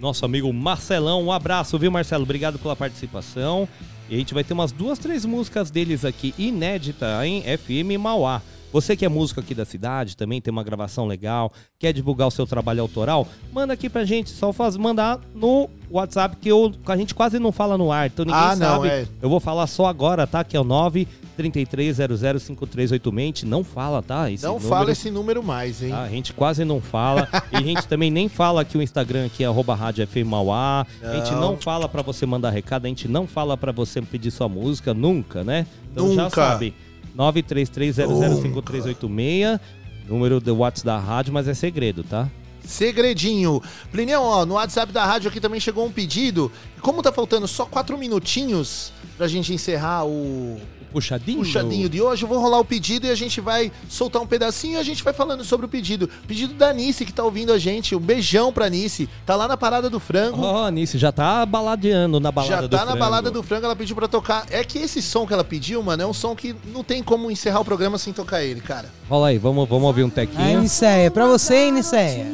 Nosso 0.00 0.24
amigo 0.24 0.52
Marcelão, 0.52 1.22
um 1.22 1.32
abraço, 1.32 1.78
viu 1.78 1.90
Marcelo? 1.90 2.24
Obrigado 2.24 2.58
pela 2.58 2.76
participação. 2.76 3.68
E 4.08 4.14
a 4.14 4.18
gente 4.18 4.34
vai 4.34 4.44
ter 4.44 4.52
umas 4.52 4.70
duas, 4.70 4.98
três 4.98 5.24
músicas 5.24 5.70
deles 5.70 6.04
aqui, 6.04 6.34
inédita 6.38 7.26
em 7.26 7.42
FM 7.42 7.98
Mauá. 7.98 8.40
Você 8.76 8.94
que 8.94 9.06
é 9.06 9.08
músico 9.08 9.40
aqui 9.40 9.54
da 9.54 9.64
cidade, 9.64 10.14
também 10.18 10.38
tem 10.38 10.52
uma 10.52 10.62
gravação 10.62 11.06
legal, 11.06 11.50
quer 11.78 11.94
divulgar 11.94 12.28
o 12.28 12.30
seu 12.30 12.46
trabalho 12.46 12.82
autoral, 12.82 13.26
manda 13.50 13.72
aqui 13.72 13.88
pra 13.88 14.04
gente, 14.04 14.28
só 14.28 14.52
faz, 14.52 14.76
mandar 14.76 15.18
no 15.34 15.70
WhatsApp, 15.90 16.36
que 16.36 16.50
eu, 16.50 16.70
a 16.84 16.94
gente 16.94 17.14
quase 17.14 17.38
não 17.38 17.50
fala 17.50 17.78
no 17.78 17.90
ar, 17.90 18.08
então 18.08 18.26
ninguém 18.26 18.38
Ah, 18.38 18.54
não, 18.54 18.76
sabe. 18.82 18.88
é. 18.88 19.06
Eu 19.22 19.30
vou 19.30 19.40
falar 19.40 19.66
só 19.66 19.86
agora, 19.86 20.26
tá? 20.26 20.44
Que 20.44 20.58
é 20.58 20.60
o 20.60 20.64
933005386. 20.64 23.16
A 23.16 23.20
gente 23.20 23.46
não 23.46 23.64
fala, 23.64 24.02
tá? 24.02 24.30
Esse 24.30 24.44
Não 24.44 24.54
número- 24.54 24.68
fala 24.68 24.92
esse 24.92 25.10
número 25.10 25.42
mais, 25.42 25.82
hein? 25.82 25.90
Tá, 25.90 26.02
a 26.02 26.08
gente 26.10 26.32
quase 26.34 26.62
não 26.64 26.78
fala. 26.80 27.26
e 27.52 27.56
a 27.56 27.62
gente 27.62 27.86
também 27.88 28.10
nem 28.10 28.28
fala 28.28 28.62
que 28.64 28.76
o 28.76 28.82
Instagram 28.82 29.24
aqui 29.26 29.42
é 29.42 29.46
arroba 29.46 29.74
Rádio 29.74 30.06
FM 30.06 30.26
Mauá. 30.26 30.86
A 31.02 31.16
gente 31.16 31.30
Não. 31.32 31.56
fala 31.56 31.88
pra 31.88 32.02
você 32.02 32.26
mandar 32.26 32.50
recado, 32.50 32.84
a 32.84 32.88
gente 32.88 33.08
não 33.08 33.26
fala 33.26 33.56
pra 33.56 33.72
você 33.72 34.02
pedir 34.02 34.30
sua 34.30 34.48
música, 34.50 34.92
nunca, 34.92 35.42
né? 35.42 35.66
Então 35.92 36.14
já 36.14 36.24
Nunca. 36.24 36.36
sabe. 36.50 36.74
933005386, 37.16 39.60
número 40.08 40.40
do 40.40 40.56
WhatsApp 40.56 40.86
da 40.86 40.98
rádio, 40.98 41.32
mas 41.32 41.48
é 41.48 41.54
segredo, 41.54 42.04
tá? 42.04 42.28
Segredinho. 42.64 43.62
Plinião, 43.92 44.24
ó, 44.24 44.44
no 44.44 44.54
WhatsApp 44.54 44.92
da 44.92 45.04
rádio 45.04 45.28
aqui 45.28 45.40
também 45.40 45.60
chegou 45.60 45.86
um 45.86 45.92
pedido. 45.92 46.50
Como 46.80 47.02
tá 47.02 47.12
faltando 47.12 47.46
só 47.46 47.64
quatro 47.64 47.96
minutinhos 47.96 48.92
pra 49.16 49.28
gente 49.28 49.54
encerrar 49.54 50.04
o 50.04 50.60
Puxadinho. 50.96 51.38
puxadinho 51.40 51.88
de 51.90 52.00
hoje, 52.00 52.22
eu 52.24 52.28
vou 52.28 52.40
rolar 52.40 52.58
o 52.58 52.64
pedido 52.64 53.06
e 53.06 53.10
a 53.10 53.14
gente 53.14 53.38
vai 53.38 53.70
soltar 53.86 54.22
um 54.22 54.26
pedacinho 54.26 54.74
e 54.74 54.76
a 54.78 54.82
gente 54.82 55.04
vai 55.04 55.12
falando 55.12 55.44
sobre 55.44 55.66
o 55.66 55.68
pedido. 55.68 56.08
Pedido 56.26 56.54
da 56.54 56.72
Nice 56.72 57.04
que 57.04 57.12
tá 57.12 57.22
ouvindo 57.22 57.52
a 57.52 57.58
gente. 57.58 57.94
Um 57.94 58.00
beijão 58.00 58.50
pra 58.50 58.70
Nice. 58.70 59.06
Tá 59.26 59.36
lá 59.36 59.46
na 59.46 59.58
Parada 59.58 59.90
do 59.90 60.00
Frango. 60.00 60.40
Ó, 60.42 60.70
Nice, 60.70 60.96
já 60.96 61.12
tá 61.12 61.44
baladeando 61.44 62.18
na 62.18 62.32
balada 62.32 62.54
Já 62.54 62.60
do 62.62 62.68
tá 62.70 62.78
na 62.78 62.84
frango. 62.84 62.98
balada 62.98 63.30
do 63.30 63.42
frango, 63.42 63.66
ela 63.66 63.76
pediu 63.76 63.94
pra 63.94 64.08
tocar. 64.08 64.46
É 64.50 64.64
que 64.64 64.78
esse 64.78 65.02
som 65.02 65.26
que 65.26 65.34
ela 65.34 65.44
pediu, 65.44 65.82
mano, 65.82 66.02
é 66.02 66.06
um 66.06 66.14
som 66.14 66.34
que 66.34 66.56
não 66.72 66.82
tem 66.82 67.02
como 67.02 67.30
encerrar 67.30 67.60
o 67.60 67.64
programa 67.64 67.98
sem 67.98 68.12
tocar 68.14 68.42
ele, 68.42 68.62
cara. 68.62 68.88
Rola 69.08 69.28
aí, 69.28 69.36
vamos, 69.38 69.68
vamos 69.68 69.84
ouvir 69.86 70.02
um 70.04 70.08
A 70.08 70.10
tequinho. 70.10 70.62
Niceia, 70.62 71.10
pra 71.10 71.26
você, 71.26 71.70
Niceia. 71.70 72.26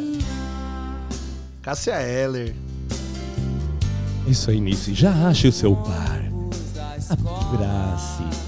Cássia 1.63 2.01
Eller. 2.01 2.55
Isso 4.29 4.51
aí, 4.51 4.61
Nice, 4.61 4.95
já 4.95 5.11
ache 5.29 5.49
o 5.49 5.53
seu 5.53 5.75
par. 5.75 6.23
Abrace. 7.11 8.42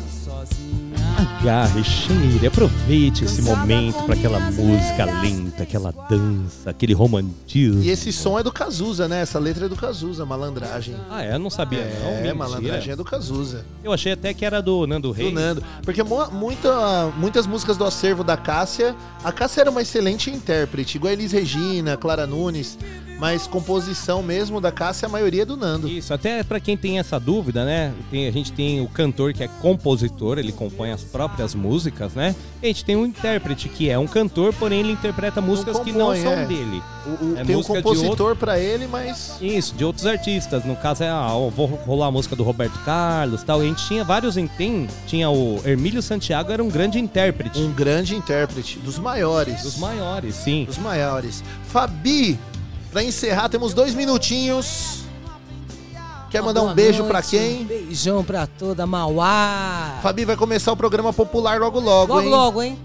Agarre, 1.24 1.82
cheire, 1.82 2.46
aproveite 2.46 3.24
esse 3.24 3.40
momento 3.42 4.02
para 4.04 4.14
aquela 4.14 4.38
música 4.38 5.04
lenta, 5.20 5.62
aquela 5.62 5.92
dança, 6.08 6.70
aquele 6.70 6.92
romantismo. 6.92 7.82
E 7.82 7.90
esse 7.90 8.12
som 8.12 8.38
é 8.38 8.42
do 8.42 8.52
Cazuza, 8.52 9.08
né? 9.08 9.22
Essa 9.22 9.38
letra 9.38 9.66
é 9.66 9.68
do 9.68 9.76
Cazuza, 9.76 10.24
malandragem. 10.26 10.94
Ah, 11.10 11.22
é? 11.24 11.34
Eu 11.34 11.38
não 11.38 11.50
sabia, 11.50 11.84
não. 12.00 12.08
É, 12.08 12.14
mentira. 12.16 12.34
malandragem 12.34 12.92
é 12.92 12.96
do 12.96 13.04
Cazuza. 13.04 13.64
Eu 13.82 13.92
achei 13.92 14.12
até 14.12 14.32
que 14.34 14.44
era 14.44 14.60
do 14.60 14.86
Nando 14.86 15.10
Reis. 15.10 15.32
Do 15.32 15.34
Nando. 15.40 15.62
Porque 15.82 16.02
mu- 16.02 16.30
muita, 16.30 17.10
muitas 17.16 17.46
músicas 17.46 17.76
do 17.76 17.84
acervo 17.84 18.22
da 18.22 18.36
Cássia. 18.36 18.94
A 19.22 19.32
Cássia 19.32 19.62
era 19.62 19.70
uma 19.70 19.82
excelente 19.82 20.30
intérprete, 20.30 20.96
igual 20.96 21.10
a 21.10 21.12
Elis 21.14 21.32
Regina, 21.32 21.96
Clara 21.96 22.26
Nunes. 22.26 22.78
Mas 23.18 23.46
composição 23.46 24.22
mesmo 24.22 24.60
da 24.60 24.72
Cássia, 24.72 25.06
a 25.06 25.08
maioria 25.08 25.42
é 25.42 25.44
do 25.44 25.56
Nando. 25.56 25.88
Isso, 25.88 26.12
até 26.12 26.42
pra 26.42 26.58
quem 26.60 26.76
tem 26.76 26.98
essa 26.98 27.18
dúvida, 27.18 27.64
né? 27.64 27.92
Tem- 28.10 28.26
a 28.26 28.30
gente 28.32 28.52
tem 28.52 28.80
o 28.80 28.88
cantor 28.88 29.32
que 29.32 29.42
é 29.44 29.48
compositor, 29.48 30.38
ele 30.38 30.52
compõe 30.52 30.90
as 30.90 31.02
próprias 31.02 31.54
músicas, 31.54 32.12
né? 32.14 32.34
E 32.62 32.66
a 32.66 32.68
gente 32.68 32.84
tem 32.84 32.96
um 32.96 33.06
intérprete 33.06 33.68
que 33.68 33.88
é 33.88 33.98
um 33.98 34.06
cantor, 34.06 34.52
porém 34.54 34.80
ele 34.80 34.92
interpreta 34.92 35.40
músicas 35.40 35.78
que 35.80 35.92
não 35.92 36.06
compõe, 36.06 36.22
são 36.22 36.32
é. 36.32 36.44
dele. 36.46 36.82
O- 37.06 37.24
o- 37.24 37.38
É 37.38 37.44
tem 37.44 37.56
um 37.56 37.62
compositor 37.62 38.34
pra 38.36 38.58
ele, 38.58 38.86
mas. 38.86 39.36
Isso, 39.40 39.74
de 39.74 39.84
outros 39.84 40.06
artistas. 40.06 40.64
No 40.64 40.74
caso 40.76 41.04
é, 41.04 41.08
ah, 41.08 41.28
vou 41.54 41.66
rolar 41.66 42.06
a 42.06 42.10
música 42.10 42.34
do 42.34 42.42
Roberto 42.42 42.78
Carlos 42.84 43.42
e 43.42 43.44
tal. 43.44 43.62
E 43.62 43.66
a 43.66 43.68
gente 43.68 43.86
tinha 43.86 44.02
vários, 44.02 44.34
tem, 44.56 44.88
tinha 45.06 45.30
o 45.30 45.60
Hermílio 45.64 46.02
Santiago, 46.02 46.50
era 46.50 46.62
um 46.64 46.68
grande 46.68 46.98
intérprete. 46.98 47.60
Um 47.60 47.72
grande 47.72 48.16
intérprete, 48.16 48.78
dos 48.78 48.98
maiores. 48.98 49.62
Dos 49.62 49.78
maiores, 49.78 50.34
sim. 50.34 50.64
Dos 50.64 50.78
maiores. 50.78 51.44
Fabi, 51.66 52.38
pra 52.94 53.02
encerrar, 53.02 53.48
temos 53.48 53.74
dois 53.74 53.92
minutinhos. 53.92 55.00
Quer 56.30 56.40
mandar 56.42 56.62
um 56.62 56.72
beijo 56.72 56.98
noite, 57.00 57.10
pra 57.10 57.22
quem? 57.22 57.62
Um 57.62 57.64
beijão 57.64 58.24
pra 58.24 58.46
toda 58.46 58.86
Mauá. 58.86 59.98
Fabi 60.00 60.24
vai 60.24 60.36
começar 60.36 60.70
o 60.72 60.76
programa 60.76 61.12
popular 61.12 61.58
logo 61.60 61.80
logo, 61.80 62.14
Logo, 62.14 62.22
hein? 62.24 62.30
logo, 62.30 62.62
hein? 62.62 62.78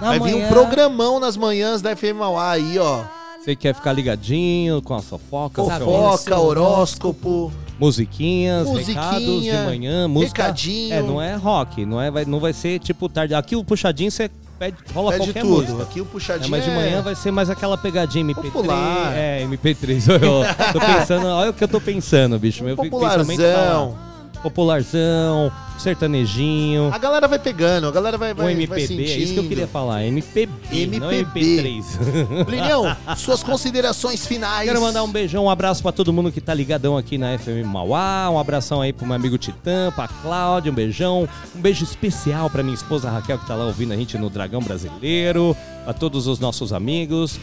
Na 0.00 0.08
vai 0.08 0.20
vir 0.20 0.32
manhã. 0.32 0.46
um 0.46 0.48
programão 0.48 1.20
nas 1.20 1.36
manhãs 1.36 1.82
da 1.82 1.94
FM 1.94 2.14
Mauá 2.18 2.52
aí, 2.52 2.78
ó. 2.78 3.02
Você 3.44 3.54
quer 3.54 3.74
ficar 3.74 3.92
ligadinho 3.92 4.80
com 4.80 4.94
a 4.94 5.02
fofoca? 5.02 5.62
Fofoca, 5.62 6.38
horóscopo. 6.38 7.52
Musiquinhas, 7.78 8.66
Musiquinha, 8.66 9.00
recados 9.02 9.42
de 9.42 9.52
manhã, 9.52 10.08
música. 10.08 10.42
recadinho. 10.42 10.94
É, 10.94 11.02
não 11.02 11.20
é 11.20 11.34
rock, 11.34 11.84
não, 11.84 12.00
é, 12.00 12.10
vai, 12.10 12.24
não 12.24 12.40
vai 12.40 12.52
ser 12.54 12.78
tipo 12.78 13.08
tarde. 13.10 13.34
Aqui 13.34 13.56
o 13.56 13.64
puxadinho 13.64 14.10
você 14.10 14.30
pede, 14.60 14.76
rola 14.94 15.12
Pede 15.12 15.24
qualquer 15.24 15.40
tudo. 15.40 15.62
música. 15.62 15.82
Aqui 15.82 16.00
o 16.02 16.04
puxadinho 16.04 16.46
É, 16.46 16.50
mas 16.50 16.64
de 16.64 16.70
é- 16.70 16.74
manhã 16.74 17.02
vai 17.02 17.14
ser 17.14 17.30
mais 17.30 17.48
aquela 17.48 17.78
pegadinha 17.78 18.22
MP3. 18.24 18.52
Popular. 18.52 19.12
É, 19.16 19.42
MP3. 19.42 20.06
Eu 20.20 20.72
tô 20.72 20.78
pensando, 20.80 21.26
olha 21.26 21.50
o 21.50 21.54
que 21.54 21.64
eu 21.64 21.68
tô 21.68 21.80
pensando, 21.80 22.38
bicho. 22.38 22.62
Meu 22.62 22.76
pensamento 22.76 23.40
tá 23.42 23.72
lá. 23.72 24.09
Popularzão, 24.40 25.52
sertanejinho. 25.78 26.90
A 26.92 26.98
galera 26.98 27.26
vai 27.28 27.38
pegando, 27.38 27.86
a 27.86 27.90
galera 27.90 28.18
vai, 28.18 28.32
O 28.32 28.34
vai, 28.34 28.44
vai 28.46 28.52
MPB, 28.54 28.86
sentindo. 28.86 29.00
é 29.02 29.16
isso 29.16 29.32
que 29.34 29.38
eu 29.40 29.48
queria 29.48 29.66
falar. 29.66 30.04
MPB, 30.04 30.86
não 30.98 31.12
MPB. 31.12 31.40
MP3. 31.40 32.44
Brilhão, 32.44 32.96
suas 33.16 33.42
considerações 33.42 34.26
finais. 34.26 34.66
Quero 34.68 34.80
mandar 34.80 35.02
um 35.02 35.10
beijão, 35.10 35.44
um 35.44 35.50
abraço 35.50 35.82
pra 35.82 35.92
todo 35.92 36.12
mundo 36.12 36.30
que 36.32 36.40
tá 36.40 36.52
ligadão 36.54 36.96
aqui 36.96 37.16
na 37.18 37.38
FM 37.38 37.64
Mauá. 37.66 38.28
Um 38.30 38.38
abração 38.38 38.80
aí 38.80 38.92
pro 38.92 39.06
meu 39.06 39.16
amigo 39.16 39.38
Titã, 39.38 39.92
pra 39.94 40.08
Cláudia, 40.08 40.70
um 40.72 40.74
beijão. 40.74 41.28
Um 41.54 41.60
beijo 41.60 41.84
especial 41.84 42.48
pra 42.50 42.62
minha 42.62 42.74
esposa 42.74 43.10
Raquel, 43.10 43.38
que 43.38 43.46
tá 43.46 43.54
lá 43.54 43.64
ouvindo 43.66 43.92
a 43.92 43.96
gente 43.96 44.16
no 44.18 44.28
Dragão 44.30 44.60
Brasileiro. 44.60 45.56
A 45.86 45.92
todos 45.92 46.26
os 46.26 46.38
nossos 46.38 46.72
amigos. 46.72 47.38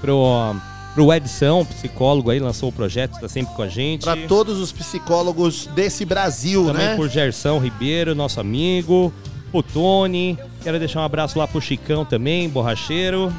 Pro, 0.00 0.54
pro 0.98 1.12
Edson, 1.12 1.64
psicólogo 1.64 2.28
aí, 2.28 2.40
lançou 2.40 2.70
o 2.70 2.72
projeto, 2.72 3.20
tá 3.20 3.28
sempre 3.28 3.54
com 3.54 3.62
a 3.62 3.68
gente. 3.68 4.02
Pra 4.02 4.16
todos 4.26 4.58
os 4.58 4.72
psicólogos 4.72 5.66
desse 5.68 6.04
Brasil, 6.04 6.66
Também 6.66 6.88
né? 6.88 6.96
por 6.96 7.08
Gerson 7.08 7.60
Ribeiro, 7.60 8.16
nosso 8.16 8.40
amigo. 8.40 9.12
O 9.52 9.62
Tony. 9.62 10.36
Quero 10.60 10.76
deixar 10.76 11.00
um 11.00 11.04
abraço 11.04 11.38
lá 11.38 11.46
pro 11.46 11.60
Chicão 11.60 12.04
também, 12.04 12.48
borracheiro. 12.48 13.32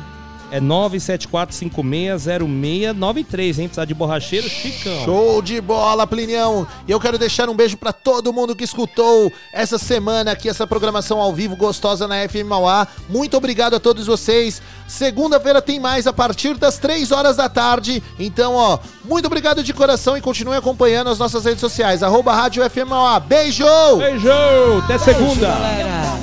É 0.52 0.60
974560693, 0.60 3.60
hein? 3.60 3.68
Precisar 3.68 3.86
de 3.86 3.94
borracheiro, 3.94 4.50
Chicão. 4.50 5.06
Show 5.06 5.42
de 5.42 5.62
bola, 5.62 6.08
Plinião! 6.08 6.68
E 6.88 6.92
eu 6.92 7.00
quero 7.00 7.18
deixar 7.18 7.50
um 7.50 7.56
beijo 7.56 7.78
pra 7.78 7.94
todo 7.94 8.34
mundo 8.34 8.56
que 8.56 8.64
escutou 8.64 9.32
essa 9.54 9.78
semana 9.78 10.32
aqui, 10.32 10.50
essa 10.50 10.66
programação 10.66 11.20
ao 11.20 11.34
vivo 11.34 11.56
gostosa 11.56 12.08
na 12.08 12.28
FM 12.28 12.48
Mauá. 12.48 12.88
Muito 13.08 13.38
obrigado 13.38 13.76
a 13.76 13.80
todos 13.80 14.08
vocês. 14.08 14.62
Segunda-feira 14.88 15.62
tem 15.62 15.80
mais 15.80 16.08
a 16.08 16.14
partir 16.14 16.56
das 16.56 16.80
3 16.80 17.12
horas 17.12 17.38
da 17.38 17.48
tarde. 17.48 18.02
Então, 18.18 18.56
ó, 18.56 18.80
muito 19.06 19.28
obrigado 19.28 19.64
de 19.64 19.74
coração 19.74 20.18
e 20.18 20.22
continue 20.22 20.58
acompanhando 20.58 21.10
as 21.10 21.20
nossas 21.20 21.46
redes 21.46 21.62
sociais. 21.62 22.02
Arroba 22.02 22.34
Rádio 22.34 22.68
FM 22.68 22.88
Mauá. 22.88 23.20
Beijo! 23.20 23.66
Beijo! 23.98 24.30
Até 24.84 24.98
segunda! 24.98 25.48
galera. 25.48 26.20